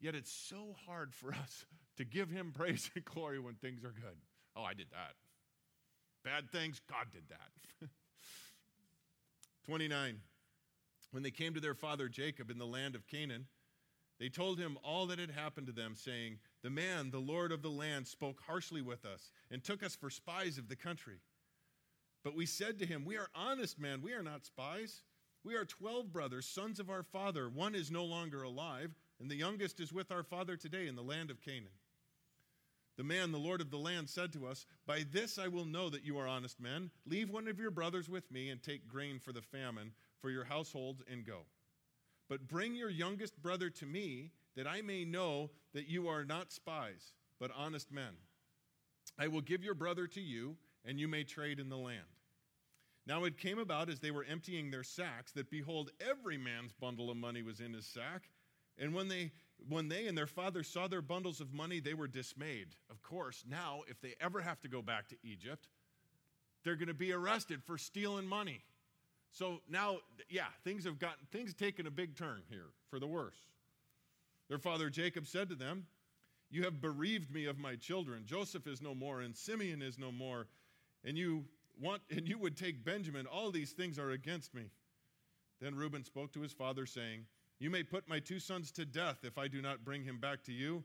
Yet 0.00 0.14
it's 0.14 0.32
so 0.32 0.76
hard 0.86 1.14
for 1.14 1.32
us 1.32 1.66
to 1.96 2.04
give 2.04 2.30
Him 2.30 2.52
praise 2.54 2.90
and 2.94 3.04
glory 3.04 3.38
when 3.38 3.54
things 3.54 3.84
are 3.84 3.92
good. 3.92 4.16
Oh, 4.56 4.62
I 4.62 4.74
did 4.74 4.86
that. 4.90 5.14
Bad 6.24 6.50
things, 6.50 6.80
God 6.88 7.06
did 7.12 7.24
that. 7.28 7.88
29. 9.66 10.20
When 11.10 11.22
they 11.22 11.30
came 11.30 11.54
to 11.54 11.60
their 11.60 11.74
father 11.74 12.08
Jacob 12.08 12.50
in 12.50 12.58
the 12.58 12.66
land 12.66 12.94
of 12.94 13.06
Canaan, 13.06 13.46
they 14.18 14.28
told 14.28 14.58
him 14.58 14.78
all 14.82 15.06
that 15.06 15.18
had 15.18 15.30
happened 15.30 15.66
to 15.66 15.72
them, 15.72 15.94
saying, 15.96 16.38
The 16.62 16.70
man, 16.70 17.10
the 17.10 17.18
Lord 17.18 17.52
of 17.52 17.62
the 17.62 17.70
land, 17.70 18.06
spoke 18.06 18.40
harshly 18.46 18.80
with 18.80 19.04
us 19.04 19.30
and 19.50 19.62
took 19.62 19.82
us 19.82 19.96
for 19.96 20.10
spies 20.10 20.56
of 20.58 20.68
the 20.68 20.76
country. 20.76 21.18
But 22.22 22.34
we 22.36 22.46
said 22.46 22.78
to 22.78 22.86
him, 22.86 23.04
We 23.04 23.16
are 23.16 23.28
honest 23.34 23.78
men, 23.78 24.02
we 24.02 24.12
are 24.12 24.22
not 24.22 24.44
spies. 24.46 25.02
We 25.44 25.56
are 25.56 25.66
12 25.66 26.10
brothers, 26.10 26.46
sons 26.46 26.80
of 26.80 26.88
our 26.88 27.02
father. 27.02 27.50
One 27.50 27.74
is 27.74 27.90
no 27.90 28.04
longer 28.04 28.42
alive, 28.42 28.94
and 29.20 29.30
the 29.30 29.36
youngest 29.36 29.78
is 29.78 29.92
with 29.92 30.10
our 30.10 30.22
father 30.22 30.56
today 30.56 30.86
in 30.86 30.96
the 30.96 31.02
land 31.02 31.30
of 31.30 31.42
Canaan. 31.42 31.68
The 32.96 33.04
man, 33.04 33.30
the 33.30 33.38
Lord 33.38 33.60
of 33.60 33.70
the 33.70 33.76
land, 33.76 34.08
said 34.08 34.32
to 34.32 34.46
us, 34.46 34.64
By 34.86 35.04
this 35.10 35.38
I 35.38 35.48
will 35.48 35.66
know 35.66 35.90
that 35.90 36.04
you 36.04 36.16
are 36.16 36.28
honest 36.28 36.60
men. 36.60 36.90
Leave 37.04 37.28
one 37.28 37.48
of 37.48 37.58
your 37.58 37.70
brothers 37.70 38.08
with 38.08 38.30
me 38.30 38.48
and 38.48 38.62
take 38.62 38.88
grain 38.88 39.18
for 39.18 39.32
the 39.32 39.42
famine 39.42 39.92
for 40.20 40.30
your 40.30 40.44
households 40.44 41.02
and 41.10 41.26
go. 41.26 41.40
But 42.28 42.48
bring 42.48 42.74
your 42.74 42.90
youngest 42.90 43.40
brother 43.42 43.70
to 43.70 43.86
me, 43.86 44.30
that 44.56 44.66
I 44.66 44.82
may 44.82 45.04
know 45.04 45.50
that 45.72 45.88
you 45.88 46.08
are 46.08 46.24
not 46.24 46.52
spies, 46.52 47.12
but 47.38 47.50
honest 47.56 47.92
men. 47.92 48.14
I 49.18 49.28
will 49.28 49.40
give 49.40 49.64
your 49.64 49.74
brother 49.74 50.06
to 50.08 50.20
you, 50.20 50.56
and 50.84 50.98
you 50.98 51.08
may 51.08 51.24
trade 51.24 51.60
in 51.60 51.68
the 51.68 51.76
land. 51.76 52.00
Now 53.06 53.24
it 53.24 53.36
came 53.36 53.58
about 53.58 53.90
as 53.90 54.00
they 54.00 54.10
were 54.10 54.24
emptying 54.24 54.70
their 54.70 54.82
sacks 54.82 55.32
that 55.32 55.50
behold, 55.50 55.90
every 56.00 56.38
man's 56.38 56.72
bundle 56.72 57.10
of 57.10 57.16
money 57.16 57.42
was 57.42 57.60
in 57.60 57.74
his 57.74 57.86
sack. 57.86 58.30
And 58.78 58.94
when 58.94 59.08
they 59.08 59.32
when 59.68 59.88
they 59.88 60.08
and 60.08 60.18
their 60.18 60.26
father 60.26 60.62
saw 60.62 60.88
their 60.88 61.02
bundles 61.02 61.40
of 61.40 61.52
money, 61.52 61.80
they 61.80 61.94
were 61.94 62.08
dismayed. 62.08 62.68
Of 62.90 63.02
course, 63.02 63.44
now 63.48 63.82
if 63.88 64.00
they 64.00 64.14
ever 64.20 64.40
have 64.40 64.60
to 64.62 64.68
go 64.68 64.82
back 64.82 65.08
to 65.08 65.16
Egypt, 65.22 65.68
they're 66.64 66.76
going 66.76 66.88
to 66.88 66.94
be 66.94 67.12
arrested 67.12 67.62
for 67.62 67.78
stealing 67.78 68.26
money. 68.26 68.64
So 69.34 69.60
now, 69.68 69.98
yeah, 70.30 70.46
things 70.62 70.84
have 70.84 70.98
gotten 70.98 71.26
things 71.32 71.54
taken 71.54 71.86
a 71.86 71.90
big 71.90 72.16
turn 72.16 72.42
here 72.48 72.70
for 72.88 73.00
the 73.00 73.06
worse. 73.06 73.36
Their 74.48 74.58
father 74.58 74.88
Jacob 74.88 75.26
said 75.26 75.48
to 75.48 75.56
them, 75.56 75.86
"You 76.50 76.62
have 76.62 76.80
bereaved 76.80 77.32
me 77.32 77.46
of 77.46 77.58
my 77.58 77.74
children. 77.74 78.24
Joseph 78.26 78.68
is 78.68 78.80
no 78.80 78.94
more, 78.94 79.22
and 79.22 79.36
Simeon 79.36 79.82
is 79.82 79.98
no 79.98 80.12
more, 80.12 80.46
and 81.02 81.18
you 81.18 81.44
want 81.80 82.02
and 82.10 82.28
you 82.28 82.38
would 82.38 82.56
take 82.56 82.84
Benjamin. 82.84 83.26
All 83.26 83.50
these 83.50 83.72
things 83.72 83.98
are 83.98 84.12
against 84.12 84.54
me." 84.54 84.70
Then 85.60 85.74
Reuben 85.74 86.04
spoke 86.04 86.32
to 86.34 86.40
his 86.40 86.52
father, 86.52 86.86
saying, 86.86 87.26
You 87.58 87.70
may 87.70 87.82
put 87.82 88.08
my 88.08 88.20
two 88.20 88.38
sons 88.38 88.70
to 88.72 88.84
death 88.84 89.24
if 89.24 89.38
I 89.38 89.48
do 89.48 89.62
not 89.62 89.84
bring 89.84 90.04
him 90.04 90.18
back 90.18 90.44
to 90.44 90.52
you. 90.52 90.84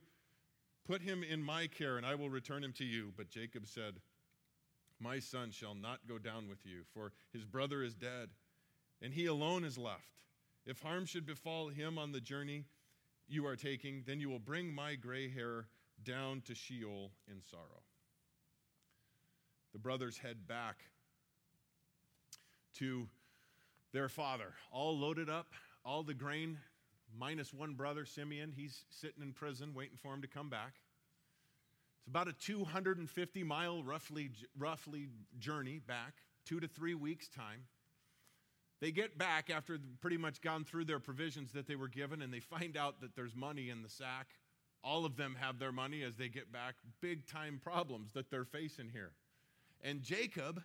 Put 0.85 1.01
him 1.01 1.23
in 1.23 1.43
my 1.43 1.67
care, 1.67 1.97
and 1.97 2.05
I 2.05 2.15
will 2.15 2.29
return 2.29 2.63
him 2.63 2.73
to 2.73 2.85
you. 2.85 3.13
But 3.15 3.29
Jacob 3.29 3.67
said, 3.67 3.99
My 4.99 5.19
son 5.19 5.51
shall 5.51 5.75
not 5.75 6.07
go 6.07 6.17
down 6.17 6.49
with 6.49 6.65
you, 6.65 6.81
for 6.93 7.13
his 7.31 7.45
brother 7.45 7.83
is 7.83 7.93
dead, 7.93 8.29
and 9.01 9.13
he 9.13 9.27
alone 9.27 9.63
is 9.63 9.77
left. 9.77 10.23
If 10.65 10.81
harm 10.81 11.05
should 11.05 11.25
befall 11.25 11.69
him 11.69 11.97
on 11.97 12.11
the 12.11 12.19
journey 12.19 12.65
you 13.27 13.45
are 13.45 13.55
taking, 13.55 14.03
then 14.05 14.19
you 14.19 14.29
will 14.29 14.39
bring 14.39 14.73
my 14.73 14.95
gray 14.95 15.29
hair 15.29 15.67
down 16.03 16.41
to 16.41 16.55
Sheol 16.55 17.11
in 17.27 17.41
sorrow. 17.49 17.83
The 19.73 19.79
brothers 19.79 20.17
head 20.17 20.47
back 20.47 20.77
to 22.75 23.07
their 23.93 24.09
father, 24.09 24.53
all 24.71 24.97
loaded 24.97 25.29
up, 25.29 25.53
all 25.85 26.03
the 26.03 26.13
grain, 26.13 26.57
minus 27.17 27.53
one 27.53 27.73
brother, 27.73 28.05
Simeon. 28.05 28.51
He's 28.55 28.83
sitting 28.89 29.23
in 29.23 29.33
prison 29.33 29.73
waiting 29.73 29.97
for 29.97 30.13
him 30.13 30.21
to 30.21 30.27
come 30.27 30.49
back. 30.49 30.75
About 32.09 32.27
a 32.27 32.33
250 32.33 33.43
mile, 33.43 33.83
roughly, 33.83 34.31
roughly 34.57 35.09
journey 35.37 35.77
back, 35.77 36.13
two 36.43 36.59
to 36.59 36.67
three 36.67 36.95
weeks' 36.95 37.27
time. 37.27 37.65
They 38.81 38.91
get 38.91 39.19
back 39.19 39.51
after 39.51 39.77
pretty 40.01 40.17
much 40.17 40.41
gone 40.41 40.63
through 40.63 40.85
their 40.85 40.99
provisions 40.99 41.51
that 41.51 41.67
they 41.67 41.75
were 41.75 41.87
given, 41.87 42.23
and 42.23 42.33
they 42.33 42.39
find 42.39 42.75
out 42.75 43.01
that 43.01 43.15
there's 43.15 43.35
money 43.35 43.69
in 43.69 43.83
the 43.83 43.89
sack. 43.89 44.27
All 44.83 45.05
of 45.05 45.17
them 45.17 45.35
have 45.39 45.59
their 45.59 45.71
money 45.71 46.01
as 46.01 46.15
they 46.15 46.29
get 46.29 46.51
back. 46.51 46.75
Big 46.99 47.27
time 47.27 47.59
problems 47.63 48.13
that 48.13 48.31
they're 48.31 48.43
facing 48.45 48.89
here. 48.89 49.11
And 49.83 50.01
Jacob, 50.01 50.63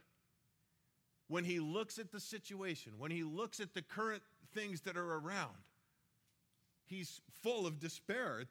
when 1.29 1.45
he 1.45 1.61
looks 1.61 1.99
at 1.99 2.11
the 2.11 2.21
situation, 2.21 2.93
when 2.97 3.11
he 3.11 3.23
looks 3.23 3.61
at 3.61 3.75
the 3.75 3.83
current 3.83 4.23
things 4.55 4.81
that 4.83 4.97
are 4.97 5.15
around, 5.17 5.59
he's 6.87 7.21
full 7.43 7.67
of 7.67 7.81
despair. 7.81 8.45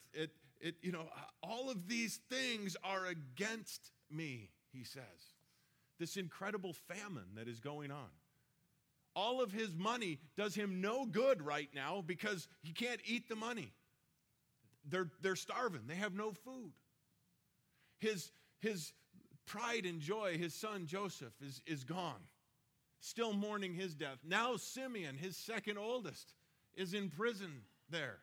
It, 0.63 0.75
you 0.81 0.93
know, 0.93 1.05
all 1.43 1.69
of 1.69 1.87
these 1.87 2.21
things 2.29 2.77
are 2.83 3.05
against 3.05 3.91
me, 4.09 4.49
he 4.71 4.83
says. 4.83 5.03
This 5.99 6.15
incredible 6.15 6.73
famine 6.73 7.35
that 7.35 7.47
is 7.47 7.59
going 7.59 7.91
on. 7.91 8.09
All 9.15 9.41
of 9.41 9.51
his 9.51 9.75
money 9.75 10.19
does 10.37 10.55
him 10.55 10.81
no 10.81 11.05
good 11.05 11.41
right 11.41 11.69
now 11.75 12.01
because 12.05 12.47
he 12.61 12.71
can't 12.71 13.01
eat 13.05 13.27
the 13.27 13.35
money. 13.35 13.73
They're, 14.89 15.09
they're 15.21 15.35
starving, 15.35 15.81
they 15.87 15.95
have 15.95 16.15
no 16.15 16.31
food. 16.31 16.71
His, 17.99 18.31
his 18.59 18.93
pride 19.45 19.85
and 19.85 19.99
joy, 19.99 20.37
his 20.37 20.53
son 20.53 20.87
Joseph, 20.87 21.33
is, 21.45 21.61
is 21.67 21.83
gone, 21.83 22.21
still 23.01 23.33
mourning 23.33 23.73
his 23.73 23.95
death. 23.95 24.17
Now, 24.25 24.55
Simeon, 24.55 25.17
his 25.17 25.37
second 25.37 25.77
oldest, 25.77 26.33
is 26.75 26.93
in 26.93 27.09
prison 27.09 27.61
there. 27.89 28.17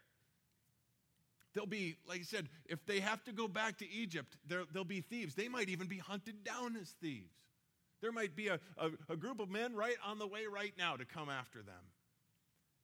They'll 1.54 1.66
be, 1.66 1.96
like 2.08 2.20
I 2.20 2.24
said, 2.24 2.48
if 2.66 2.84
they 2.86 3.00
have 3.00 3.24
to 3.24 3.32
go 3.32 3.48
back 3.48 3.78
to 3.78 3.90
Egypt, 3.90 4.36
they'll 4.46 4.84
be 4.84 5.00
thieves. 5.00 5.34
They 5.34 5.48
might 5.48 5.68
even 5.68 5.88
be 5.88 5.98
hunted 5.98 6.44
down 6.44 6.76
as 6.76 6.88
thieves. 7.02 7.34
There 8.00 8.12
might 8.12 8.36
be 8.36 8.48
a, 8.48 8.60
a, 8.78 8.90
a 9.10 9.16
group 9.16 9.40
of 9.40 9.50
men 9.50 9.74
right 9.74 9.96
on 10.04 10.18
the 10.18 10.26
way 10.26 10.46
right 10.46 10.72
now 10.78 10.96
to 10.96 11.04
come 11.04 11.28
after 11.28 11.58
them. 11.62 11.74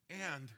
And 0.09 0.49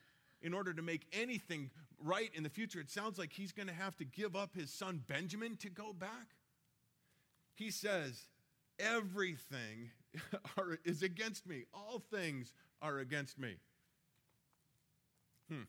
in 0.42 0.54
order 0.54 0.74
to 0.74 0.82
make 0.82 1.06
anything 1.14 1.70
right 2.04 2.30
in 2.34 2.44
the 2.44 2.50
future, 2.50 2.80
it 2.80 2.90
sounds 2.90 3.18
like 3.18 3.32
he's 3.32 3.52
going 3.52 3.68
to 3.68 3.74
have 3.74 3.96
to 3.98 4.06
give 4.06 4.36
up 4.36 4.56
his 4.56 4.72
son 4.72 5.02
Benjamin 5.08 5.56
to 5.58 5.70
go 5.70 5.94
back. 5.94 6.36
He 7.56 7.72
says, 7.72 8.28
Everything 8.80 9.92
are, 10.58 10.80
is 10.86 11.04
against 11.04 11.46
me. 11.46 11.66
All 11.74 12.02
things 12.12 12.54
are 12.82 13.00
against 13.00 13.38
me. 13.38 13.56
Hmm. 15.50 15.64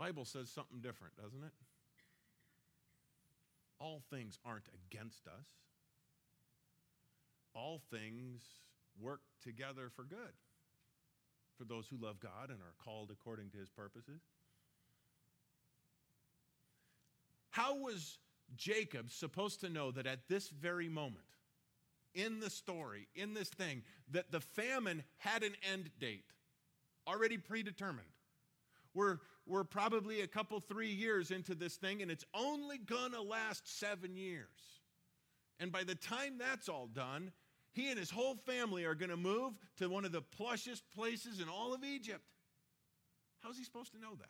Bible 0.00 0.24
says 0.24 0.48
something 0.48 0.80
different, 0.80 1.14
doesn't 1.20 1.44
it? 1.44 1.52
All 3.78 4.00
things 4.10 4.38
aren't 4.46 4.64
against 4.88 5.26
us. 5.26 5.46
All 7.54 7.82
things 7.90 8.40
work 8.98 9.20
together 9.42 9.90
for 9.94 10.04
good 10.04 10.32
for 11.58 11.64
those 11.64 11.86
who 11.86 11.98
love 12.00 12.18
God 12.18 12.48
and 12.48 12.60
are 12.62 12.74
called 12.82 13.10
according 13.10 13.50
to 13.50 13.58
his 13.58 13.68
purposes. 13.68 14.22
How 17.50 17.76
was 17.76 18.16
Jacob 18.56 19.10
supposed 19.10 19.60
to 19.60 19.68
know 19.68 19.90
that 19.90 20.06
at 20.06 20.28
this 20.28 20.48
very 20.48 20.88
moment, 20.88 21.26
in 22.14 22.40
the 22.40 22.48
story, 22.48 23.06
in 23.14 23.34
this 23.34 23.50
thing, 23.50 23.82
that 24.12 24.32
the 24.32 24.40
famine 24.40 25.04
had 25.18 25.42
an 25.42 25.52
end 25.70 25.90
date 26.00 26.24
already 27.06 27.36
predetermined. 27.36 28.08
We're, 28.94 29.18
we're 29.50 29.64
probably 29.64 30.20
a 30.20 30.26
couple, 30.28 30.60
three 30.60 30.92
years 30.92 31.32
into 31.32 31.54
this 31.54 31.76
thing, 31.76 32.02
and 32.02 32.10
it's 32.10 32.24
only 32.32 32.78
gonna 32.78 33.20
last 33.20 33.78
seven 33.80 34.16
years. 34.16 34.46
And 35.58 35.72
by 35.72 35.82
the 35.82 35.96
time 35.96 36.38
that's 36.38 36.68
all 36.68 36.86
done, 36.86 37.32
he 37.72 37.90
and 37.90 37.98
his 37.98 38.10
whole 38.10 38.36
family 38.36 38.84
are 38.84 38.94
gonna 38.94 39.16
move 39.16 39.54
to 39.78 39.88
one 39.88 40.04
of 40.04 40.12
the 40.12 40.22
plushest 40.22 40.84
places 40.94 41.40
in 41.40 41.48
all 41.48 41.74
of 41.74 41.84
Egypt. 41.84 42.24
How's 43.40 43.58
he 43.58 43.64
supposed 43.64 43.92
to 43.92 43.98
know 43.98 44.14
that? 44.14 44.28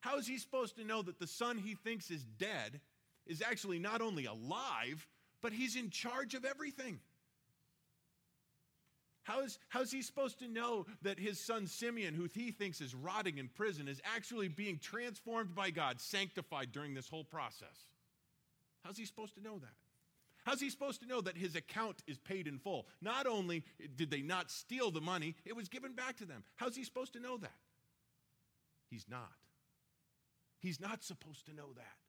How 0.00 0.18
is 0.18 0.26
he 0.26 0.38
supposed 0.38 0.76
to 0.76 0.84
know 0.84 1.02
that 1.02 1.18
the 1.18 1.26
son 1.26 1.58
he 1.58 1.74
thinks 1.74 2.10
is 2.10 2.24
dead 2.24 2.80
is 3.26 3.42
actually 3.42 3.78
not 3.78 4.00
only 4.00 4.24
alive, 4.24 5.06
but 5.42 5.52
he's 5.52 5.76
in 5.76 5.90
charge 5.90 6.34
of 6.34 6.44
everything? 6.44 7.00
How 9.26 9.40
is, 9.40 9.58
how 9.68 9.80
is 9.80 9.90
he 9.90 10.02
supposed 10.02 10.38
to 10.38 10.46
know 10.46 10.86
that 11.02 11.18
his 11.18 11.40
son 11.40 11.66
Simeon, 11.66 12.14
who 12.14 12.28
he 12.32 12.52
thinks 12.52 12.80
is 12.80 12.94
rotting 12.94 13.38
in 13.38 13.48
prison, 13.48 13.88
is 13.88 14.00
actually 14.04 14.46
being 14.46 14.78
transformed 14.78 15.52
by 15.52 15.70
God, 15.70 16.00
sanctified 16.00 16.70
during 16.70 16.94
this 16.94 17.08
whole 17.08 17.24
process? 17.24 17.86
How's 18.84 18.96
he 18.96 19.04
supposed 19.04 19.34
to 19.34 19.42
know 19.42 19.58
that? 19.58 19.74
How's 20.44 20.60
he 20.60 20.70
supposed 20.70 21.00
to 21.00 21.08
know 21.08 21.20
that 21.20 21.36
his 21.36 21.56
account 21.56 22.04
is 22.06 22.18
paid 22.18 22.46
in 22.46 22.60
full? 22.60 22.86
Not 23.02 23.26
only 23.26 23.64
did 23.96 24.12
they 24.12 24.22
not 24.22 24.48
steal 24.48 24.92
the 24.92 25.00
money, 25.00 25.34
it 25.44 25.56
was 25.56 25.68
given 25.68 25.92
back 25.92 26.18
to 26.18 26.24
them. 26.24 26.44
How's 26.54 26.76
he 26.76 26.84
supposed 26.84 27.14
to 27.14 27.20
know 27.20 27.36
that? 27.38 27.50
He's 28.88 29.06
not. 29.10 29.32
He's 30.60 30.80
not 30.80 31.02
supposed 31.02 31.46
to 31.46 31.52
know 31.52 31.72
that. 31.74 32.05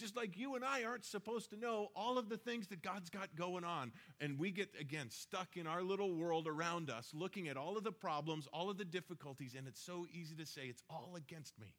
Just 0.00 0.16
like 0.16 0.38
you 0.38 0.54
and 0.54 0.64
I 0.64 0.84
aren't 0.84 1.04
supposed 1.04 1.50
to 1.50 1.58
know 1.58 1.88
all 1.94 2.16
of 2.16 2.30
the 2.30 2.38
things 2.38 2.68
that 2.68 2.80
God's 2.80 3.10
got 3.10 3.36
going 3.36 3.64
on. 3.64 3.92
And 4.18 4.38
we 4.38 4.50
get, 4.50 4.70
again, 4.80 5.10
stuck 5.10 5.58
in 5.58 5.66
our 5.66 5.82
little 5.82 6.14
world 6.14 6.48
around 6.48 6.88
us, 6.88 7.10
looking 7.12 7.48
at 7.48 7.58
all 7.58 7.76
of 7.76 7.84
the 7.84 7.92
problems, 7.92 8.48
all 8.50 8.70
of 8.70 8.78
the 8.78 8.84
difficulties, 8.86 9.54
and 9.54 9.68
it's 9.68 9.84
so 9.84 10.06
easy 10.10 10.34
to 10.36 10.46
say, 10.46 10.62
it's 10.62 10.82
all 10.88 11.12
against 11.16 11.58
me. 11.60 11.74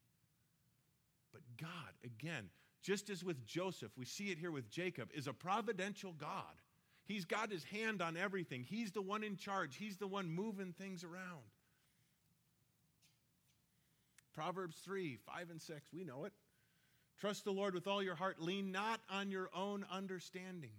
But 1.32 1.42
God, 1.60 1.70
again, 2.04 2.50
just 2.80 3.10
as 3.10 3.24
with 3.24 3.44
Joseph, 3.44 3.90
we 3.96 4.04
see 4.04 4.30
it 4.30 4.38
here 4.38 4.52
with 4.52 4.70
Jacob, 4.70 5.08
is 5.12 5.26
a 5.26 5.32
providential 5.32 6.12
God. 6.12 6.60
He's 7.04 7.24
got 7.24 7.50
his 7.50 7.64
hand 7.64 8.00
on 8.00 8.16
everything, 8.16 8.62
He's 8.62 8.92
the 8.92 9.02
one 9.02 9.24
in 9.24 9.36
charge, 9.36 9.76
He's 9.76 9.96
the 9.96 10.06
one 10.06 10.30
moving 10.30 10.72
things 10.72 11.02
around. 11.02 11.42
Proverbs 14.32 14.76
3 14.84 15.18
5 15.26 15.50
and 15.50 15.60
6, 15.60 15.92
we 15.92 16.04
know 16.04 16.24
it. 16.24 16.32
Trust 17.22 17.44
the 17.44 17.52
Lord 17.52 17.74
with 17.74 17.86
all 17.86 18.02
your 18.02 18.16
heart. 18.16 18.42
Lean 18.42 18.72
not 18.72 18.98
on 19.08 19.30
your 19.30 19.48
own 19.54 19.86
understanding. 19.92 20.72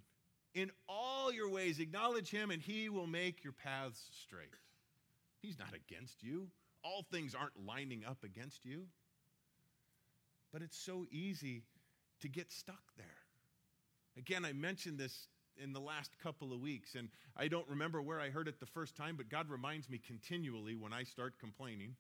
In 0.54 0.72
all 0.90 1.32
your 1.32 1.50
ways, 1.50 1.80
acknowledge 1.80 2.30
him, 2.30 2.52
and 2.52 2.62
he 2.62 2.90
will 2.90 3.08
make 3.08 3.46
your 3.46 3.54
paths 3.54 4.10
straight. 4.26 4.54
He's 5.42 5.58
not 5.58 5.74
against 5.74 6.22
you. 6.22 6.50
All 6.84 7.06
things 7.10 7.34
aren't 7.34 7.66
lining 7.66 8.04
up 8.06 8.26
against 8.26 8.66
you. 8.66 8.88
But 10.52 10.62
it's 10.64 10.78
so 10.78 11.06
easy 11.12 11.64
to 12.20 12.28
get 12.28 12.52
stuck 12.52 12.84
there. 12.98 13.06
Again, 14.18 14.44
I 14.44 14.52
mentioned 14.52 14.98
this 14.98 15.30
in 15.56 15.72
the 15.72 15.80
last 15.80 16.12
couple 16.22 16.52
of 16.52 16.60
weeks, 16.60 16.96
and 16.96 17.08
I 17.38 17.48
don't 17.48 17.70
remember 17.70 18.02
where 18.02 18.20
I 18.20 18.32
heard 18.32 18.50
it 18.50 18.60
the 18.60 18.66
first 18.66 18.98
time, 18.98 19.16
but 19.16 19.30
God 19.30 19.50
reminds 19.50 19.90
me 19.90 19.98
continually 19.98 20.76
when 20.76 20.92
I 20.92 21.04
start 21.04 21.40
complaining 21.40 21.96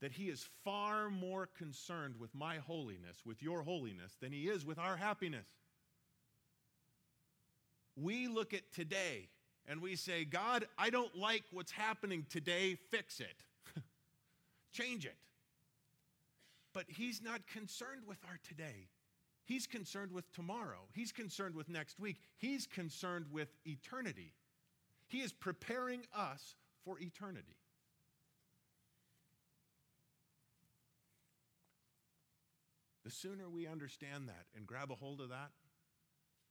that 0.00 0.12
he 0.12 0.24
is 0.24 0.48
far 0.64 1.08
more 1.10 1.48
concerned 1.56 2.16
with 2.18 2.34
my 2.34 2.56
holiness, 2.56 3.22
with 3.24 3.42
your 3.42 3.62
holiness, 3.62 4.16
than 4.20 4.32
he 4.32 4.48
is 4.48 4.64
with 4.64 4.78
our 4.78 4.96
happiness. 4.96 5.48
We 7.96 8.28
look 8.28 8.52
at 8.52 8.72
today 8.72 9.28
and 9.66 9.80
we 9.80 9.96
say, 9.96 10.24
God, 10.24 10.66
I 10.78 10.90
don't 10.90 11.16
like 11.16 11.44
what's 11.50 11.72
happening 11.72 12.26
today, 12.28 12.76
fix 12.90 13.20
it, 13.20 13.36
change 14.72 15.06
it. 15.06 15.16
But 16.74 16.84
he's 16.88 17.22
not 17.22 17.46
concerned 17.46 18.02
with 18.06 18.18
our 18.28 18.38
today. 18.46 18.88
He's 19.46 19.66
concerned 19.66 20.12
with 20.12 20.30
tomorrow. 20.32 20.80
He's 20.92 21.12
concerned 21.12 21.54
with 21.54 21.68
next 21.68 21.98
week. 21.98 22.16
He's 22.36 22.66
concerned 22.66 23.26
with 23.32 23.48
eternity. 23.64 24.34
He 25.06 25.20
is 25.20 25.32
preparing 25.32 26.02
us 26.14 26.56
for 26.84 26.98
eternity. 27.00 27.56
The 33.06 33.12
sooner 33.12 33.48
we 33.48 33.68
understand 33.68 34.26
that 34.26 34.46
and 34.56 34.66
grab 34.66 34.90
a 34.90 34.96
hold 34.96 35.20
of 35.20 35.28
that, 35.28 35.52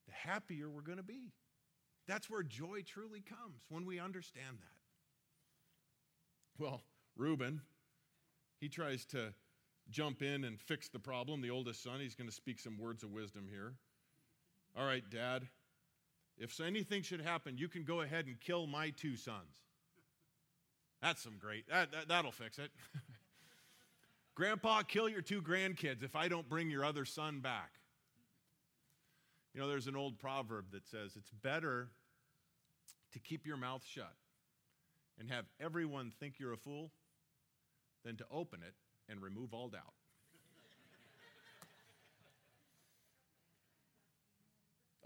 the 0.08 0.14
happier 0.14 0.70
we're 0.70 0.80
going 0.80 1.00
to 1.00 1.04
be. 1.04 1.34
That's 2.08 2.30
where 2.30 2.44
joy 2.44 2.84
truly 2.86 3.20
comes, 3.20 3.64
when 3.68 3.86
we 3.86 4.00
understand 4.00 4.60
that. 4.60 6.64
Well, 6.64 6.84
Reuben, 7.18 7.60
he 8.62 8.70
tries 8.70 9.04
to 9.08 9.34
jump 9.90 10.22
in 10.22 10.46
and 10.46 10.58
fix 10.58 10.88
the 10.88 10.98
problem. 10.98 11.42
The 11.42 11.50
oldest 11.50 11.84
son, 11.84 12.00
he's 12.00 12.16
going 12.16 12.30
to 12.30 12.36
speak 12.36 12.62
some 12.62 12.78
words 12.78 13.04
of 13.04 13.12
wisdom 13.12 13.50
here. 13.52 13.74
All 14.78 14.86
right, 14.86 15.04
Dad, 15.10 15.50
if 16.38 16.58
anything 16.62 17.02
should 17.02 17.20
happen, 17.20 17.58
you 17.58 17.68
can 17.68 17.84
go 17.84 18.00
ahead 18.00 18.28
and 18.28 18.40
kill 18.40 18.66
my 18.66 18.92
two 18.92 19.18
sons. 19.18 19.58
That's 21.02 21.22
some 21.22 21.36
great, 21.38 21.68
that, 21.68 21.92
that, 21.92 22.08
that'll 22.08 22.32
fix 22.32 22.60
it. 22.60 22.72
Grandpa, 24.36 24.82
kill 24.84 25.08
your 25.08 25.22
two 25.22 25.42
grandkids 25.42 26.04
if 26.04 26.16
I 26.16 26.28
don't 26.28 26.48
bring 26.50 26.70
your 26.70 26.84
other 26.84 27.06
son 27.06 27.40
back. 27.40 27.72
You 29.54 29.62
know, 29.62 29.70
there's 29.70 29.88
an 29.88 29.96
old 29.96 30.20
proverb 30.20 30.66
that 30.74 30.86
says 30.86 31.16
it's 31.16 31.32
better 31.42 31.88
to 33.14 33.20
keep 33.20 33.48
your 33.48 33.56
mouth 33.56 33.82
shut 33.88 34.14
and 35.18 35.32
have 35.32 35.46
everyone 35.62 36.12
think 36.20 36.36
you're 36.38 36.52
a 36.52 36.58
fool 36.58 36.92
than 38.04 38.18
to 38.18 38.26
open 38.30 38.60
it 38.62 38.74
and 39.10 39.22
remove 39.22 39.54
all 39.54 39.70
doubt. 39.70 39.94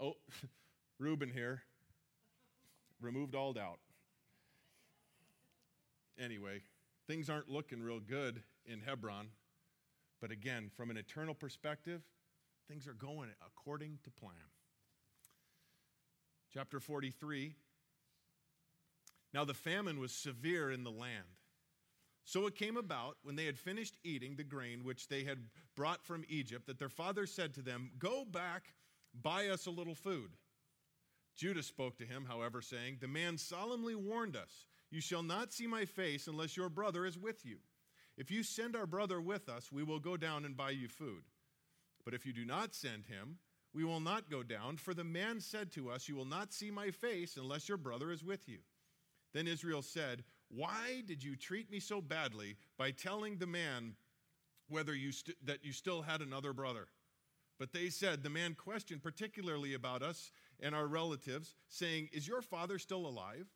oh, 0.00 0.14
Reuben 0.98 1.30
here 1.30 1.62
removed 3.00 3.36
all 3.36 3.52
doubt. 3.52 3.78
Anyway, 6.18 6.62
things 7.10 7.28
aren't 7.28 7.48
looking 7.48 7.82
real 7.82 7.98
good 7.98 8.40
in 8.64 8.80
Hebron. 8.80 9.26
But 10.20 10.30
again, 10.30 10.70
from 10.76 10.90
an 10.90 10.96
eternal 10.96 11.34
perspective, 11.34 12.02
things 12.68 12.86
are 12.86 12.92
going 12.92 13.30
according 13.44 13.98
to 14.04 14.10
plan. 14.12 14.36
Chapter 16.54 16.78
43 16.78 17.56
Now 19.34 19.44
the 19.44 19.54
famine 19.54 19.98
was 19.98 20.12
severe 20.12 20.70
in 20.70 20.84
the 20.84 20.90
land. 20.90 21.26
So 22.24 22.46
it 22.46 22.54
came 22.54 22.76
about 22.76 23.16
when 23.24 23.34
they 23.34 23.46
had 23.46 23.58
finished 23.58 23.96
eating 24.04 24.36
the 24.36 24.44
grain 24.44 24.84
which 24.84 25.08
they 25.08 25.24
had 25.24 25.38
brought 25.74 26.04
from 26.04 26.24
Egypt 26.28 26.68
that 26.68 26.78
their 26.78 26.88
father 26.88 27.26
said 27.26 27.54
to 27.54 27.62
them, 27.62 27.90
Go 27.98 28.24
back, 28.24 28.74
buy 29.20 29.48
us 29.48 29.66
a 29.66 29.70
little 29.70 29.96
food. 29.96 30.30
Judah 31.34 31.64
spoke 31.64 31.98
to 31.98 32.04
him, 32.04 32.24
however, 32.28 32.62
saying, 32.62 32.98
The 33.00 33.08
man 33.08 33.36
solemnly 33.36 33.96
warned 33.96 34.36
us, 34.36 34.66
You 34.90 35.00
shall 35.00 35.22
not 35.22 35.52
see 35.52 35.66
my 35.66 35.84
face 35.84 36.26
unless 36.26 36.56
your 36.56 36.68
brother 36.68 37.06
is 37.06 37.18
with 37.18 37.44
you. 37.44 37.58
If 38.16 38.30
you 38.30 38.42
send 38.42 38.76
our 38.76 38.86
brother 38.86 39.20
with 39.20 39.48
us, 39.48 39.70
we 39.72 39.82
will 39.82 40.00
go 40.00 40.16
down 40.16 40.44
and 40.44 40.56
buy 40.56 40.70
you 40.70 40.88
food. 40.88 41.22
But 42.04 42.14
if 42.14 42.26
you 42.26 42.32
do 42.32 42.44
not 42.44 42.74
send 42.74 43.06
him, 43.06 43.38
we 43.72 43.84
will 43.84 44.00
not 44.00 44.30
go 44.30 44.42
down, 44.42 44.76
for 44.76 44.94
the 44.94 45.04
man 45.04 45.40
said 45.40 45.70
to 45.72 45.90
us, 45.90 46.08
You 46.08 46.16
will 46.16 46.24
not 46.24 46.52
see 46.52 46.70
my 46.70 46.90
face 46.90 47.36
unless 47.36 47.68
your 47.68 47.78
brother 47.78 48.10
is 48.10 48.24
with 48.24 48.48
you. 48.48 48.58
Then 49.32 49.46
Israel 49.46 49.82
said, 49.82 50.24
Why 50.48 51.02
did 51.06 51.22
you 51.22 51.36
treat 51.36 51.70
me 51.70 51.78
so 51.78 52.00
badly 52.00 52.56
by 52.76 52.90
telling 52.90 53.36
the 53.36 53.46
man 53.46 53.94
whether 54.68 54.94
you 54.94 55.12
st- 55.12 55.36
that 55.46 55.64
you 55.64 55.72
still 55.72 56.02
had 56.02 56.20
another 56.20 56.52
brother? 56.52 56.88
But 57.60 57.72
they 57.72 57.90
said, 57.90 58.22
The 58.22 58.30
man 58.30 58.54
questioned 58.54 59.02
particularly 59.02 59.74
about 59.74 60.02
us 60.02 60.32
and 60.58 60.74
our 60.74 60.86
relatives, 60.86 61.54
saying, 61.68 62.08
Is 62.12 62.26
your 62.26 62.42
father 62.42 62.78
still 62.78 63.06
alive? 63.06 63.46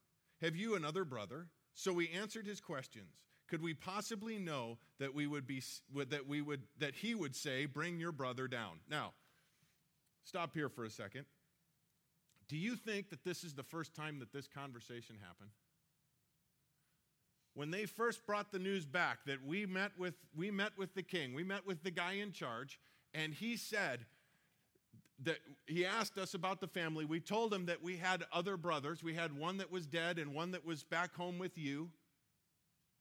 Have 0.44 0.56
you 0.56 0.74
another 0.74 1.06
brother? 1.06 1.46
So 1.72 1.90
we 1.90 2.10
answered 2.10 2.46
his 2.46 2.60
questions. 2.60 3.16
Could 3.48 3.62
we 3.62 3.72
possibly 3.72 4.38
know 4.38 4.76
that 5.00 5.14
we 5.14 5.26
would 5.26 5.46
be 5.46 5.62
that 5.94 6.28
we 6.28 6.42
would 6.42 6.62
that 6.78 6.94
he 6.94 7.14
would 7.14 7.34
say 7.34 7.64
bring 7.64 7.98
your 7.98 8.12
brother 8.12 8.46
down. 8.46 8.80
Now 8.90 9.12
stop 10.22 10.52
here 10.52 10.68
for 10.68 10.84
a 10.84 10.90
second. 10.90 11.24
Do 12.46 12.58
you 12.58 12.76
think 12.76 13.08
that 13.08 13.24
this 13.24 13.42
is 13.42 13.54
the 13.54 13.62
first 13.62 13.94
time 13.94 14.18
that 14.18 14.34
this 14.34 14.46
conversation 14.46 15.16
happened? 15.26 15.50
When 17.54 17.70
they 17.70 17.86
first 17.86 18.26
brought 18.26 18.52
the 18.52 18.58
news 18.58 18.84
back 18.84 19.20
that 19.24 19.44
we 19.46 19.64
met 19.64 19.92
with 19.98 20.14
we 20.36 20.50
met 20.50 20.72
with 20.76 20.94
the 20.94 21.02
king 21.02 21.32
we 21.32 21.44
met 21.44 21.66
with 21.66 21.82
the 21.82 21.90
guy 21.90 22.14
in 22.14 22.32
charge 22.32 22.78
and 23.14 23.32
he 23.32 23.56
said 23.56 24.04
that 25.24 25.38
he 25.66 25.84
asked 25.84 26.18
us 26.18 26.34
about 26.34 26.60
the 26.60 26.66
family 26.66 27.04
we 27.04 27.20
told 27.20 27.52
him 27.52 27.66
that 27.66 27.82
we 27.82 27.96
had 27.96 28.24
other 28.32 28.56
brothers 28.56 29.02
we 29.02 29.14
had 29.14 29.36
one 29.36 29.56
that 29.58 29.70
was 29.70 29.86
dead 29.86 30.18
and 30.18 30.34
one 30.34 30.50
that 30.50 30.64
was 30.64 30.82
back 30.84 31.14
home 31.14 31.38
with 31.38 31.56
you 31.58 31.88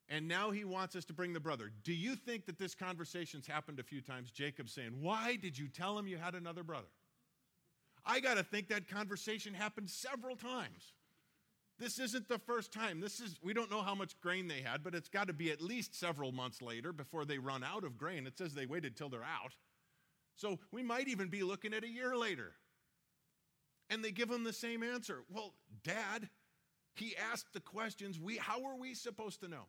and 0.09 0.28
now 0.28 0.51
he 0.51 0.63
wants 0.63 0.95
us 0.95 1.05
to 1.05 1.13
bring 1.13 1.34
the 1.34 1.39
brother. 1.39 1.71
Do 1.84 1.93
you 1.93 2.15
think 2.15 2.45
that 2.45 2.59
this 2.59 2.76
conversation's 2.76 3.47
happened 3.47 3.80
a 3.80 3.84
few 3.84 4.01
times? 4.01 4.32
Jacob 4.32 4.69
saying, 4.69 4.91
Why 5.01 5.38
did 5.38 5.57
you 5.57 5.67
tell 5.67 5.97
him 5.97 6.07
you 6.07 6.17
had 6.17 6.36
another 6.36 6.63
brother? 6.63 6.88
I 8.05 8.19
got 8.19 8.36
to 8.36 8.43
think 8.43 8.67
that 8.67 8.88
conversation 8.88 9.53
happened 9.53 9.89
several 9.89 10.36
times. 10.36 10.93
This 11.80 11.99
isn't 11.99 12.28
the 12.28 12.38
first 12.38 12.71
time. 12.71 12.99
This 12.99 13.19
is 13.19 13.38
we 13.41 13.53
don't 13.53 13.71
know 13.71 13.82
how 13.82 13.95
much 13.95 14.19
grain 14.21 14.47
they 14.47 14.61
had, 14.61 14.84
but 14.84 14.93
it's 14.93 15.09
got 15.09 15.28
to 15.28 15.34
be 15.34 15.51
at 15.51 15.61
least 15.61 15.97
several 15.97 16.32
months 16.32 16.61
later 16.61 16.93
before 16.93 17.26
they 17.26 17.38
run 17.38 17.63
out 17.63 17.84
of 17.84 17.97
grain. 17.97 18.28
It 18.28 18.38
says 18.38 18.53
they 18.53 18.65
waited 18.65 18.95
till 18.95 19.09
they're 19.09 19.24
out. 19.24 19.55
So 20.36 20.60
we 20.72 20.84
might 20.84 21.08
even 21.08 21.30
be 21.30 21.44
looking 21.44 21.74
at 21.74 21.84
a 21.84 21.90
year 21.90 22.16
later. 22.16 22.54
And 23.90 24.04
they 24.04 24.12
give 24.12 24.30
him 24.30 24.44
the 24.44 24.54
same 24.54 24.82
answer. 24.82 25.24
Well, 25.30 25.54
dad, 25.84 26.30
he 26.96 27.16
asked 27.32 27.54
the 27.54 27.60
questions, 27.60 28.20
we 28.20 28.38
how 28.38 28.64
are 28.66 28.76
we 28.76 28.94
supposed 28.94 29.42
to 29.42 29.48
know? 29.48 29.66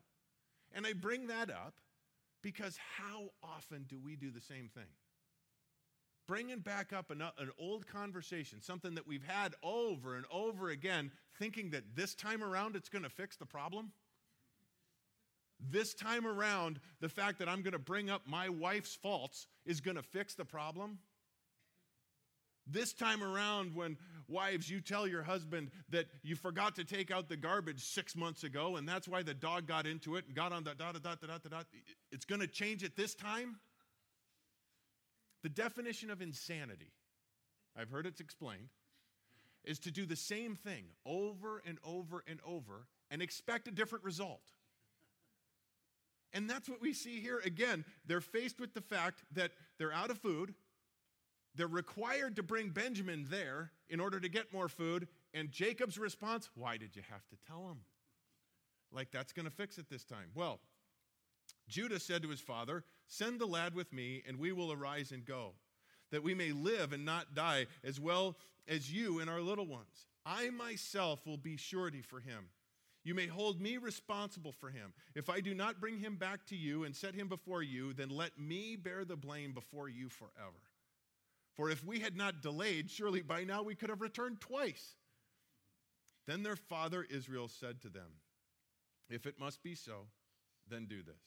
And 0.73 0.87
I 0.87 0.93
bring 0.93 1.29
that 1.29 1.51
up 1.51 1.75
because 2.43 2.79
how 2.99 3.31
often 3.43 3.85
do 3.89 3.99
we 3.99 4.17
do 4.17 4.31
the 4.31 4.41
same 4.41 4.69
thing? 4.69 4.85
Bringing 6.27 6.61
back 6.61 6.93
up 6.93 7.11
an, 7.11 7.21
an, 7.21 7.51
old 7.59 7.87
conversation, 7.87 8.63
something 8.63 8.95
that 8.95 9.07
we've 9.07 9.25
had 9.27 9.55
over 9.63 10.17
and 10.17 10.25
over 10.31 10.71
again, 10.71 11.11
thinking 11.39 11.71
that 11.71 11.95
this 11.95 12.15
time 12.15 12.43
around 12.43 12.77
it's 12.77 12.89
going 12.89 13.03
to 13.03 13.11
fix 13.11 13.37
the 13.37 13.45
problem. 13.45 13.93
This 15.61 15.95
time 15.95 16.27
around, 16.27 16.81
the 17.01 17.09
fact 17.09 17.39
that 17.39 17.49
I'm 17.49 17.63
going 17.63 17.73
to 17.73 17.79
bring 17.79 18.11
up 18.11 18.23
my 18.27 18.49
wife's 18.49 18.95
faults 18.95 19.47
is 19.65 19.81
going 19.81 19.97
to 19.97 20.03
fix 20.03 20.35
the 20.35 20.45
problem. 20.45 20.99
This 22.67 22.93
time 22.93 23.23
around, 23.23 23.75
when 23.75 23.99
wives, 24.27 24.71
you 24.71 24.81
tell 24.81 25.07
your 25.07 25.23
husband 25.23 25.71
that 25.91 26.07
you 26.23 26.35
forgot 26.35 26.77
to 26.77 26.85
take 26.85 27.11
out 27.11 27.29
the 27.29 27.37
garbage 27.37 27.85
six 27.85 28.17
months 28.17 28.43
ago, 28.43 28.77
and 28.77 28.89
that's 28.89 29.07
why 29.07 29.23
the 29.23 29.35
dog 29.35 29.67
got 29.67 29.87
into 29.87 30.17
it 30.17 30.27
and 30.27 30.35
got 30.35 30.53
on 30.53 30.65
the 30.65 30.75
dot, 30.75 30.95
dot, 30.95 31.21
dot, 31.21 31.43
dot, 31.43 31.51
dot, 31.51 31.67
it's 32.11 32.25
going 32.25 32.41
to 32.41 32.47
change 32.47 32.83
it 32.83 32.97
this 32.97 33.15
time? 33.15 33.57
The 35.43 35.51
definition 35.51 36.11
of 36.11 36.23
insanity, 36.23 36.91
I've 37.77 37.91
heard 37.91 38.07
it's 38.07 38.21
explained, 38.21 38.69
is 39.65 39.79
to 39.81 39.91
do 39.91 40.07
the 40.07 40.17
same 40.17 40.57
thing 40.57 40.85
over 41.05 41.63
and 41.67 41.79
over 41.85 42.25
and 42.27 42.41
over 42.47 42.87
and 43.11 43.21
expect 43.21 43.69
a 43.69 43.71
different 43.71 44.05
result. 44.05 44.41
And 46.35 46.51
that's 46.51 46.69
what 46.69 46.83
we 46.83 46.93
see 46.93 47.21
here. 47.21 47.41
Again, 47.45 47.85
they're 48.07 48.21
faced 48.21 48.61
with 48.61 48.75
the 48.75 48.81
fact 48.81 49.23
that 49.33 49.53
they're 49.79 49.93
out 49.93 50.11
of 50.11 50.19
food. 50.19 50.55
They're 51.55 51.69
required 51.69 52.37
to 52.37 52.43
bring 52.43 52.71
Benjamin 52.71 53.27
there 53.31 53.71
in 53.89 54.01
order 54.01 54.19
to 54.19 54.29
get 54.29 54.53
more 54.53 54.69
food. 54.69 55.07
And 55.33 55.53
Jacob's 55.53 55.97
response, 55.97 56.51
Why 56.57 56.77
did 56.77 56.97
you 56.97 57.03
have 57.11 57.27
to 57.29 57.37
tell 57.47 57.69
him? 57.69 57.79
Like 58.93 59.13
that's 59.13 59.33
going 59.33 59.47
to 59.47 59.55
fix 59.55 59.79
it 59.79 59.89
this 59.89 60.05
time. 60.05 60.31
Well, 60.35 60.59
Judah 61.69 62.01
said 62.01 62.23
to 62.23 62.29
his 62.29 62.41
father, 62.41 62.85
Send 63.07 63.41
the 63.41 63.47
lad 63.47 63.75
with 63.75 63.93
me, 63.93 64.23
and 64.27 64.39
we 64.39 64.53
will 64.53 64.73
arise 64.73 65.13
and 65.13 65.25
go, 65.25 65.53
that 66.11 66.23
we 66.23 66.35
may 66.35 66.53
live 66.53 66.93
and 66.93 67.05
not 67.05 67.35
die, 67.35 67.67
as 67.85 68.01
well 68.01 68.37
as 68.67 68.93
you 68.93 69.21
and 69.21 69.31
our 69.31 69.41
little 69.41 69.67
ones. 69.67 70.07
I 70.27 70.51
myself 70.51 71.27
will 71.27 71.37
be 71.37 71.57
surety 71.57 72.03
for 72.03 72.19
him. 72.19 72.47
You 73.05 73.15
may 73.15 73.27
hold 73.27 73.61
me 73.61 73.77
responsible 73.77 74.53
for 74.53 74.71
him. 74.71 74.95
If 75.15 75.29
I 75.29 75.41
do 75.41 75.55
not 75.55 75.81
bring 75.81 75.99
him 75.99 76.17
back 76.17 76.47
to 76.47 76.57
you 76.57 76.85
and 76.85 76.97
set 76.97 77.15
him 77.15 77.29
before 77.29 77.63
you, 77.63 77.93
then 77.93 78.09
let 78.09 78.39
me 78.39 78.77
bear 78.77 79.05
the 79.05 79.17
blame 79.17 79.53
before 79.53 79.91
you 79.91 80.09
forever. 80.09 80.63
For 81.55 81.71
if 81.71 81.85
we 81.85 82.01
had 82.01 82.17
not 82.17 82.41
delayed, 82.41 82.91
surely 82.91 83.21
by 83.21 83.45
now 83.45 83.63
we 83.63 83.75
could 83.75 83.91
have 83.91 84.01
returned 84.01 84.41
twice. 84.41 84.97
Then 86.27 86.43
their 86.43 86.57
father 86.57 87.07
Israel 87.09 87.49
said 87.49 87.83
to 87.83 87.91
them, 87.91 88.21
If 89.11 89.27
it 89.27 89.39
must 89.39 89.63
be 89.63 89.75
so, 89.75 90.07
then 90.69 90.87
do 90.87 91.03
this. 91.03 91.21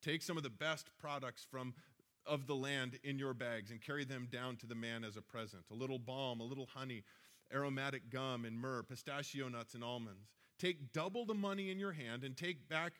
Take 0.00 0.22
some 0.22 0.36
of 0.36 0.44
the 0.44 0.50
best 0.50 0.88
products 0.98 1.44
from 1.50 1.74
of 2.24 2.46
the 2.46 2.54
land 2.54 2.98
in 3.02 3.18
your 3.18 3.34
bags 3.34 3.70
and 3.70 3.80
carry 3.80 4.04
them 4.04 4.28
down 4.30 4.54
to 4.56 4.66
the 4.66 4.74
man 4.74 5.02
as 5.02 5.16
a 5.16 5.22
present 5.22 5.64
a 5.70 5.74
little 5.74 5.98
balm, 5.98 6.40
a 6.40 6.44
little 6.44 6.68
honey, 6.74 7.02
aromatic 7.52 8.10
gum 8.10 8.44
and 8.44 8.58
myrrh, 8.58 8.82
pistachio 8.82 9.48
nuts 9.48 9.74
and 9.74 9.82
almonds. 9.82 10.28
Take 10.58 10.92
double 10.92 11.24
the 11.24 11.34
money 11.34 11.70
in 11.70 11.78
your 11.78 11.92
hand 11.92 12.24
and 12.24 12.36
take 12.36 12.68
back 12.68 12.94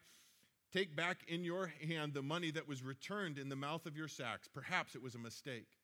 take 0.72 0.94
back 0.94 1.24
in 1.26 1.44
your 1.44 1.72
hand 1.88 2.12
the 2.12 2.22
money 2.22 2.50
that 2.50 2.68
was 2.68 2.82
returned 2.82 3.38
in 3.38 3.48
the 3.48 3.56
mouth 3.56 3.86
of 3.86 3.96
your 3.96 4.08
sacks. 4.08 4.46
Perhaps 4.46 4.94
it 4.94 5.02
was 5.02 5.14
a 5.14 5.18
mistake. 5.18 5.78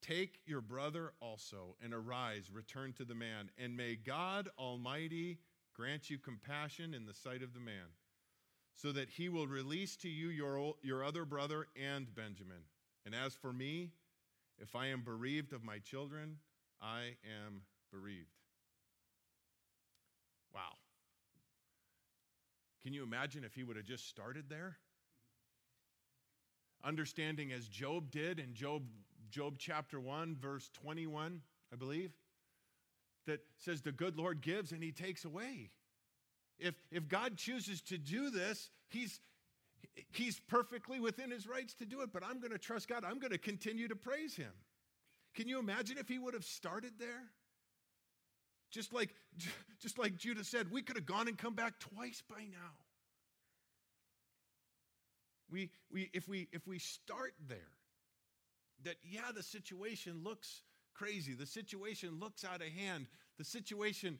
Take 0.00 0.40
your 0.46 0.60
brother 0.60 1.12
also 1.20 1.76
and 1.82 1.94
arise, 1.94 2.50
return 2.52 2.92
to 2.94 3.04
the 3.04 3.14
man, 3.14 3.50
and 3.58 3.76
may 3.76 3.96
God 3.96 4.48
Almighty 4.58 5.38
grant 5.74 6.10
you 6.10 6.18
compassion 6.18 6.94
in 6.94 7.06
the 7.06 7.14
sight 7.14 7.42
of 7.42 7.52
the 7.54 7.60
man, 7.60 7.92
so 8.74 8.92
that 8.92 9.08
he 9.08 9.28
will 9.28 9.46
release 9.46 9.96
to 9.96 10.08
you 10.08 10.28
your, 10.28 10.74
your 10.82 11.04
other 11.04 11.24
brother 11.24 11.68
and 11.80 12.14
Benjamin. 12.14 12.64
And 13.06 13.14
as 13.14 13.34
for 13.34 13.52
me, 13.52 13.92
if 14.58 14.76
I 14.76 14.86
am 14.88 15.02
bereaved 15.02 15.52
of 15.52 15.64
my 15.64 15.78
children, 15.78 16.36
I 16.80 17.16
am 17.46 17.62
bereaved. 17.90 18.28
Wow. 20.54 20.83
Can 22.84 22.92
you 22.92 23.02
imagine 23.02 23.44
if 23.44 23.54
he 23.54 23.64
would 23.64 23.76
have 23.76 23.86
just 23.86 24.08
started 24.08 24.44
there? 24.48 24.76
Understanding 26.84 27.50
as 27.50 27.66
Job 27.66 28.10
did 28.10 28.38
in 28.38 28.54
Job 28.54 28.82
Job 29.30 29.56
chapter 29.58 29.98
1, 29.98 30.36
verse 30.40 30.70
21, 30.74 31.40
I 31.72 31.76
believe, 31.76 32.12
that 33.26 33.40
says, 33.58 33.82
The 33.82 33.90
good 33.90 34.16
Lord 34.16 34.42
gives 34.42 34.70
and 34.70 34.80
he 34.80 34.92
takes 34.92 35.24
away. 35.24 35.70
If, 36.58 36.74
if 36.92 37.08
God 37.08 37.36
chooses 37.36 37.80
to 37.82 37.98
do 37.98 38.30
this, 38.30 38.70
he's, 38.90 39.18
he's 40.12 40.38
perfectly 40.38 41.00
within 41.00 41.32
his 41.32 41.48
rights 41.48 41.74
to 41.74 41.84
do 41.84 42.02
it, 42.02 42.12
but 42.12 42.22
I'm 42.24 42.38
going 42.38 42.52
to 42.52 42.58
trust 42.58 42.86
God. 42.86 43.04
I'm 43.04 43.18
going 43.18 43.32
to 43.32 43.38
continue 43.38 43.88
to 43.88 43.96
praise 43.96 44.36
him. 44.36 44.52
Can 45.34 45.48
you 45.48 45.58
imagine 45.58 45.98
if 45.98 46.06
he 46.06 46.20
would 46.20 46.34
have 46.34 46.44
started 46.44 46.92
there? 47.00 47.24
Just 48.74 48.92
like, 48.92 49.10
just 49.80 49.98
like 49.98 50.16
Judah 50.16 50.42
said, 50.42 50.70
we 50.72 50.82
could 50.82 50.96
have 50.96 51.06
gone 51.06 51.28
and 51.28 51.38
come 51.38 51.54
back 51.54 51.78
twice 51.78 52.22
by 52.28 52.40
now. 52.50 52.72
We, 55.48 55.70
we, 55.92 56.10
if, 56.12 56.28
we, 56.28 56.48
if 56.52 56.66
we 56.66 56.80
start 56.80 57.34
there, 57.48 57.58
that, 58.82 58.96
yeah, 59.04 59.30
the 59.32 59.44
situation 59.44 60.22
looks 60.24 60.62
crazy. 60.92 61.34
The 61.34 61.46
situation 61.46 62.18
looks 62.18 62.44
out 62.44 62.60
of 62.60 62.68
hand. 62.68 63.06
The 63.38 63.44
situation 63.44 64.18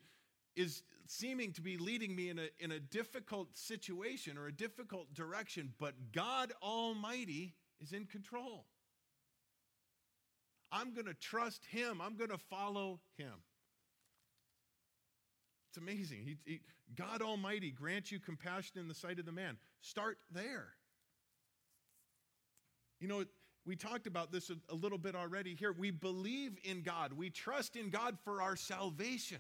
is 0.55 0.85
seeming 1.07 1.53
to 1.55 1.61
be 1.61 1.77
leading 1.77 2.15
me 2.15 2.31
in 2.31 2.39
a, 2.39 2.49
in 2.61 2.71
a 2.71 2.79
difficult 2.79 3.57
situation 3.59 4.39
or 4.39 4.47
a 4.47 4.53
difficult 4.53 5.13
direction, 5.15 5.73
but 5.81 5.95
God 6.13 6.53
Almighty 6.63 7.55
is 7.81 7.93
in 7.93 8.07
control. 8.07 8.67
I'm 10.71 10.95
going 10.95 11.07
to 11.07 11.15
trust 11.15 11.65
Him, 11.67 12.01
I'm 12.01 12.17
going 12.17 12.31
to 12.31 12.39
follow 12.39 13.01
Him. 13.17 13.33
It's 15.75 15.83
amazing. 15.83 16.21
He, 16.25 16.37
he, 16.45 16.61
God 16.95 17.21
Almighty 17.21 17.73
grant 17.73 18.13
you 18.13 18.21
compassion 18.21 18.79
in 18.79 18.87
the 18.87 18.95
sight 18.95 19.19
of 19.19 19.27
the 19.27 19.33
man. 19.33 19.57
Start 19.81 20.19
there. 20.33 20.69
You 23.01 23.09
know, 23.09 23.25
we 23.67 23.75
talked 23.75 24.07
about 24.07 24.31
this 24.31 24.51
a, 24.51 24.55
a 24.73 24.75
little 24.77 24.99
bit 24.99 25.17
already 25.17 25.57
here. 25.57 25.73
We 25.73 25.91
believe 25.91 26.59
in 26.63 26.83
God, 26.83 27.13
we 27.13 27.29
trust 27.29 27.75
in 27.75 27.91
God 27.91 28.17
for 28.23 28.41
our 28.41 28.55
salvation. 28.55 29.39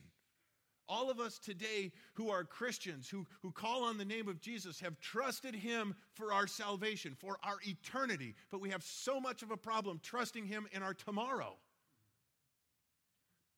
All 0.89 1.09
of 1.09 1.20
us 1.20 1.39
today 1.39 1.93
who 2.14 2.30
are 2.30 2.43
Christians, 2.43 3.09
who, 3.09 3.28
who 3.41 3.53
call 3.53 3.85
on 3.85 3.97
the 3.97 4.05
name 4.05 4.26
of 4.26 4.41
Jesus, 4.41 4.80
have 4.80 4.99
trusted 4.99 5.55
Him 5.55 5.95
for 6.14 6.32
our 6.32 6.49
salvation, 6.49 7.14
for 7.16 7.39
our 7.45 7.59
eternity. 7.62 8.35
But 8.51 8.61
we 8.61 8.70
have 8.70 8.82
so 8.82 9.20
much 9.20 9.45
of 9.45 9.53
a 9.53 9.57
problem 9.57 10.01
trusting 10.03 10.47
Him 10.47 10.66
in 10.72 10.82
our 10.82 10.95
tomorrow. 10.95 11.59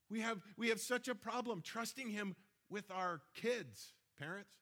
We 0.08 0.20
have, 0.20 0.40
we 0.56 0.68
have 0.68 0.80
such 0.80 1.08
a 1.08 1.14
problem 1.14 1.62
trusting 1.62 2.10
Him 2.10 2.36
with 2.70 2.90
our 2.90 3.20
kids, 3.34 3.92
parents. 4.18 4.54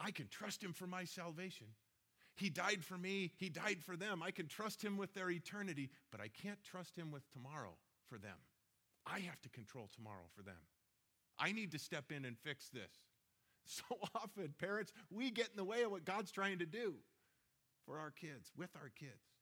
I 0.00 0.10
can 0.10 0.28
trust 0.28 0.62
Him 0.62 0.72
for 0.72 0.86
my 0.86 1.04
salvation. 1.04 1.68
He 2.36 2.50
died 2.50 2.84
for 2.84 2.98
me, 2.98 3.32
He 3.36 3.48
died 3.48 3.78
for 3.82 3.96
them. 3.96 4.22
I 4.22 4.30
can 4.30 4.48
trust 4.48 4.82
Him 4.82 4.96
with 4.96 5.14
their 5.14 5.30
eternity, 5.30 5.90
but 6.10 6.20
I 6.20 6.28
can't 6.28 6.62
trust 6.62 6.96
Him 6.96 7.10
with 7.10 7.28
tomorrow 7.30 7.76
for 8.08 8.18
them. 8.18 8.36
I 9.06 9.20
have 9.20 9.40
to 9.42 9.48
control 9.48 9.88
tomorrow 9.94 10.26
for 10.34 10.42
them. 10.42 10.56
I 11.38 11.52
need 11.52 11.72
to 11.72 11.78
step 11.78 12.10
in 12.10 12.24
and 12.24 12.38
fix 12.38 12.68
this. 12.68 12.82
So 13.66 13.96
often, 14.14 14.52
parents, 14.58 14.92
we 15.10 15.30
get 15.30 15.48
in 15.48 15.56
the 15.56 15.64
way 15.64 15.84
of 15.84 15.90
what 15.90 16.04
God's 16.04 16.30
trying 16.30 16.58
to 16.58 16.66
do 16.66 16.96
for 17.86 17.98
our 17.98 18.10
kids, 18.10 18.52
with 18.54 18.68
our 18.76 18.90
kids. 18.90 19.33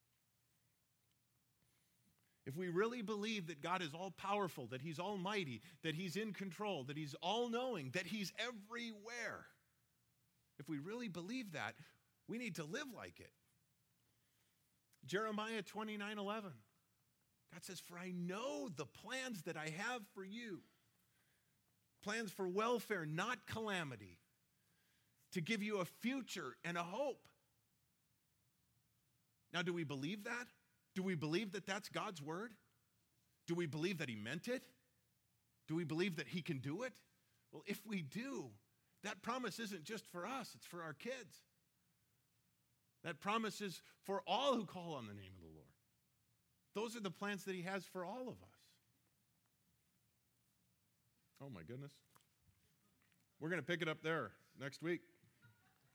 If 2.44 2.56
we 2.56 2.68
really 2.68 3.02
believe 3.02 3.46
that 3.46 3.62
God 3.62 3.82
is 3.82 3.94
all 3.94 4.10
powerful, 4.10 4.66
that 4.68 4.82
He's 4.82 4.98
almighty, 4.98 5.60
that 5.82 5.94
He's 5.94 6.16
in 6.16 6.32
control, 6.32 6.84
that 6.84 6.96
He's 6.96 7.14
all 7.22 7.48
knowing, 7.48 7.90
that 7.94 8.06
He's 8.06 8.32
everywhere, 8.38 9.46
if 10.58 10.68
we 10.68 10.78
really 10.78 11.08
believe 11.08 11.52
that, 11.52 11.74
we 12.28 12.38
need 12.38 12.56
to 12.56 12.64
live 12.64 12.88
like 12.96 13.20
it. 13.20 13.30
Jeremiah 15.06 15.62
29 15.62 16.18
11. 16.18 16.50
God 17.52 17.64
says, 17.64 17.80
For 17.80 17.98
I 17.98 18.12
know 18.12 18.68
the 18.74 18.86
plans 18.86 19.42
that 19.42 19.56
I 19.56 19.70
have 19.76 20.02
for 20.14 20.24
you 20.24 20.60
plans 22.02 22.32
for 22.32 22.48
welfare, 22.48 23.06
not 23.06 23.46
calamity, 23.46 24.18
to 25.32 25.40
give 25.40 25.62
you 25.62 25.78
a 25.78 25.84
future 25.84 26.56
and 26.64 26.76
a 26.76 26.82
hope. 26.82 27.28
Now, 29.52 29.62
do 29.62 29.72
we 29.72 29.84
believe 29.84 30.24
that? 30.24 30.48
Do 30.94 31.02
we 31.02 31.14
believe 31.14 31.52
that 31.52 31.66
that's 31.66 31.88
God's 31.88 32.20
word? 32.20 32.52
Do 33.46 33.54
we 33.54 33.66
believe 33.66 33.98
that 33.98 34.08
He 34.08 34.16
meant 34.16 34.48
it? 34.48 34.62
Do 35.68 35.74
we 35.74 35.84
believe 35.84 36.16
that 36.16 36.28
He 36.28 36.42
can 36.42 36.58
do 36.58 36.82
it? 36.82 36.92
Well, 37.52 37.62
if 37.66 37.80
we 37.86 38.02
do, 38.02 38.50
that 39.04 39.22
promise 39.22 39.58
isn't 39.58 39.84
just 39.84 40.06
for 40.06 40.26
us, 40.26 40.52
it's 40.54 40.66
for 40.66 40.82
our 40.82 40.94
kids. 40.94 41.42
That 43.04 43.20
promise 43.20 43.60
is 43.60 43.82
for 44.04 44.22
all 44.26 44.54
who 44.54 44.64
call 44.64 44.94
on 44.94 45.06
the 45.06 45.14
name 45.14 45.32
of 45.36 45.42
the 45.42 45.54
Lord. 45.54 45.66
Those 46.74 46.96
are 46.96 47.00
the 47.00 47.10
plans 47.10 47.44
that 47.44 47.54
He 47.54 47.62
has 47.62 47.84
for 47.84 48.04
all 48.04 48.22
of 48.22 48.36
us. 48.42 48.58
Oh 51.42 51.50
my 51.50 51.62
goodness. 51.62 51.92
We're 53.40 53.48
going 53.48 53.60
to 53.60 53.66
pick 53.66 53.82
it 53.82 53.88
up 53.88 54.02
there 54.02 54.30
next 54.60 54.82
week, 54.82 55.00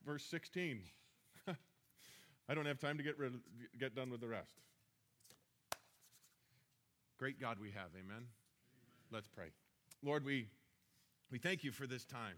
verse 0.05 0.23
16. 0.25 0.81
I 2.49 2.53
don't 2.53 2.65
have 2.65 2.77
time 2.77 2.97
to 2.97 3.03
get, 3.03 3.17
rid, 3.17 3.33
get 3.79 3.95
done 3.95 4.09
with 4.09 4.19
the 4.19 4.27
rest. 4.27 4.55
Great 7.17 7.41
God 7.41 7.57
we 7.59 7.71
have, 7.71 7.89
amen? 7.95 8.05
amen. 8.09 8.23
Let's 9.11 9.27
pray. 9.27 9.47
Lord, 10.03 10.23
we, 10.23 10.49
we 11.31 11.39
thank 11.39 11.63
you 11.63 11.71
for 11.71 11.87
this 11.87 12.05
time. 12.05 12.35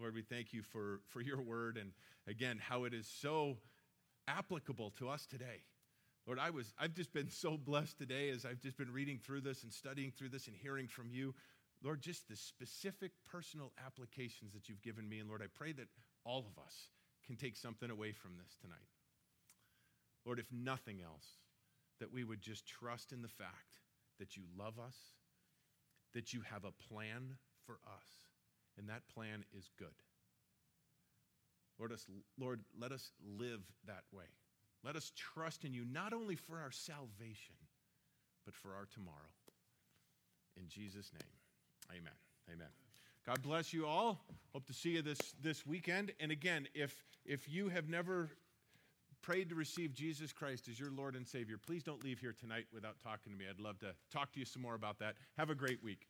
Lord, 0.00 0.14
we 0.14 0.22
thank 0.22 0.52
you 0.52 0.62
for, 0.62 1.00
for 1.06 1.20
your 1.20 1.40
word 1.40 1.76
and 1.76 1.92
again, 2.26 2.58
how 2.58 2.84
it 2.84 2.92
is 2.92 3.06
so 3.06 3.58
applicable 4.26 4.90
to 4.98 5.08
us 5.08 5.26
today. 5.26 5.62
Lord, 6.26 6.40
I 6.40 6.50
was, 6.50 6.72
I've 6.76 6.94
just 6.94 7.12
been 7.12 7.30
so 7.30 7.56
blessed 7.56 7.96
today 7.96 8.30
as 8.30 8.44
I've 8.44 8.60
just 8.60 8.76
been 8.76 8.92
reading 8.92 9.20
through 9.24 9.42
this 9.42 9.62
and 9.62 9.72
studying 9.72 10.10
through 10.10 10.30
this 10.30 10.48
and 10.48 10.56
hearing 10.56 10.88
from 10.88 11.10
you. 11.12 11.32
Lord, 11.80 12.00
just 12.00 12.28
the 12.28 12.34
specific 12.34 13.12
personal 13.30 13.70
applications 13.86 14.54
that 14.54 14.68
you've 14.68 14.82
given 14.82 15.08
me. 15.08 15.20
And 15.20 15.28
Lord, 15.28 15.42
I 15.42 15.48
pray 15.54 15.70
that 15.72 15.86
all 16.24 16.40
of 16.40 16.60
us 16.60 16.88
can 17.24 17.36
take 17.36 17.56
something 17.56 17.90
away 17.90 18.10
from 18.10 18.32
this 18.38 18.56
tonight. 18.60 18.88
Lord, 20.24 20.40
if 20.40 20.50
nothing 20.50 21.00
else, 21.00 21.26
that 22.00 22.12
we 22.12 22.24
would 22.24 22.40
just 22.40 22.66
trust 22.66 23.12
in 23.12 23.22
the 23.22 23.28
fact 23.28 23.78
that 24.18 24.36
you 24.36 24.42
love 24.58 24.78
us, 24.78 24.96
that 26.14 26.32
you 26.32 26.40
have 26.42 26.64
a 26.64 26.72
plan 26.92 27.36
for 27.66 27.78
us, 27.86 28.06
and 28.78 28.88
that 28.88 29.06
plan 29.08 29.44
is 29.56 29.70
good. 29.78 29.88
Lord, 31.78 31.92
us, 31.92 32.06
Lord, 32.38 32.60
let 32.78 32.92
us 32.92 33.10
live 33.38 33.60
that 33.86 34.04
way. 34.12 34.24
Let 34.84 34.96
us 34.96 35.12
trust 35.16 35.64
in 35.64 35.72
you 35.72 35.84
not 35.84 36.12
only 36.12 36.36
for 36.36 36.60
our 36.60 36.70
salvation, 36.70 37.56
but 38.44 38.54
for 38.54 38.74
our 38.74 38.86
tomorrow. 38.92 39.16
In 40.56 40.68
Jesus' 40.68 41.10
name, 41.12 41.98
amen. 41.98 42.12
Amen. 42.52 42.68
God 43.26 43.42
bless 43.42 43.72
you 43.72 43.86
all. 43.86 44.20
Hope 44.52 44.66
to 44.66 44.74
see 44.74 44.90
you 44.90 45.02
this, 45.02 45.18
this 45.42 45.66
weekend. 45.66 46.12
And 46.20 46.30
again, 46.30 46.68
if, 46.74 47.02
if 47.24 47.48
you 47.48 47.70
have 47.70 47.88
never 47.88 48.28
prayed 49.24 49.48
to 49.48 49.54
receive 49.54 49.94
Jesus 49.94 50.32
Christ 50.32 50.68
as 50.68 50.78
your 50.78 50.90
Lord 50.90 51.16
and 51.16 51.26
Savior, 51.26 51.56
please 51.56 51.82
don't 51.82 52.04
leave 52.04 52.18
here 52.18 52.34
tonight 52.38 52.66
without 52.74 52.96
talking 53.02 53.32
to 53.32 53.38
me. 53.38 53.46
I'd 53.48 53.58
love 53.58 53.78
to 53.78 53.94
talk 54.12 54.30
to 54.32 54.38
you 54.38 54.44
some 54.44 54.60
more 54.60 54.74
about 54.74 54.98
that. 54.98 55.14
Have 55.38 55.48
a 55.48 55.54
great 55.54 55.82
week. 55.82 56.08